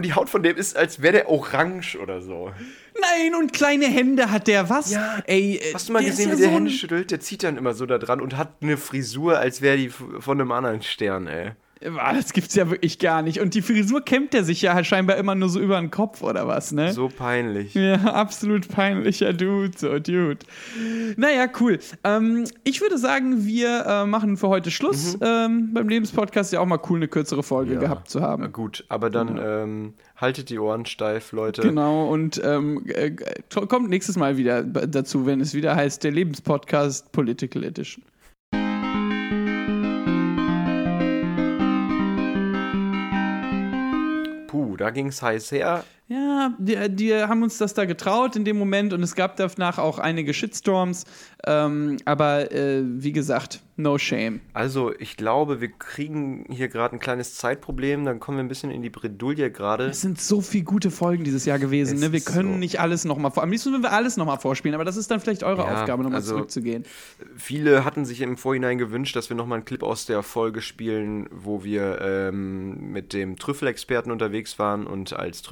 Und 0.03 0.07
die 0.07 0.15
Haut 0.15 0.29
von 0.29 0.43
dem 0.43 0.57
ist, 0.57 0.77
als 0.77 1.01
wäre 1.01 1.13
der 1.13 1.29
orange 1.29 1.97
oder 1.97 2.21
so. 2.21 2.51
Nein, 3.01 3.37
und 3.37 3.53
kleine 3.53 3.87
Hände 3.87 4.33
hat 4.33 4.49
der, 4.49 4.69
was? 4.69 4.91
Ja, 4.91 5.23
Ey, 5.29 5.59
äh, 5.59 5.73
Hast 5.73 5.89
du 5.89 5.93
mal 5.93 6.05
gesehen, 6.05 6.31
ja 6.31 6.35
wie 6.35 6.41
der 6.41 6.49
so 6.49 6.55
Hände 6.57 6.71
schüttelt? 6.73 7.13
Der 7.13 7.21
zieht 7.21 7.45
dann 7.45 7.57
immer 7.57 7.73
so 7.73 7.87
da 7.87 7.99
dran 7.99 8.21
und 8.21 8.37
hat 8.37 8.55
eine 8.63 8.77
Frisur, 8.77 9.39
als 9.39 9.63
wäre 9.63 9.77
die 9.77 9.91
von 9.91 10.41
einem 10.41 10.51
anderen 10.51 10.83
Stern, 10.83 11.29
ey. 11.29 11.53
Ah, 11.99 12.13
Das 12.15 12.33
gibt's 12.33 12.55
ja 12.55 12.71
wirklich 12.71 12.99
gar 12.99 13.23
nicht. 13.23 13.41
Und 13.41 13.55
die 13.55 13.63
Frisur 13.63 14.03
kämmt 14.05 14.35
er 14.35 14.45
sich 14.45 14.63
ja 14.63 14.75
halt 14.75 14.87
scheinbar 14.87 15.17
immer 15.17 15.35
nur 15.35 15.49
so 15.49 15.61
über 15.61 15.79
den 15.81 15.91
Kopf 15.91 16.23
oder 16.23 16.47
was, 16.47 16.73
ne? 16.73 16.93
So 16.93 17.09
peinlich. 17.09 17.75
Ja, 17.75 17.95
absolut 18.15 18.69
peinlicher 18.69 19.33
Dude, 19.33 19.73
so 19.77 19.99
Dude. 19.99 20.39
Naja, 21.17 21.47
cool. 21.61 21.79
Ähm, 22.05 22.45
ich 22.65 22.81
würde 22.81 22.99
sagen, 22.99 23.45
wir 23.45 23.85
äh, 23.87 24.07
machen 24.07 24.37
für 24.37 24.49
heute 24.49 24.71
Schluss. 24.71 25.17
Ähm, 25.21 25.73
beim 25.73 25.89
Lebenspodcast 25.89 26.53
ja 26.53 26.61
auch 26.61 26.67
mal 26.67 26.81
cool, 26.89 26.99
eine 26.99 27.09
kürzere 27.09 27.43
Folge 27.43 27.75
Ja. 27.75 27.81
gehabt 27.81 28.11
zu 28.11 28.21
Na 28.21 28.27
haben. 28.29 28.53
gut, 28.53 28.85
aber 28.89 29.11
dann 29.11 29.39
ähm, 29.43 29.95
haltet 30.17 30.51
die 30.51 30.59
Ohren 30.59 30.87
steif, 30.87 31.33
Leute. 31.33 31.63
Genau, 31.63 32.09
und 32.09 32.41
ähm, 32.45 32.85
äh, 32.89 33.07
äh, 33.07 33.67
kommt 33.69 33.89
nächstes 33.89 34.17
Mal 34.17 34.37
wieder 34.37 34.63
dazu, 34.63 35.27
wenn 35.27 35.41
es 35.41 35.55
wieder 35.55 35.75
heißt, 35.77 36.03
der 36.05 36.13
Lebenspodcast 36.13 37.13
Political 37.13 37.65
Edition. 37.65 38.05
Da 44.83 44.91
ging's 44.91 45.23
heiß 45.23 45.53
her. 45.53 45.85
Ja, 46.13 46.53
die, 46.59 46.77
die 46.95 47.15
haben 47.15 47.43
uns 47.43 47.57
das 47.59 47.73
da 47.75 47.85
getraut 47.87 48.37
in 48.37 48.45
dem 48.45 48.59
Moment 48.59 48.93
und 48.93 49.03
es 49.03 49.15
gab 49.15 49.37
danach 49.37 49.79
auch 49.79 49.99
einige 49.99 50.35
Shitstorms. 50.35 51.05
Ähm, 51.45 51.97
aber 52.05 52.53
äh, 52.53 52.83
wie 52.85 53.11
gesagt, 53.13 53.61
no 53.77 53.99
shame. 53.99 54.41
Also, 54.53 54.93
ich 54.97 55.17
glaube, 55.17 55.61
wir 55.61 55.69
kriegen 55.73 56.45
hier 56.51 56.69
gerade 56.69 56.95
ein 56.95 56.99
kleines 57.01 57.35
Zeitproblem. 57.35 58.05
Dann 58.05 58.21
kommen 58.21 58.39
wir 58.39 58.45
ein 58.45 58.49
bisschen 58.49 58.71
in 58.71 58.81
die 58.83 58.91
Bredouille 58.91 59.51
gerade. 59.51 59.87
Es 59.87 60.03
sind 60.03 60.21
so 60.21 60.41
viele 60.41 60.63
gute 60.65 60.91
Folgen 60.93 61.25
dieses 61.25 61.45
Jahr 61.47 61.59
gewesen. 61.59 61.97
Es 61.97 62.01
Ne? 62.03 62.13
Wir 62.13 62.21
können 62.21 62.53
so. 62.53 62.59
nicht 62.59 62.79
alles 62.79 63.05
nochmal 63.05 63.33
vor. 63.33 63.43
Am 63.43 63.51
liebsten 63.51 63.73
würden 63.73 63.83
wir 63.83 63.93
alles 63.93 64.17
nochmal 64.17 64.39
vorspielen, 64.39 64.75
aber 64.77 64.85
das 64.85 64.97
ist 64.97 65.11
dann 65.11 65.19
vielleicht 65.19 65.43
eure 65.43 65.63
Ja, 65.63 65.81
Aufgabe, 65.81 66.03
nochmal 66.05 66.21
also- 66.21 66.35
zurückzugehen. 66.35 66.85
Viele 67.37 67.85
hatten 67.85 68.05
sich 68.05 68.21
im 68.21 68.37
Vorhinein 68.37 68.79
gewünscht, 68.79 69.17
dass 69.17 69.29
wir 69.29 69.37
nochmal 69.37 69.57
einen 69.59 69.65
Clip 69.65 69.83
aus 69.83 70.07
der 70.07 70.23
Folge 70.23 70.61
spielen, 70.61 71.27
wo 71.33 71.65
wir 71.65 72.01
ähm, 72.03 72.93
mit 72.93 73.13
dem 73.13 73.37
Trüffelexperten 73.37 74.13
unterwegs 74.13 74.59
waren 74.61 74.87
und 74.87 75.13
als 75.13 75.43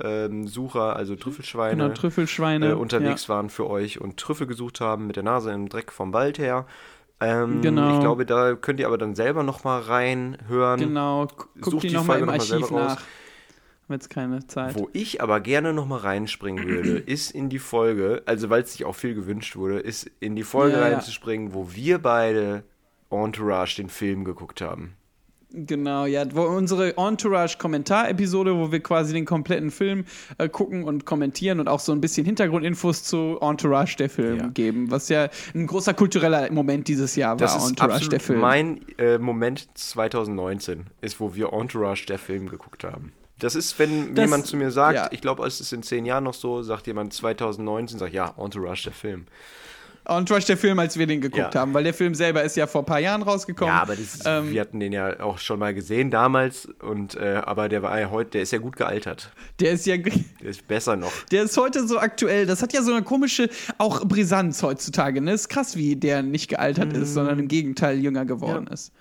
Trüffelsucher, 0.00 0.96
also 0.96 1.16
Trüffelschweine, 1.16 1.82
Genau, 1.82 1.94
Trüffelschweine. 1.94 2.70
äh, 2.70 2.72
unterwegs 2.72 3.28
waren 3.28 3.50
für 3.50 3.68
euch 3.68 4.00
und 4.00 4.16
Trüffel 4.16 4.46
gesucht 4.46 4.80
haben 4.80 5.06
mit 5.06 5.16
der 5.16 5.22
Nase 5.22 5.52
im 5.52 5.68
Dreck 5.68 5.92
vom 5.92 6.12
Wald 6.12 6.38
her. 6.38 6.66
Ähm, 7.20 7.60
Genau. 7.60 7.94
Ich 7.94 8.00
glaube, 8.00 8.24
da 8.24 8.54
könnt 8.54 8.80
ihr 8.80 8.86
aber 8.86 8.96
dann 8.98 9.14
selber 9.14 9.42
noch 9.42 9.62
mal 9.64 9.80
reinhören. 9.80 10.80
Genau, 10.80 11.26
gu- 11.26 11.44
guck 11.60 11.72
Such 11.72 11.80
die 11.82 11.88
die 11.88 11.94
nochmal 11.94 12.20
im 12.20 12.26
noch 12.26 12.32
Archiv 12.34 12.62
raus. 12.62 12.70
nach. 12.70 12.96
Haben 12.96 13.94
jetzt 13.96 14.08
keine 14.10 14.46
Zeit. 14.46 14.74
Wo 14.76 14.88
ich 14.92 15.20
aber 15.20 15.40
gerne 15.40 15.72
noch 15.74 15.84
mal 15.86 15.98
reinspringen 15.98 16.66
würde, 16.66 16.90
ist 17.06 17.32
in 17.32 17.48
die 17.50 17.58
Folge, 17.58 18.22
also 18.24 18.48
weil 18.48 18.62
es 18.62 18.72
sich 18.72 18.84
auch 18.86 18.94
viel 18.94 19.14
gewünscht 19.14 19.56
wurde, 19.56 19.80
ist 19.80 20.10
in 20.20 20.34
die 20.36 20.44
Folge 20.44 20.76
Ja, 20.78 20.88
ja. 20.88 20.94
reinzuspringen, 20.94 21.52
wo 21.52 21.72
wir 21.72 21.98
beide 21.98 22.62
Entourage 23.10 23.76
den 23.76 23.88
Film 23.90 24.24
geguckt 24.24 24.60
haben. 24.60 24.94
Genau, 25.52 26.06
ja, 26.06 26.24
wo 26.32 26.42
unsere 26.42 26.96
Entourage-Kommentar-Episode, 26.96 28.56
wo 28.56 28.70
wir 28.70 28.80
quasi 28.80 29.12
den 29.12 29.24
kompletten 29.24 29.70
Film 29.70 30.04
äh, 30.38 30.48
gucken 30.48 30.84
und 30.84 31.04
kommentieren 31.06 31.60
und 31.60 31.68
auch 31.68 31.80
so 31.80 31.92
ein 31.92 32.00
bisschen 32.00 32.24
Hintergrundinfos 32.24 33.02
zu 33.04 33.38
Entourage, 33.40 33.96
der 33.96 34.10
Film, 34.10 34.38
Ja. 34.38 34.46
geben, 34.48 34.90
was 34.90 35.08
ja 35.08 35.28
ein 35.54 35.66
großer 35.66 35.94
kultureller 35.94 36.50
Moment 36.52 36.86
dieses 36.88 37.16
Jahr 37.16 37.36
Das 37.36 37.52
war, 37.54 37.58
ist 37.64 37.68
Entourage, 37.70 37.92
absolut 37.94 38.12
der 38.12 38.20
Film. 38.20 38.40
mein 38.40 38.80
äh, 38.98 39.18
Moment 39.18 39.68
2019, 39.76 40.86
ist, 41.00 41.20
wo 41.20 41.34
wir 41.34 41.52
Entourage 41.52 42.06
der 42.06 42.18
Film 42.18 42.48
geguckt 42.48 42.84
haben. 42.84 43.12
Das 43.38 43.54
ist, 43.54 43.78
wenn 43.78 44.14
Das- 44.14 44.24
jemand 44.26 44.46
zu 44.46 44.56
mir 44.56 44.70
sagt, 44.70 44.96
ja. 44.96 45.08
ich 45.10 45.20
glaube, 45.20 45.46
es 45.46 45.60
ist 45.60 45.72
in 45.72 45.82
zehn 45.82 46.04
Jahren 46.04 46.24
noch 46.24 46.34
so, 46.34 46.62
sagt 46.62 46.86
jemand 46.86 47.12
2019, 47.12 47.98
sagt 47.98 48.12
ja, 48.12 48.34
Entourage 48.38 48.84
der 48.84 48.92
Film. 48.92 49.26
Entourage, 50.06 50.46
der 50.46 50.56
Film, 50.56 50.78
als 50.78 50.98
wir 50.98 51.06
den 51.06 51.20
geguckt 51.20 51.54
Ja. 51.54 51.60
haben, 51.60 51.74
weil 51.74 51.84
der 51.84 51.94
Film 51.94 52.14
selber 52.14 52.42
ist 52.42 52.56
ja 52.56 52.66
vor 52.66 52.82
ein 52.82 52.86
paar 52.86 52.98
Jahren 53.00 53.22
rausgekommen. 53.22 53.72
Ja, 53.74 53.82
aber 53.82 53.94
das 53.96 54.18
Ähm, 54.24 54.50
wir 54.50 54.60
hatten 54.60 54.80
den 54.80 54.92
ja 54.92 55.20
auch 55.20 55.38
schon 55.38 55.58
mal 55.58 55.74
gesehen 55.74 56.10
damals 56.10 56.66
und 56.82 57.14
äh, 57.16 57.40
aber 57.44 57.68
der 57.68 57.82
war 57.82 57.98
ja 58.00 58.10
heute, 58.10 58.30
der 58.30 58.42
ist 58.42 58.52
ja 58.52 58.58
gut 58.58 58.76
gealtert. 58.76 59.30
Der 59.60 59.72
ist 59.72 59.86
ja. 59.86 59.96
Der 59.98 60.12
ist 60.42 60.66
besser 60.66 60.96
noch. 60.96 61.12
Der 61.30 61.42
ist 61.44 61.56
heute 61.56 61.86
so 61.86 61.98
aktuell. 61.98 62.46
Das 62.46 62.62
hat 62.62 62.72
ja 62.72 62.82
so 62.82 62.92
eine 62.92 63.02
komische 63.02 63.50
auch 63.78 64.04
Brisanz 64.04 64.62
heutzutage. 64.62 65.20
Ne? 65.20 65.32
Ist 65.32 65.48
krass, 65.48 65.76
wie 65.76 65.96
der 65.96 66.22
nicht 66.22 66.48
gealtert 66.48 66.92
ist, 66.94 67.14
sondern 67.14 67.38
im 67.38 67.48
Gegenteil 67.48 67.98
jünger 67.98 68.24
geworden 68.24 68.66
Ja. 68.68 68.72
ist. 68.74 68.92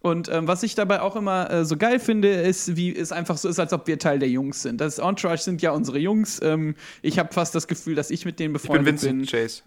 Und 0.00 0.28
ähm, 0.28 0.46
was 0.46 0.62
ich 0.62 0.74
dabei 0.74 1.00
auch 1.00 1.16
immer 1.16 1.50
äh, 1.50 1.64
so 1.64 1.78
geil 1.78 1.98
finde, 1.98 2.28
ist, 2.28 2.76
wie 2.76 2.94
es 2.94 3.10
einfach 3.10 3.38
so 3.38 3.48
ist, 3.48 3.58
als 3.58 3.72
ob 3.72 3.86
wir 3.86 3.98
Teil 3.98 4.18
der 4.18 4.28
Jungs 4.28 4.60
sind. 4.60 4.78
Das 4.78 4.98
Entourage 4.98 5.42
sind 5.42 5.62
ja 5.62 5.70
unsere 5.70 5.98
Jungs. 5.98 6.40
Ähm, 6.42 6.74
ich 7.00 7.18
habe 7.18 7.32
fast 7.32 7.54
das 7.54 7.66
Gefühl, 7.68 7.94
dass 7.94 8.10
ich 8.10 8.26
mit 8.26 8.38
denen 8.38 8.54
Ich 8.54 8.60
bin 8.60 8.68
befreundet 8.68 8.86
Vincent 9.02 9.30
bin. 9.30 9.40
Chase. 9.40 9.62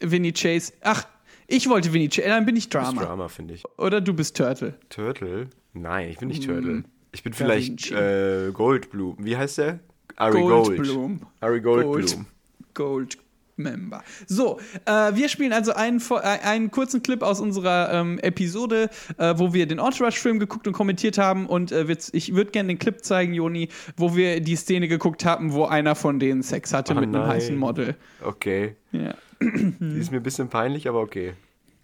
Winnie 0.00 0.32
Chase. 0.32 0.72
Ach, 0.82 1.06
ich 1.46 1.68
wollte 1.68 1.92
Winnie 1.92 2.08
Chase. 2.08 2.28
Dann 2.28 2.46
bin 2.46 2.56
ich 2.56 2.68
Das 2.68 2.82
ist 2.82 2.94
Drama. 2.96 3.04
Drama, 3.04 3.28
finde 3.28 3.54
ich. 3.54 3.62
Oder 3.78 4.00
du 4.00 4.14
bist 4.14 4.36
Turtle. 4.36 4.78
Turtle? 4.88 5.48
Nein, 5.72 6.08
ich 6.10 6.18
bin 6.18 6.28
nicht 6.28 6.44
Turtle. 6.44 6.72
Hm. 6.72 6.84
Ich 7.12 7.22
bin 7.22 7.32
vielleicht 7.32 7.92
äh, 7.92 8.50
Goldblum. 8.52 9.16
Wie 9.18 9.36
heißt 9.36 9.58
der? 9.58 9.80
Ari 10.16 10.40
Gold. 10.40 10.76
Goldblum. 10.76 11.20
Ari 11.40 11.60
Goldblum. 11.60 12.26
Gold 12.74 13.18
Member. 13.56 14.02
So, 14.26 14.58
äh, 14.86 15.14
wir 15.14 15.28
spielen 15.28 15.52
also 15.52 15.72
einen, 15.72 16.00
äh, 16.10 16.14
einen 16.20 16.70
kurzen 16.70 17.02
Clip 17.02 17.22
aus 17.22 17.40
unserer 17.40 17.92
ähm, 17.92 18.18
Episode, 18.20 18.90
äh, 19.18 19.34
wo 19.36 19.52
wir 19.54 19.66
den 19.66 19.78
Entourage-Film 19.78 20.38
geguckt 20.38 20.66
und 20.66 20.72
kommentiert 20.72 21.18
haben. 21.18 21.46
Und 21.46 21.72
äh, 21.72 21.84
ich 22.12 22.34
würde 22.34 22.50
gerne 22.50 22.68
den 22.68 22.78
Clip 22.78 23.04
zeigen, 23.04 23.34
Joni, 23.34 23.68
wo 23.96 24.16
wir 24.16 24.40
die 24.40 24.56
Szene 24.56 24.88
geguckt 24.88 25.24
haben, 25.24 25.52
wo 25.52 25.64
einer 25.64 25.94
von 25.94 26.18
denen 26.18 26.42
Sex 26.42 26.72
hatte 26.72 26.92
Oh 26.92 26.96
mit 26.96 27.04
einem 27.04 27.12
nein. 27.12 27.28
heißen 27.28 27.56
Model. 27.56 27.94
Okay. 28.22 28.76
Ja. 28.92 29.14
Die 29.40 29.98
ist 29.98 30.10
mir 30.10 30.18
ein 30.18 30.22
bisschen 30.22 30.48
peinlich, 30.48 30.88
aber 30.88 31.00
okay. 31.00 31.34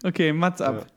Okay, 0.03 0.33
Mats 0.33 0.61
ab. 0.61 0.87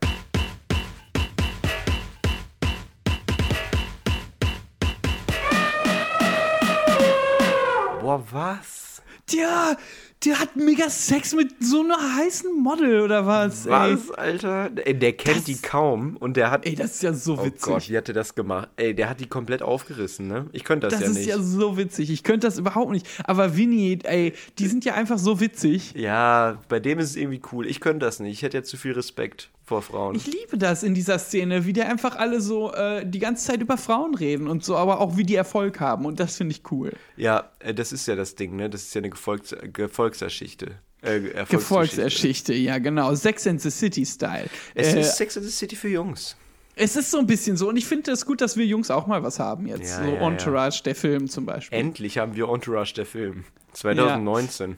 Boah, 8.01 8.23
was? 8.31 8.84
Tja, 9.27 9.77
der 10.25 10.39
hat 10.39 10.55
mega 10.57 10.89
Sex 10.91 11.35
mit 11.35 11.51
so 11.61 11.81
einer 11.81 11.97
heißen 12.17 12.53
Model 12.63 13.01
oder 13.01 13.25
was? 13.27 13.65
Ey, 13.67 13.73
Was, 13.73 14.11
Alter? 14.11 14.71
Ey, 14.85 14.99
der 14.99 15.13
kennt 15.15 15.39
Das- 15.39 15.45
die 15.45 15.57
kaum 15.57 16.17
und 16.19 16.37
der 16.37 16.51
hat. 16.51 16.67
ey 16.67 16.75
das 16.75 16.93
ist 16.97 17.03
ja 17.03 17.13
so 17.15 17.39
oh 17.39 17.45
witzig. 17.45 17.63
Gott, 17.63 17.89
wie 17.89 17.97
hat 17.97 18.09
er 18.09 18.15
das 18.15 18.35
gemacht? 18.35 18.69
Ey, 18.77 18.95
der 18.95 19.09
hat 19.09 19.21
die 19.21 19.27
komplett 19.27 19.63
aufgerissen, 19.63 20.29
ne? 20.29 20.47
Ich 20.53 20.65
könnte 20.65 20.89
das, 20.89 20.95
Das 20.99 21.03
ja 21.03 21.11
ist 21.11 21.17
nicht. 21.17 21.29
ja 21.29 21.39
so 21.41 21.77
witzig. 21.79 22.11
Ich 22.11 22.23
könnte 22.23 22.47
das 22.47 22.59
überhaupt 22.59 22.91
nicht. 22.93 23.07
Aber 23.25 23.57
Winnie, 23.57 23.99
ey, 24.05 24.35
die 24.59 24.67
sind 24.67 24.85
ja 24.85 24.95
einfach 24.95 25.19
so 25.19 25.41
witzig. 25.41 25.93
ja, 25.97 26.59
bei 26.69 26.81
dem 26.81 26.99
ist 26.99 27.11
es 27.11 27.17
irgendwie 27.17 27.41
cool. 27.53 27.67
Ich 27.67 27.81
könnte 27.81 28.05
das 28.05 28.21
nicht. 28.21 28.33
Ich 28.33 28.43
hätte 28.43 28.59
ja 28.59 28.63
zu 28.63 28.77
viel 28.77 28.93
Respekt 28.93 29.51
vor 29.65 29.81
Frauen. 29.83 30.15
Ich 30.15 30.27
liebe 30.27 30.59
das 30.59 30.83
in 30.83 30.95
dieser 30.95 31.19
Szene, 31.19 31.65
wie 31.65 31.73
die 31.73 31.83
einfach 31.83 32.17
alle 32.17 32.41
so 32.41 32.73
äh, 32.75 33.05
die 33.07 33.19
ganze 33.19 33.47
Zeit 33.47 33.61
über 33.63 33.77
Frauen 33.79 34.15
reden 34.15 34.47
und 34.47 34.63
so, 34.63 34.77
aber 34.77 35.01
auch 35.01 35.17
wie 35.17 35.23
die 35.25 35.35
Erfolg 35.37 35.81
haben. 35.81 36.05
Und 36.05 36.21
das 36.21 36.37
finde 36.37 36.53
ich 36.55 36.71
cool. 36.71 36.93
Ja, 37.17 37.51
äh, 37.61 37.73
das 37.73 37.93
ist 37.93 38.07
ja 38.07 38.15
das 38.15 38.35
Ding, 38.35 38.57
ne? 38.57 38.69
Das 38.69 38.83
ist 38.83 38.95
ja 38.95 39.01
eine 39.01 39.11
Gefolgs 39.11 39.55
Gefolgsgeschichte. 39.73 40.67
Äh, 41.03 41.07
Erfolgsgeschichte. 41.29 41.57
Gefolgsgeschichte, 41.57 42.55
ja, 42.55 42.79
genau. 42.79 43.15
Sex 43.15 43.47
and 43.47 43.61
the 43.61 43.71
City-Style. 43.71 44.49
Es 44.75 44.95
Äh, 44.95 45.01
ist 45.01 45.17
Sex 45.17 45.37
and 45.37 45.47
the 45.47 45.53
City 45.53 45.77
für 45.77 45.89
Jungs. 45.89 46.37
es 46.77 46.97
ist 46.97 47.11
so 47.11 47.19
ein 47.19 47.27
bisschen 47.27 47.57
so. 47.57 47.69
Und 47.69 47.77
ich 47.77 47.87
finde 47.87 48.11
es 48.13 48.27
gut, 48.27 48.41
dass 48.41 48.57
wir 48.57 48.67
Jungs 48.67 48.91
auch 48.91 49.07
mal 49.07 49.23
was 49.23 49.39
haben 49.39 49.67
jetzt. 49.67 49.91
Ja, 49.91 50.05
so 50.05 50.11
ja, 50.11 50.21
ja. 50.21 50.27
Entourage, 50.29 50.83
der 50.83 50.95
Film 50.95 51.29
zum 51.29 51.47
Beispiel. 51.47 51.79
Endlich 51.79 52.19
haben 52.19 52.35
wir 52.37 52.49
Entourage, 52.49 52.93
der 52.95 53.07
Film. 53.07 53.45
2019. 53.73 54.77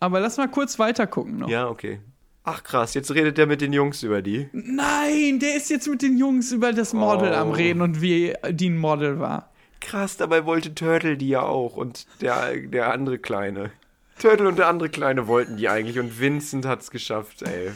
aber 0.00 0.20
lass 0.20 0.36
mal 0.36 0.48
kurz 0.48 0.78
weiter 0.78 1.06
gucken 1.06 1.38
noch. 1.38 1.48
Ja, 1.48 1.68
okay. 1.68 2.00
Ach 2.50 2.62
krass, 2.62 2.94
jetzt 2.94 3.14
redet 3.14 3.36
der 3.36 3.46
mit 3.46 3.60
den 3.60 3.74
Jungs 3.74 4.02
über 4.02 4.22
die. 4.22 4.48
Nein, 4.52 5.38
der 5.38 5.54
ist 5.56 5.68
jetzt 5.68 5.86
mit 5.86 6.00
den 6.00 6.16
Jungs 6.16 6.50
über 6.50 6.72
das 6.72 6.94
Model 6.94 7.30
Oh. 7.32 7.36
am 7.36 7.50
Reden 7.50 7.82
und 7.82 8.00
wie 8.00 8.32
die 8.50 8.70
ein 8.70 8.78
Model 8.78 9.18
war. 9.20 9.50
Krass, 9.80 10.16
dabei 10.16 10.46
wollte 10.46 10.74
Turtle 10.74 11.18
die 11.18 11.28
ja 11.28 11.42
auch 11.42 11.76
und 11.76 12.06
der, 12.22 12.56
der 12.56 12.90
andere 12.90 13.18
Kleine. 13.18 13.70
Turtle 14.18 14.48
und 14.48 14.58
der 14.58 14.66
andere 14.68 14.88
Kleine 14.88 15.26
wollten 15.26 15.58
die 15.58 15.68
eigentlich 15.68 15.98
und 15.98 16.18
Vincent 16.20 16.64
hat's 16.64 16.90
geschafft, 16.90 17.42
ey. 17.42 17.70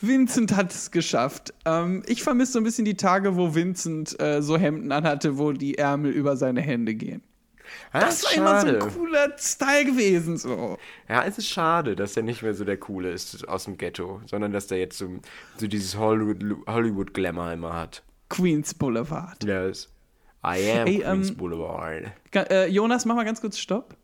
Vincent 0.00 0.56
hat 0.56 0.72
es 0.72 0.90
geschafft. 0.90 1.52
Ähm, 1.66 2.02
ich 2.06 2.22
vermisse 2.22 2.52
so 2.52 2.58
ein 2.60 2.64
bisschen 2.64 2.86
die 2.86 2.96
Tage, 2.96 3.36
wo 3.36 3.54
Vincent 3.54 4.18
äh, 4.18 4.40
so 4.40 4.56
Hemden 4.56 4.92
anhatte, 4.92 5.36
wo 5.36 5.52
die 5.52 5.76
Ärmel 5.76 6.10
über 6.10 6.36
seine 6.38 6.62
Hände 6.62 6.94
gehen. 6.94 7.22
Das 7.92 8.24
war 8.24 8.32
immer 8.34 8.60
so 8.60 8.66
ein 8.66 8.92
cooler 8.92 9.32
Style 9.38 9.84
gewesen. 9.84 10.36
So. 10.36 10.78
Ja, 11.08 11.24
es 11.24 11.38
ist 11.38 11.48
schade, 11.48 11.96
dass 11.96 12.16
er 12.16 12.22
nicht 12.22 12.42
mehr 12.42 12.54
so 12.54 12.64
der 12.64 12.76
Coole 12.76 13.10
ist 13.10 13.48
aus 13.48 13.64
dem 13.64 13.76
Ghetto, 13.78 14.20
sondern 14.26 14.52
dass 14.52 14.66
der 14.66 14.78
jetzt 14.78 14.98
so, 14.98 15.08
so 15.56 15.66
dieses 15.66 15.96
Hollywood, 15.96 16.66
Hollywood 16.66 17.14
Glamour 17.14 17.52
immer 17.52 17.74
hat. 17.74 18.02
Queens 18.28 18.74
Boulevard. 18.74 19.42
Yes. 19.44 19.88
I 20.44 20.70
am 20.70 20.86
Ey, 20.86 20.98
Queens 21.00 21.30
ähm, 21.30 21.36
Boulevard. 21.36 22.12
Äh, 22.34 22.68
Jonas, 22.68 23.04
mach 23.04 23.14
mal 23.14 23.24
ganz 23.24 23.40
kurz 23.40 23.58
Stopp. 23.58 23.96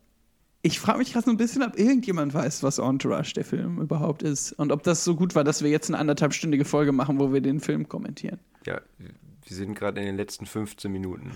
Ich 0.64 0.78
frage 0.78 0.98
mich 0.98 1.12
gerade 1.12 1.24
so 1.24 1.30
ein 1.32 1.36
bisschen, 1.36 1.62
ob 1.62 1.76
irgendjemand 1.76 2.34
weiß, 2.34 2.62
was 2.62 2.78
Entourage 2.78 3.34
der 3.34 3.44
Film 3.44 3.80
überhaupt 3.80 4.22
ist. 4.22 4.52
Und 4.52 4.70
ob 4.70 4.84
das 4.84 5.02
so 5.02 5.16
gut 5.16 5.34
war, 5.34 5.42
dass 5.42 5.62
wir 5.62 5.70
jetzt 5.70 5.90
eine 5.90 5.98
anderthalbstündige 5.98 6.64
Folge 6.64 6.92
machen, 6.92 7.18
wo 7.18 7.32
wir 7.32 7.40
den 7.40 7.58
Film 7.58 7.88
kommentieren. 7.88 8.38
Ja, 8.64 8.80
wir 8.98 9.56
sind 9.56 9.74
gerade 9.74 10.00
in 10.00 10.06
den 10.06 10.16
letzten 10.16 10.46
15 10.46 10.90
Minuten. 10.90 11.32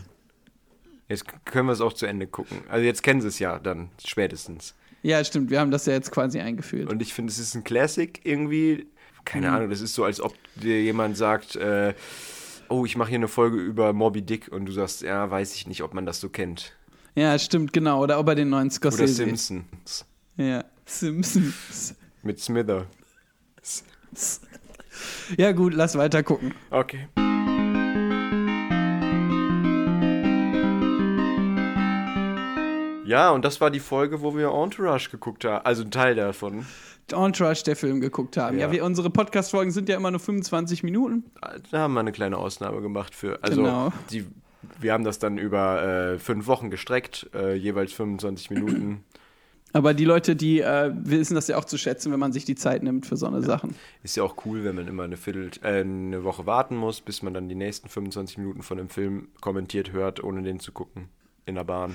Jetzt 1.08 1.24
können 1.44 1.66
wir 1.68 1.72
es 1.72 1.80
auch 1.80 1.92
zu 1.92 2.06
Ende 2.06 2.26
gucken. 2.26 2.58
Also 2.68 2.84
jetzt 2.84 3.02
kennen 3.02 3.20
sie 3.20 3.28
es 3.28 3.38
ja 3.38 3.58
dann 3.58 3.90
spätestens. 4.04 4.74
Ja, 5.02 5.22
stimmt, 5.22 5.50
wir 5.50 5.60
haben 5.60 5.70
das 5.70 5.86
ja 5.86 5.92
jetzt 5.92 6.10
quasi 6.10 6.40
eingeführt. 6.40 6.90
Und 6.90 7.00
ich 7.00 7.14
finde, 7.14 7.30
es 7.30 7.38
ist 7.38 7.54
ein 7.54 7.62
Classic 7.64 8.20
irgendwie. 8.24 8.86
Keine 9.24 9.50
Ahnung, 9.52 9.70
das 9.70 9.80
ist 9.80 9.94
so, 9.94 10.04
als 10.04 10.20
ob 10.20 10.34
dir 10.56 10.80
jemand 10.82 11.16
sagt, 11.16 11.56
äh, 11.56 11.94
oh, 12.68 12.84
ich 12.84 12.96
mache 12.96 13.08
hier 13.10 13.18
eine 13.18 13.28
Folge 13.28 13.56
über 13.58 13.92
Moby 13.92 14.22
Dick 14.22 14.48
und 14.52 14.66
du 14.66 14.72
sagst, 14.72 15.02
ja, 15.02 15.30
weiß 15.30 15.54
ich 15.54 15.66
nicht, 15.66 15.82
ob 15.82 15.94
man 15.94 16.06
das 16.06 16.20
so 16.20 16.28
kennt. 16.28 16.76
ja, 17.14 17.38
stimmt, 17.38 17.72
genau. 17.72 18.02
Oder 18.02 18.18
ob 18.18 18.28
er 18.28 18.34
den 18.36 18.48
neuen 18.50 18.66
Oder 18.68 18.74
Scorsese. 18.74 19.14
Simpsons 19.14 20.04
Ja, 20.36 20.64
Simpsons. 20.84 21.94
mit 22.22 22.40
Smither. 22.40 22.86
Ja, 25.36 25.52
gut, 25.52 25.74
lass 25.74 25.96
weiter 25.96 26.22
gucken. 26.22 26.54
Okay. 26.70 27.06
Ja, 33.06 33.30
und 33.30 33.44
das 33.44 33.60
war 33.60 33.70
die 33.70 33.80
Folge, 33.80 34.20
wo 34.22 34.36
wir 34.36 34.50
Entourage 34.52 35.10
geguckt 35.10 35.44
haben. 35.44 35.64
Also 35.64 35.82
ein 35.84 35.90
Teil 35.90 36.14
davon. 36.14 36.66
Entourage, 37.12 37.62
der 37.64 37.76
Film 37.76 38.00
geguckt 38.00 38.36
haben. 38.36 38.58
Ja, 38.58 38.66
Ja. 38.66 38.72
wir, 38.72 38.84
unsere 38.84 39.10
Podcast-Folgen 39.10 39.70
sind 39.70 39.88
ja 39.88 39.96
immer 39.96 40.10
nur 40.10 40.18
25 40.20 40.82
Minuten. 40.82 41.24
Da 41.70 41.78
haben 41.78 41.94
wir 41.94 42.00
eine 42.00 42.12
kleine 42.12 42.36
Ausnahme 42.38 42.80
gemacht 42.82 43.14
für. 43.14 43.38
Also 43.42 43.62
Genau. 43.62 43.92
die, 44.10 44.26
wir 44.80 44.92
haben 44.92 45.04
das 45.04 45.18
dann 45.20 45.38
über 45.38 45.82
äh, 46.14 46.18
fünf 46.18 46.48
Wochen 46.48 46.68
gestreckt, 46.70 47.30
äh, 47.34 47.54
jeweils 47.54 47.92
25 47.92 48.50
Minuten. 48.50 49.04
Aber 49.72 49.94
die 49.94 50.04
Leute, 50.04 50.34
die 50.34 50.60
äh, 50.62 50.90
wissen 50.94 51.34
das 51.34 51.46
ja 51.48 51.58
auch 51.58 51.64
zu 51.64 51.76
schätzen, 51.78 52.10
wenn 52.10 52.18
man 52.18 52.32
sich 52.32 52.44
die 52.44 52.54
Zeit 52.56 52.82
nimmt 52.82 53.04
für 53.06 53.16
so 53.16 53.26
eine 53.26 53.42
Sachen. 53.42 53.74
Ist 54.02 54.16
ja 54.16 54.22
auch 54.24 54.34
cool, 54.46 54.64
wenn 54.64 54.74
man 54.74 54.88
immer 54.88 55.02
eine 55.04 55.16
Viertel, 55.16 55.50
äh, 55.62 55.80
eine 55.80 56.24
Woche 56.24 56.46
warten 56.46 56.76
muss, 56.76 57.00
bis 57.02 57.22
man 57.22 57.34
dann 57.34 57.48
die 57.48 57.54
nächsten 57.54 57.88
25 57.88 58.38
Minuten 58.38 58.62
von 58.62 58.78
dem 58.78 58.88
Film 58.88 59.28
kommentiert 59.40 59.92
hört, 59.92 60.24
ohne 60.24 60.42
den 60.42 60.58
zu 60.60 60.72
gucken. 60.72 61.08
In 61.44 61.54
der 61.54 61.64
Bahn. 61.64 61.94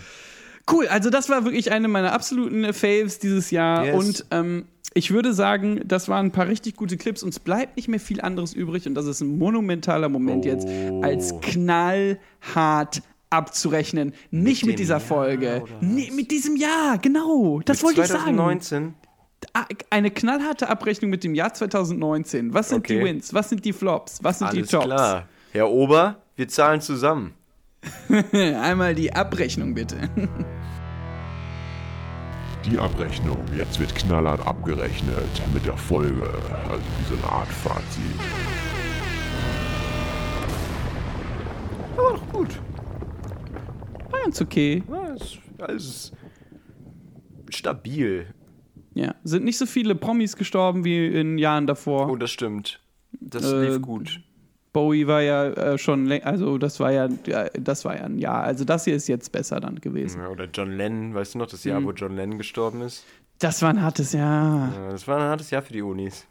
Cool, 0.69 0.87
also 0.87 1.09
das 1.09 1.29
war 1.29 1.43
wirklich 1.45 1.71
eine 1.71 1.87
meiner 1.87 2.13
absoluten 2.13 2.73
Faves 2.73 3.19
dieses 3.19 3.51
Jahr. 3.51 3.85
Yes. 3.85 3.95
Und 3.95 4.25
ähm, 4.31 4.65
ich 4.93 5.11
würde 5.11 5.33
sagen, 5.33 5.81
das 5.85 6.09
waren 6.09 6.27
ein 6.27 6.31
paar 6.31 6.47
richtig 6.47 6.75
gute 6.75 6.97
Clips. 6.97 7.23
Uns 7.23 7.39
bleibt 7.39 7.77
nicht 7.77 7.87
mehr 7.87 7.99
viel 7.99 8.21
anderes 8.21 8.53
übrig. 8.53 8.85
Und 8.87 8.95
das 8.95 9.05
ist 9.05 9.21
ein 9.21 9.37
monumentaler 9.37 10.09
Moment 10.09 10.45
Oh. 10.45 10.49
jetzt, 10.49 10.67
als 11.03 11.33
knallhart 11.41 13.01
abzurechnen. 13.29 14.13
Nicht 14.29 14.65
mit, 14.65 14.73
dem 14.75 14.77
dieser 14.77 14.95
Jahr, 14.95 14.99
Folge. 14.99 15.63
Nee, 15.79 16.11
mit 16.13 16.31
diesem 16.31 16.55
Jahr, 16.57 16.97
genau. 16.97 17.61
Das 17.63 17.77
Mit 17.77 17.85
wollte 17.85 18.01
ich 18.01 18.07
sagen. 18.07 18.35
2019. 18.35 18.93
ah, 19.53 19.65
eine 19.89 20.11
knallharte 20.11 20.67
Abrechnung 20.69 21.09
mit 21.09 21.23
dem 21.23 21.33
Jahr 21.35 21.53
2019. 21.53 22.53
Was 22.53 22.69
sind 22.69 22.87
die 22.89 22.95
Okay. 22.97 23.05
Wins? 23.05 23.33
Was 23.33 23.49
sind 23.49 23.63
die 23.63 23.73
Flops? 23.73 24.19
Was 24.21 24.39
sind 24.39 24.47
Alles 24.49 24.67
die 24.67 24.71
Tops? 24.75 24.85
klar. 24.85 25.27
Herr 25.53 25.69
Ober, 25.69 26.17
wir 26.35 26.47
zahlen 26.49 26.81
zusammen. 26.81 27.33
Einmal 28.61 28.93
die 28.95 29.13
Abrechnung 29.13 29.73
bitte. 29.73 29.97
Die 32.65 32.77
Abrechnung. 32.77 33.39
Jetzt 33.57 33.79
wird 33.79 33.95
knallhart 33.95 34.45
abgerechnet 34.45 35.41
mit 35.51 35.65
der 35.65 35.75
Folge. 35.77 36.21
Also 36.69 36.83
wie 36.99 37.15
so 37.15 37.15
eine 37.15 37.33
Art 37.33 37.47
Fazit. 37.47 38.03
Aber 41.97 42.11
doch 42.17 42.29
gut. 42.31 42.49
War 44.11 44.19
ganz 44.21 44.39
okay. 44.41 44.83
Ja, 44.87 45.13
es, 45.15 45.37
es 45.69 45.85
ist 45.85 46.13
stabil. 47.49 48.27
Ja, 48.93 49.15
sind 49.23 49.43
nicht 49.43 49.57
so 49.57 49.65
viele 49.65 49.95
Promis 49.95 50.35
gestorben 50.35 50.83
wie 50.83 51.07
in 51.07 51.39
Jahren 51.39 51.65
davor. 51.65 52.09
Oh, 52.11 52.15
das 52.15 52.29
stimmt. 52.29 52.79
Das 53.19 53.51
Äh, 53.51 53.69
lief 53.69 53.81
gut. 53.81 54.21
Bowie 54.73 55.05
war 55.07 55.21
ja 55.21 55.47
äh, 55.47 55.77
schon, 55.77 56.09
also 56.23 56.57
das 56.57 56.79
war 56.79 56.91
ja, 56.91 57.07
das 57.59 57.83
war 57.85 57.95
ja 57.97 58.03
ein 58.03 58.17
Jahr. 58.17 58.43
Also 58.43 58.63
das 58.63 58.85
hier 58.85 58.95
ist 58.95 59.07
jetzt 59.07 59.31
besser 59.31 59.59
dann 59.59 59.81
gewesen. 59.81 60.21
Ja, 60.21 60.29
oder 60.29 60.45
John 60.45 60.71
Lennon, 60.71 61.13
weißt 61.13 61.33
du 61.35 61.39
noch, 61.39 61.47
das 61.47 61.65
Mhm. 61.65 61.71
Jahr, 61.71 61.83
wo 61.83 61.91
John 61.91 62.15
Lennon 62.15 62.37
gestorben 62.37 62.81
ist? 62.81 63.05
Das 63.39 63.61
war 63.61 63.69
ein 63.69 63.81
hartes 63.81 64.13
Jahr. 64.13 64.71
Ja, 64.73 64.89
das 64.91 65.07
war 65.07 65.17
ein 65.17 65.23
hartes 65.29 65.49
Jahr 65.51 65.61
für 65.61 65.73
die 65.73 65.81
Unis. 65.81 66.25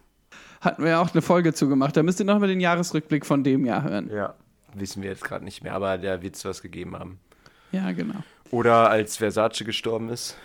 Hatten 0.61 0.83
wir 0.83 0.91
ja 0.91 1.01
auch 1.03 1.13
eine 1.13 1.23
Folge 1.23 1.53
zugemacht. 1.55 1.97
Da 1.97 2.03
müsst 2.03 2.21
ihr 2.21 2.27
noch 2.27 2.39
mal 2.39 2.47
den 2.47 2.61
Jahresrückblick 2.61 3.27
von 3.27 3.43
dem 3.45 3.65
Jahr 3.65 3.83
hören. 3.83 4.11
Ja. 4.13 4.35
Wissen 4.75 5.03
wir 5.03 5.11
jetzt 5.11 5.25
gerade 5.25 5.45
nicht 5.45 5.65
mehr, 5.65 5.75
aber 5.75 5.99
da 5.99 6.23
wird 6.23 6.37
es 6.37 6.45
was 6.45 6.63
gegeben 6.63 6.97
haben. 6.97 7.19
Ja, 7.73 7.91
genau. 7.93 8.15
Oder 8.53 8.89
als 8.91 9.17
Versace 9.17 9.65
gestorben 9.65 10.09
ist, 10.11 10.37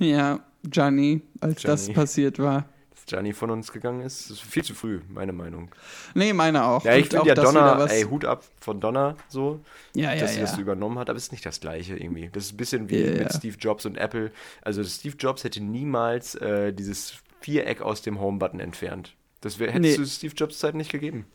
Ja, 0.00 0.40
Gianni, 0.64 1.22
als 1.40 1.62
das 1.62 1.82
Gianni. 1.84 1.94
passiert 1.94 2.38
war. 2.40 2.64
Gianni 3.08 3.32
von 3.32 3.50
uns 3.50 3.72
gegangen 3.72 4.02
ist. 4.02 4.30
Das 4.30 4.38
ist 4.38 4.42
viel 4.42 4.62
zu 4.62 4.74
früh, 4.74 5.00
meine 5.08 5.32
Meinung. 5.32 5.70
Nee, 6.14 6.32
meine 6.32 6.64
auch. 6.64 6.84
Ja, 6.84 6.94
ich 6.94 7.08
finde 7.08 7.28
ja 7.28 7.34
Donner, 7.34 7.86
ey, 7.90 8.02
Hut 8.02 8.24
ab 8.24 8.44
von 8.60 8.80
Donner, 8.80 9.16
so, 9.28 9.60
ja, 9.94 10.14
ja, 10.14 10.20
dass 10.20 10.34
sie 10.34 10.40
ja. 10.40 10.46
das 10.46 10.58
übernommen 10.58 10.98
hat, 10.98 11.10
aber 11.10 11.16
es 11.16 11.24
ist 11.24 11.32
nicht 11.32 11.46
das 11.46 11.60
Gleiche 11.60 11.96
irgendwie. 11.96 12.30
Das 12.32 12.44
ist 12.44 12.52
ein 12.52 12.56
bisschen 12.56 12.90
wie 12.90 13.02
mit 13.02 13.32
Steve 13.32 13.56
Jobs 13.58 13.86
und 13.86 13.96
Apple. 13.96 14.30
Also 14.62 14.84
Steve 14.84 15.16
Jobs 15.18 15.44
hätte 15.44 15.60
niemals 15.62 16.34
äh, 16.36 16.72
dieses 16.72 17.14
Viereck 17.40 17.82
aus 17.82 18.02
dem 18.02 18.20
Home-Button 18.20 18.60
entfernt. 18.60 19.14
Das 19.40 19.58
wär, 19.58 19.70
hättest 19.72 19.98
Nee. 19.98 20.04
du 20.04 20.06
Steve 20.08 20.34
Jobs 20.36 20.58
Zeit 20.58 20.74
nicht 20.74 20.90
gegeben. 20.90 21.26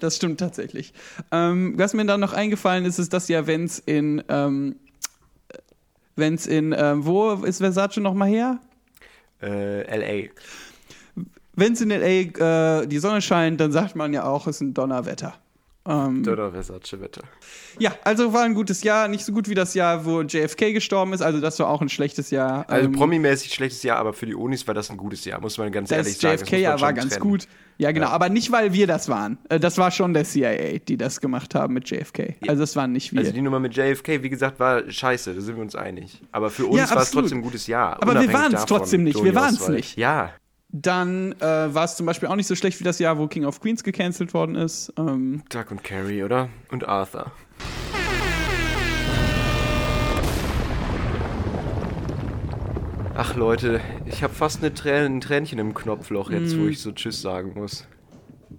Das 0.00 0.16
stimmt 0.16 0.38
tatsächlich. 0.40 0.92
Ähm, 1.32 1.74
was 1.76 1.94
mir 1.94 2.04
dann 2.04 2.20
noch 2.20 2.32
eingefallen 2.32 2.84
ist, 2.84 2.98
ist, 2.98 3.12
dass 3.12 3.28
ja, 3.28 3.46
wenn 3.46 3.64
es 3.64 3.78
in, 3.78 4.22
ähm, 4.28 4.76
wenn 6.16 6.34
es 6.34 6.46
in, 6.46 6.74
ähm, 6.76 7.06
wo 7.06 7.32
ist 7.32 7.58
Versace 7.58 7.98
nochmal 7.98 8.28
her? 8.28 8.60
Äh, 9.40 9.82
L.A. 9.82 10.30
Wenn 11.58 11.72
es 11.72 11.80
in 11.80 11.90
L.A. 11.90 12.80
Äh, 12.82 12.86
die 12.86 12.98
Sonne 12.98 13.20
scheint, 13.22 13.60
dann 13.60 13.72
sagt 13.72 13.96
man 13.96 14.12
ja 14.12 14.24
auch, 14.24 14.46
es 14.46 14.56
ist 14.56 14.60
ein 14.62 14.74
Donnerwetter. 14.74 15.34
Ähm, 15.86 16.22
Oder 16.30 16.52
Versace-Wetter. 16.52 17.22
ja, 17.78 17.92
also 18.04 18.34
war 18.34 18.42
ein 18.42 18.52
gutes 18.52 18.82
Jahr. 18.82 19.08
Nicht 19.08 19.24
so 19.24 19.32
gut 19.32 19.48
wie 19.48 19.54
das 19.54 19.72
Jahr, 19.72 20.04
wo 20.04 20.20
JFK 20.20 20.74
gestorben 20.74 21.14
ist. 21.14 21.22
Also 21.22 21.40
das 21.40 21.58
war 21.60 21.68
auch 21.70 21.80
ein 21.80 21.88
schlechtes 21.88 22.30
Jahr. 22.30 22.68
Also 22.68 22.84
Ähm, 22.88 22.92
promimäßig 22.92 23.54
schlechtes 23.54 23.82
Jahr, 23.84 23.96
aber 23.96 24.12
für 24.12 24.26
die 24.26 24.34
Unis 24.34 24.66
war 24.66 24.74
das 24.74 24.90
ein 24.90 24.98
gutes 24.98 25.24
Jahr, 25.24 25.40
muss 25.40 25.56
man 25.56 25.72
ganz 25.72 25.90
ehrlich 25.90 26.18
Das 26.18 26.20
sagen. 26.20 26.32
Das 26.34 26.40
muss 26.42 26.50
man 26.50 26.58
JFK-Jahr 26.60 26.80
war 26.82 26.92
ganz 26.92 27.14
trennen. 27.14 27.30
gut. 27.30 27.48
Ja, 27.78 27.92
genau. 27.92 28.08
Ja. 28.08 28.12
Aber 28.12 28.28
nicht, 28.28 28.52
weil 28.52 28.74
wir 28.74 28.86
das 28.86 29.08
waren. 29.08 29.38
Äh, 29.48 29.58
Das 29.58 29.78
war 29.78 29.90
schon 29.90 30.12
der 30.12 30.24
CIA, 30.24 30.78
die 30.86 30.98
das 30.98 31.22
gemacht 31.22 31.54
haben 31.54 31.72
mit 31.72 31.88
JFK. 31.88 32.34
Also 32.46 32.60
das 32.60 32.76
waren 32.76 32.92
nicht 32.92 33.12
wir. 33.14 33.20
Also 33.20 33.32
die 33.32 33.40
Nummer 33.40 33.58
mit 33.58 33.74
JFK, 33.74 34.22
wie 34.22 34.28
gesagt, 34.28 34.60
war 34.60 34.90
scheiße, 34.90 35.32
da 35.34 35.40
sind 35.40 35.56
wir 35.56 35.62
uns 35.62 35.74
einig. 35.74 36.20
Aber 36.32 36.50
für 36.50 36.66
uns 36.66 36.76
Ja, 36.76 36.90
war 36.94 37.00
es 37.02 37.10
trotzdem 37.12 37.38
ein 37.38 37.42
gutes 37.42 37.66
Jahr. 37.66 37.96
Aber 38.02 38.20
wir 38.20 38.30
waren's 38.30 38.52
davon, 38.60 38.66
trotzdem 38.66 39.04
nicht, 39.04 39.24
wir 39.24 39.34
waren's 39.34 39.60
Oswald. 39.62 39.78
nicht. 39.78 39.96
Ja, 39.96 40.32
Dann 40.70 41.32
äh, 41.40 41.74
war 41.74 41.84
es 41.84 41.96
zum 41.96 42.04
Beispiel 42.04 42.28
auch 42.28 42.36
nicht 42.36 42.46
so 42.46 42.54
schlecht 42.54 42.78
wie 42.80 42.84
das 42.84 42.98
Jahr, 42.98 43.16
wo 43.18 43.26
King 43.26 43.46
of 43.46 43.60
Queens 43.60 43.82
gecancelt 43.82 44.34
worden 44.34 44.54
ist. 44.54 44.92
Ähm, 44.98 45.42
Doug 45.48 45.70
und 45.70 45.82
Carrie, 45.82 46.22
oder? 46.22 46.50
Und 46.70 46.86
Arthur. 46.86 47.32
Ach 53.14 53.34
Leute, 53.34 53.80
ich 54.06 54.22
habe 54.22 54.32
fast 54.32 54.62
eine 54.62 54.72
Trän 54.72 55.04
ein 55.16 55.20
Tränchen 55.20 55.58
im 55.58 55.74
Knopfloch 55.74 56.30
jetzt, 56.30 56.54
Mm. 56.54 56.60
wo 56.60 56.66
ich 56.68 56.80
so 56.80 56.92
Tschüss 56.92 57.20
sagen 57.20 57.52
muss. 57.54 57.86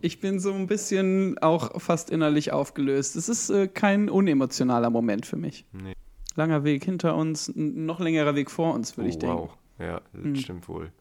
ich 0.01 0.19
bin 0.21 0.39
so 0.39 0.53
ein 0.53 0.67
bisschen 0.67 1.37
auch 1.39 1.81
fast 1.81 2.09
innerlich 2.09 2.51
aufgelöst. 2.53 3.15
Es 3.15 3.27
ist 3.27 3.49
äh, 3.49 3.67
kein 3.67 4.07
unemotionaler 4.09 4.89
Moment 4.89 5.25
für 5.25 5.35
mich. 5.35 5.65
Nee. 5.73 5.93
Langer 6.35 6.63
Weg 6.63 6.85
hinter 6.85 7.15
uns, 7.15 7.51
noch 7.55 7.99
längerer 7.99 8.35
Weg 8.35 8.49
vor 8.51 8.73
uns, 8.73 8.95
würde 8.97 9.07
Oh, 9.07 9.11
ich 9.11 9.17
denken. 9.19 9.37
wow. 9.37 9.49
Ja, 9.79 10.01
das 10.13 10.23
Hm. 10.23 10.35
stimmt 10.35 10.69
wohl. 10.69 10.91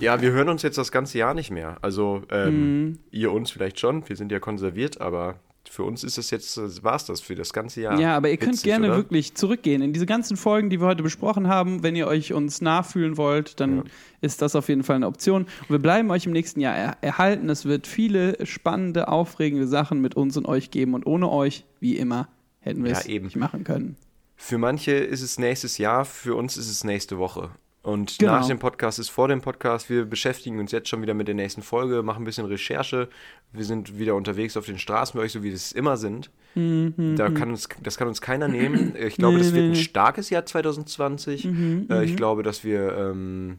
Ja, 0.00 0.20
wir 0.20 0.32
hören 0.32 0.48
uns 0.48 0.62
jetzt 0.62 0.76
das 0.78 0.92
ganze 0.92 1.18
Jahr 1.18 1.34
nicht 1.34 1.50
mehr. 1.50 1.78
Also, 1.82 2.22
ähm, 2.30 2.48
Hm. 2.52 2.98
ihr 3.10 3.32
uns 3.32 3.50
vielleicht 3.50 3.80
schon, 3.80 4.06
wir 4.08 4.16
sind 4.16 4.30
ja 4.30 4.38
konserviert, 4.40 5.00
aber 5.00 5.40
für 5.68 5.82
uns 5.82 6.04
ist 6.04 6.16
es 6.16 6.30
jetzt, 6.30 6.84
war 6.84 6.94
es 6.94 7.06
das 7.06 7.20
für 7.20 7.34
das 7.34 7.52
ganze 7.52 7.80
Jahr. 7.80 7.98
Ja, 7.98 8.16
aber 8.16 8.28
ihr 8.30 8.36
könnt 8.36 8.52
Witzig, 8.52 8.64
gerne 8.64 8.86
oder? 8.88 8.96
wirklich 8.98 9.34
zurückgehen. 9.34 9.82
In 9.82 9.92
diese 9.92 10.06
ganzen 10.06 10.36
Folgen, 10.36 10.70
die 10.70 10.80
wir 10.80 10.86
heute 10.86 11.02
besprochen 11.02 11.48
haben, 11.48 11.82
wenn 11.82 11.96
ihr 11.96 12.06
euch 12.06 12.32
uns 12.32 12.60
nachfühlen 12.60 13.16
wollt, 13.16 13.58
dann 13.58 13.78
Ja. 13.78 13.82
ist 14.20 14.42
das 14.42 14.54
auf 14.54 14.68
jeden 14.68 14.84
Fall 14.84 14.96
eine 14.96 15.06
Option. 15.08 15.42
Und 15.42 15.70
wir 15.70 15.78
bleiben 15.80 16.10
euch 16.10 16.24
im 16.26 16.32
nächsten 16.32 16.60
Jahr 16.60 16.76
er 16.76 16.96
erhalten. 17.00 17.48
Es 17.50 17.64
wird 17.64 17.86
viele 17.88 18.44
spannende, 18.46 19.08
aufregende 19.08 19.66
Sachen 19.66 20.00
mit 20.00 20.14
uns 20.14 20.36
und 20.36 20.46
euch 20.46 20.70
geben. 20.70 20.94
Und 20.94 21.04
ohne 21.06 21.30
euch, 21.30 21.64
wie 21.80 21.96
immer, 21.96 22.28
hätten 22.60 22.84
wir 22.84 22.92
Ja, 22.92 22.98
es 23.00 23.06
eben. 23.06 23.24
nicht 23.26 23.36
machen 23.36 23.64
können. 23.64 23.96
Für 24.36 24.58
manche 24.58 24.92
ist 24.92 25.22
es 25.22 25.36
nächstes 25.38 25.78
Jahr, 25.78 26.04
für 26.04 26.36
uns 26.36 26.56
ist 26.56 26.70
es 26.70 26.84
nächste 26.84 27.18
Woche. 27.18 27.50
Und 27.86 28.18
Genau. 28.18 28.32
nach 28.32 28.46
dem 28.48 28.58
Podcast 28.58 28.98
ist 28.98 29.10
vor 29.10 29.28
dem 29.28 29.40
Podcast. 29.40 29.88
Wir 29.88 30.04
beschäftigen 30.04 30.58
uns 30.58 30.72
jetzt 30.72 30.88
schon 30.88 31.02
wieder 31.02 31.14
mit 31.14 31.28
der 31.28 31.34
nächsten 31.36 31.62
Folge, 31.62 32.02
machen 32.02 32.22
ein 32.22 32.24
bisschen 32.24 32.44
Recherche. 32.46 33.08
Wir 33.52 33.64
sind 33.64 33.98
wieder 33.98 34.16
unterwegs 34.16 34.56
auf 34.56 34.66
den 34.66 34.78
Straßen 34.78 35.16
bei 35.16 35.24
euch, 35.24 35.32
so 35.32 35.40
wie 35.42 35.48
wir 35.48 35.54
es 35.54 35.70
immer 35.72 35.96
sind. 35.96 36.30
Da 36.56 37.28
kann 37.30 37.50
uns, 37.50 37.68
das 37.82 37.96
kann 37.96 38.08
uns 38.08 38.20
keiner 38.20 38.48
nehmen. 38.48 38.94
Ich 38.98 39.16
glaube, 39.16 39.34
Mhm, 39.36 39.38
das 39.40 39.52
wird 39.54 39.64
ein 39.66 39.76
starkes 39.76 40.30
Jahr 40.30 40.44
2020. 40.46 41.48
Äh, 41.90 42.04
ich 42.04 42.16
glaube, 42.16 42.42
dass 42.42 42.64
wir 42.64 42.96
ähm, 42.96 43.58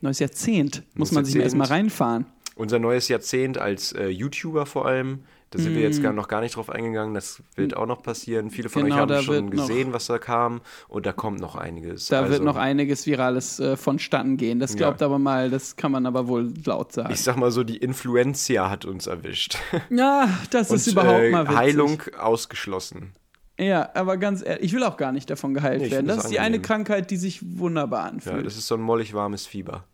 Neues 0.00 0.18
Jahrzehnt 0.18 0.82
muss 0.94 1.10
Neues 1.10 1.14
man 1.14 1.24
sich 1.26 1.34
Jahrzehnt. 1.34 1.60
erstmal 1.60 1.68
reinfahren. 1.78 2.26
unser 2.56 2.78
neues 2.78 3.08
Jahrzehnt 3.08 3.58
als 3.58 3.92
äh, 3.92 4.08
YouTuber 4.08 4.66
vor 4.66 4.86
allem. 4.86 5.20
Da 5.52 5.58
sind 5.58 5.74
wir 5.74 5.82
jetzt 5.82 6.00
gar 6.00 6.12
noch 6.12 6.28
gar 6.28 6.40
nicht 6.42 6.54
drauf 6.54 6.70
eingegangen. 6.70 7.12
Das 7.12 7.42
wird 7.56 7.76
auch 7.76 7.86
noch 7.86 8.04
passieren. 8.04 8.50
Viele 8.52 8.68
von. 8.68 8.84
Genau, 8.84 8.94
euch 8.94 9.00
haben 9.00 9.22
schon 9.24 9.34
wird 9.34 9.54
noch- 9.54 9.66
gesehen, 9.66 9.92
was 9.92 10.06
da 10.06 10.18
kam. 10.18 10.60
Und 10.86 11.06
da 11.06 11.12
kommt 11.12 11.40
noch 11.40 11.56
einiges. 11.56 12.06
Da 12.06 12.20
wird 12.22 12.30
Also- 12.34 12.44
noch 12.44 12.54
einiges 12.54 13.04
Virales 13.06 13.58
äh, 13.58 13.76
vonstatten 13.76 14.36
gehen. 14.36 14.60
Das 14.60 14.76
glaubt 14.76 15.00
Ja. 15.00 15.06
aber 15.08 15.18
mal, 15.18 15.50
das 15.50 15.74
kann 15.74 15.90
man 15.90 16.06
aber 16.06 16.28
wohl 16.28 16.52
laut 16.64 16.92
sagen. 16.92 17.12
Ich 17.12 17.22
sag 17.22 17.36
mal 17.36 17.50
so, 17.50 17.64
die 17.64 17.78
Influenza 17.78 18.70
hat 18.70 18.84
uns 18.84 19.08
erwischt. 19.08 19.58
ja, 19.90 20.28
das 20.50 20.70
ist 20.70 20.86
Und, 20.86 20.92
überhaupt 20.92 21.18
äh, 21.24 21.30
mal 21.30 21.44
witzig. 21.46 21.56
Heilung 21.58 22.02
ausgeschlossen. 22.16 23.12
Ja, 23.58 23.90
aber 23.94 24.16
ganz 24.18 24.42
ehrlich, 24.46 24.64
ich 24.66 24.72
will 24.72 24.84
auch 24.84 24.96
gar 24.96 25.12
nicht 25.12 25.28
davon 25.28 25.52
geheilt 25.52 25.82
Nee, 25.82 25.90
werden. 25.90 26.06
Das 26.06 26.16
das 26.18 26.24
ist 26.26 26.30
die 26.30 26.38
eine. 26.40 26.60
Krankheit, 26.62 27.10
die 27.10 27.16
sich 27.16 27.40
wunderbar 27.58 28.04
Ja, 28.04 28.10
anfühlt. 28.12 28.46
das 28.46 28.56
ist 28.56 28.66
so 28.68 28.76
ein 28.76 28.80
mollig 28.80 29.12
warmes 29.14 29.46
Fieber. 29.46 29.84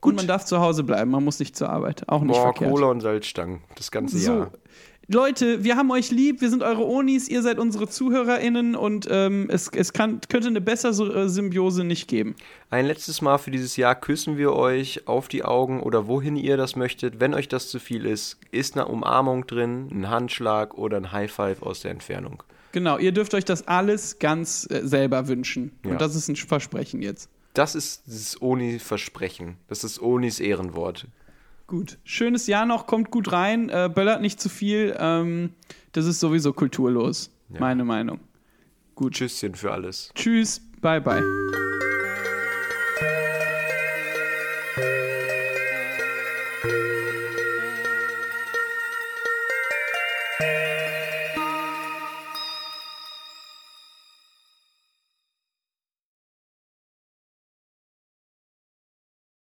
Und 0.00 0.16
man 0.16 0.26
darf 0.26 0.44
zu 0.44 0.60
Hause 0.60 0.82
bleiben, 0.82 1.10
man 1.10 1.22
muss 1.22 1.38
nicht 1.38 1.54
zur 1.56 1.68
Arbeit. 1.70 2.08
Auch 2.08 2.22
nicht 2.22 2.32
Boah, 2.34 2.42
verkehrt. 2.54 2.70
Cola 2.72 2.86
und 2.86 3.00
Salzstangen. 3.02 3.60
Das 3.76 3.90
ganze 3.90 4.18
So. 4.18 4.32
Jahr. 4.32 4.50
Leute, 5.12 5.62
wir 5.62 5.76
haben 5.76 5.90
euch 5.90 6.10
lieb, 6.10 6.40
wir 6.40 6.48
sind 6.48 6.62
eure 6.62 6.86
Onis, 6.86 7.28
ihr 7.28 7.42
seid 7.42 7.58
unsere 7.58 7.86
ZuhörerInnen 7.86 8.74
und 8.74 9.06
ähm, 9.10 9.50
es, 9.50 9.68
es 9.68 9.92
kann, 9.92 10.22
könnte 10.26 10.48
eine 10.48 10.62
bessere 10.62 11.24
äh, 11.24 11.28
Symbiose 11.28 11.84
nicht 11.84 12.08
geben. 12.08 12.34
Ein 12.70 12.86
letztes 12.86 13.20
Mal 13.20 13.36
für 13.36 13.50
dieses 13.50 13.76
Jahr 13.76 13.94
küssen 13.94 14.38
wir 14.38 14.54
euch 14.54 15.06
auf 15.06 15.28
die 15.28 15.44
Augen 15.44 15.80
oder 15.82 16.06
wohin 16.06 16.36
ihr 16.36 16.56
das 16.56 16.76
möchtet. 16.76 17.20
Wenn 17.20 17.34
euch 17.34 17.48
das 17.48 17.68
zu 17.68 17.78
viel 17.78 18.06
ist, 18.06 18.38
ist 18.52 18.74
eine 18.74 18.86
Umarmung 18.86 19.46
drin, 19.46 19.90
ein 19.92 20.08
Handschlag 20.08 20.78
oder 20.78 20.96
ein 20.96 21.12
High 21.12 21.30
Five 21.30 21.62
aus 21.62 21.80
der 21.80 21.90
Entfernung. 21.90 22.42
Genau, 22.72 22.96
ihr 22.96 23.12
dürft 23.12 23.34
euch 23.34 23.44
das 23.44 23.68
alles 23.68 24.18
ganz 24.18 24.66
äh, 24.70 24.80
selber 24.82 25.28
wünschen. 25.28 25.72
Ja. 25.84 25.90
Und 25.90 26.00
das 26.00 26.16
ist 26.16 26.28
ein 26.28 26.36
Versprechen 26.36 27.02
jetzt. 27.02 27.28
Das 27.52 27.74
ist 27.74 28.04
das 28.06 28.40
Oni-Versprechen. 28.40 29.58
Das 29.68 29.84
ist 29.84 30.00
Onis 30.00 30.40
Ehrenwort. 30.40 31.06
Gut. 31.72 31.96
Schönes 32.04 32.48
Jahr 32.48 32.66
noch, 32.66 32.86
kommt 32.86 33.10
gut 33.10 33.32
rein, 33.32 33.70
äh, 33.70 33.88
böllert 33.88 34.20
nicht 34.20 34.38
zu 34.38 34.50
viel. 34.50 34.94
Ähm, 34.98 35.54
das 35.92 36.04
ist 36.04 36.20
sowieso 36.20 36.52
kulturlos, 36.52 37.30
Ja. 37.48 37.60
meine 37.60 37.82
Meinung. 37.82 38.20
Gut. 38.94 39.14
Tschüsschen 39.14 39.54
für 39.54 39.72
alles. 39.72 40.10
Tschüss, 40.14 40.60
bye 40.82 41.00
bye. 41.00 41.22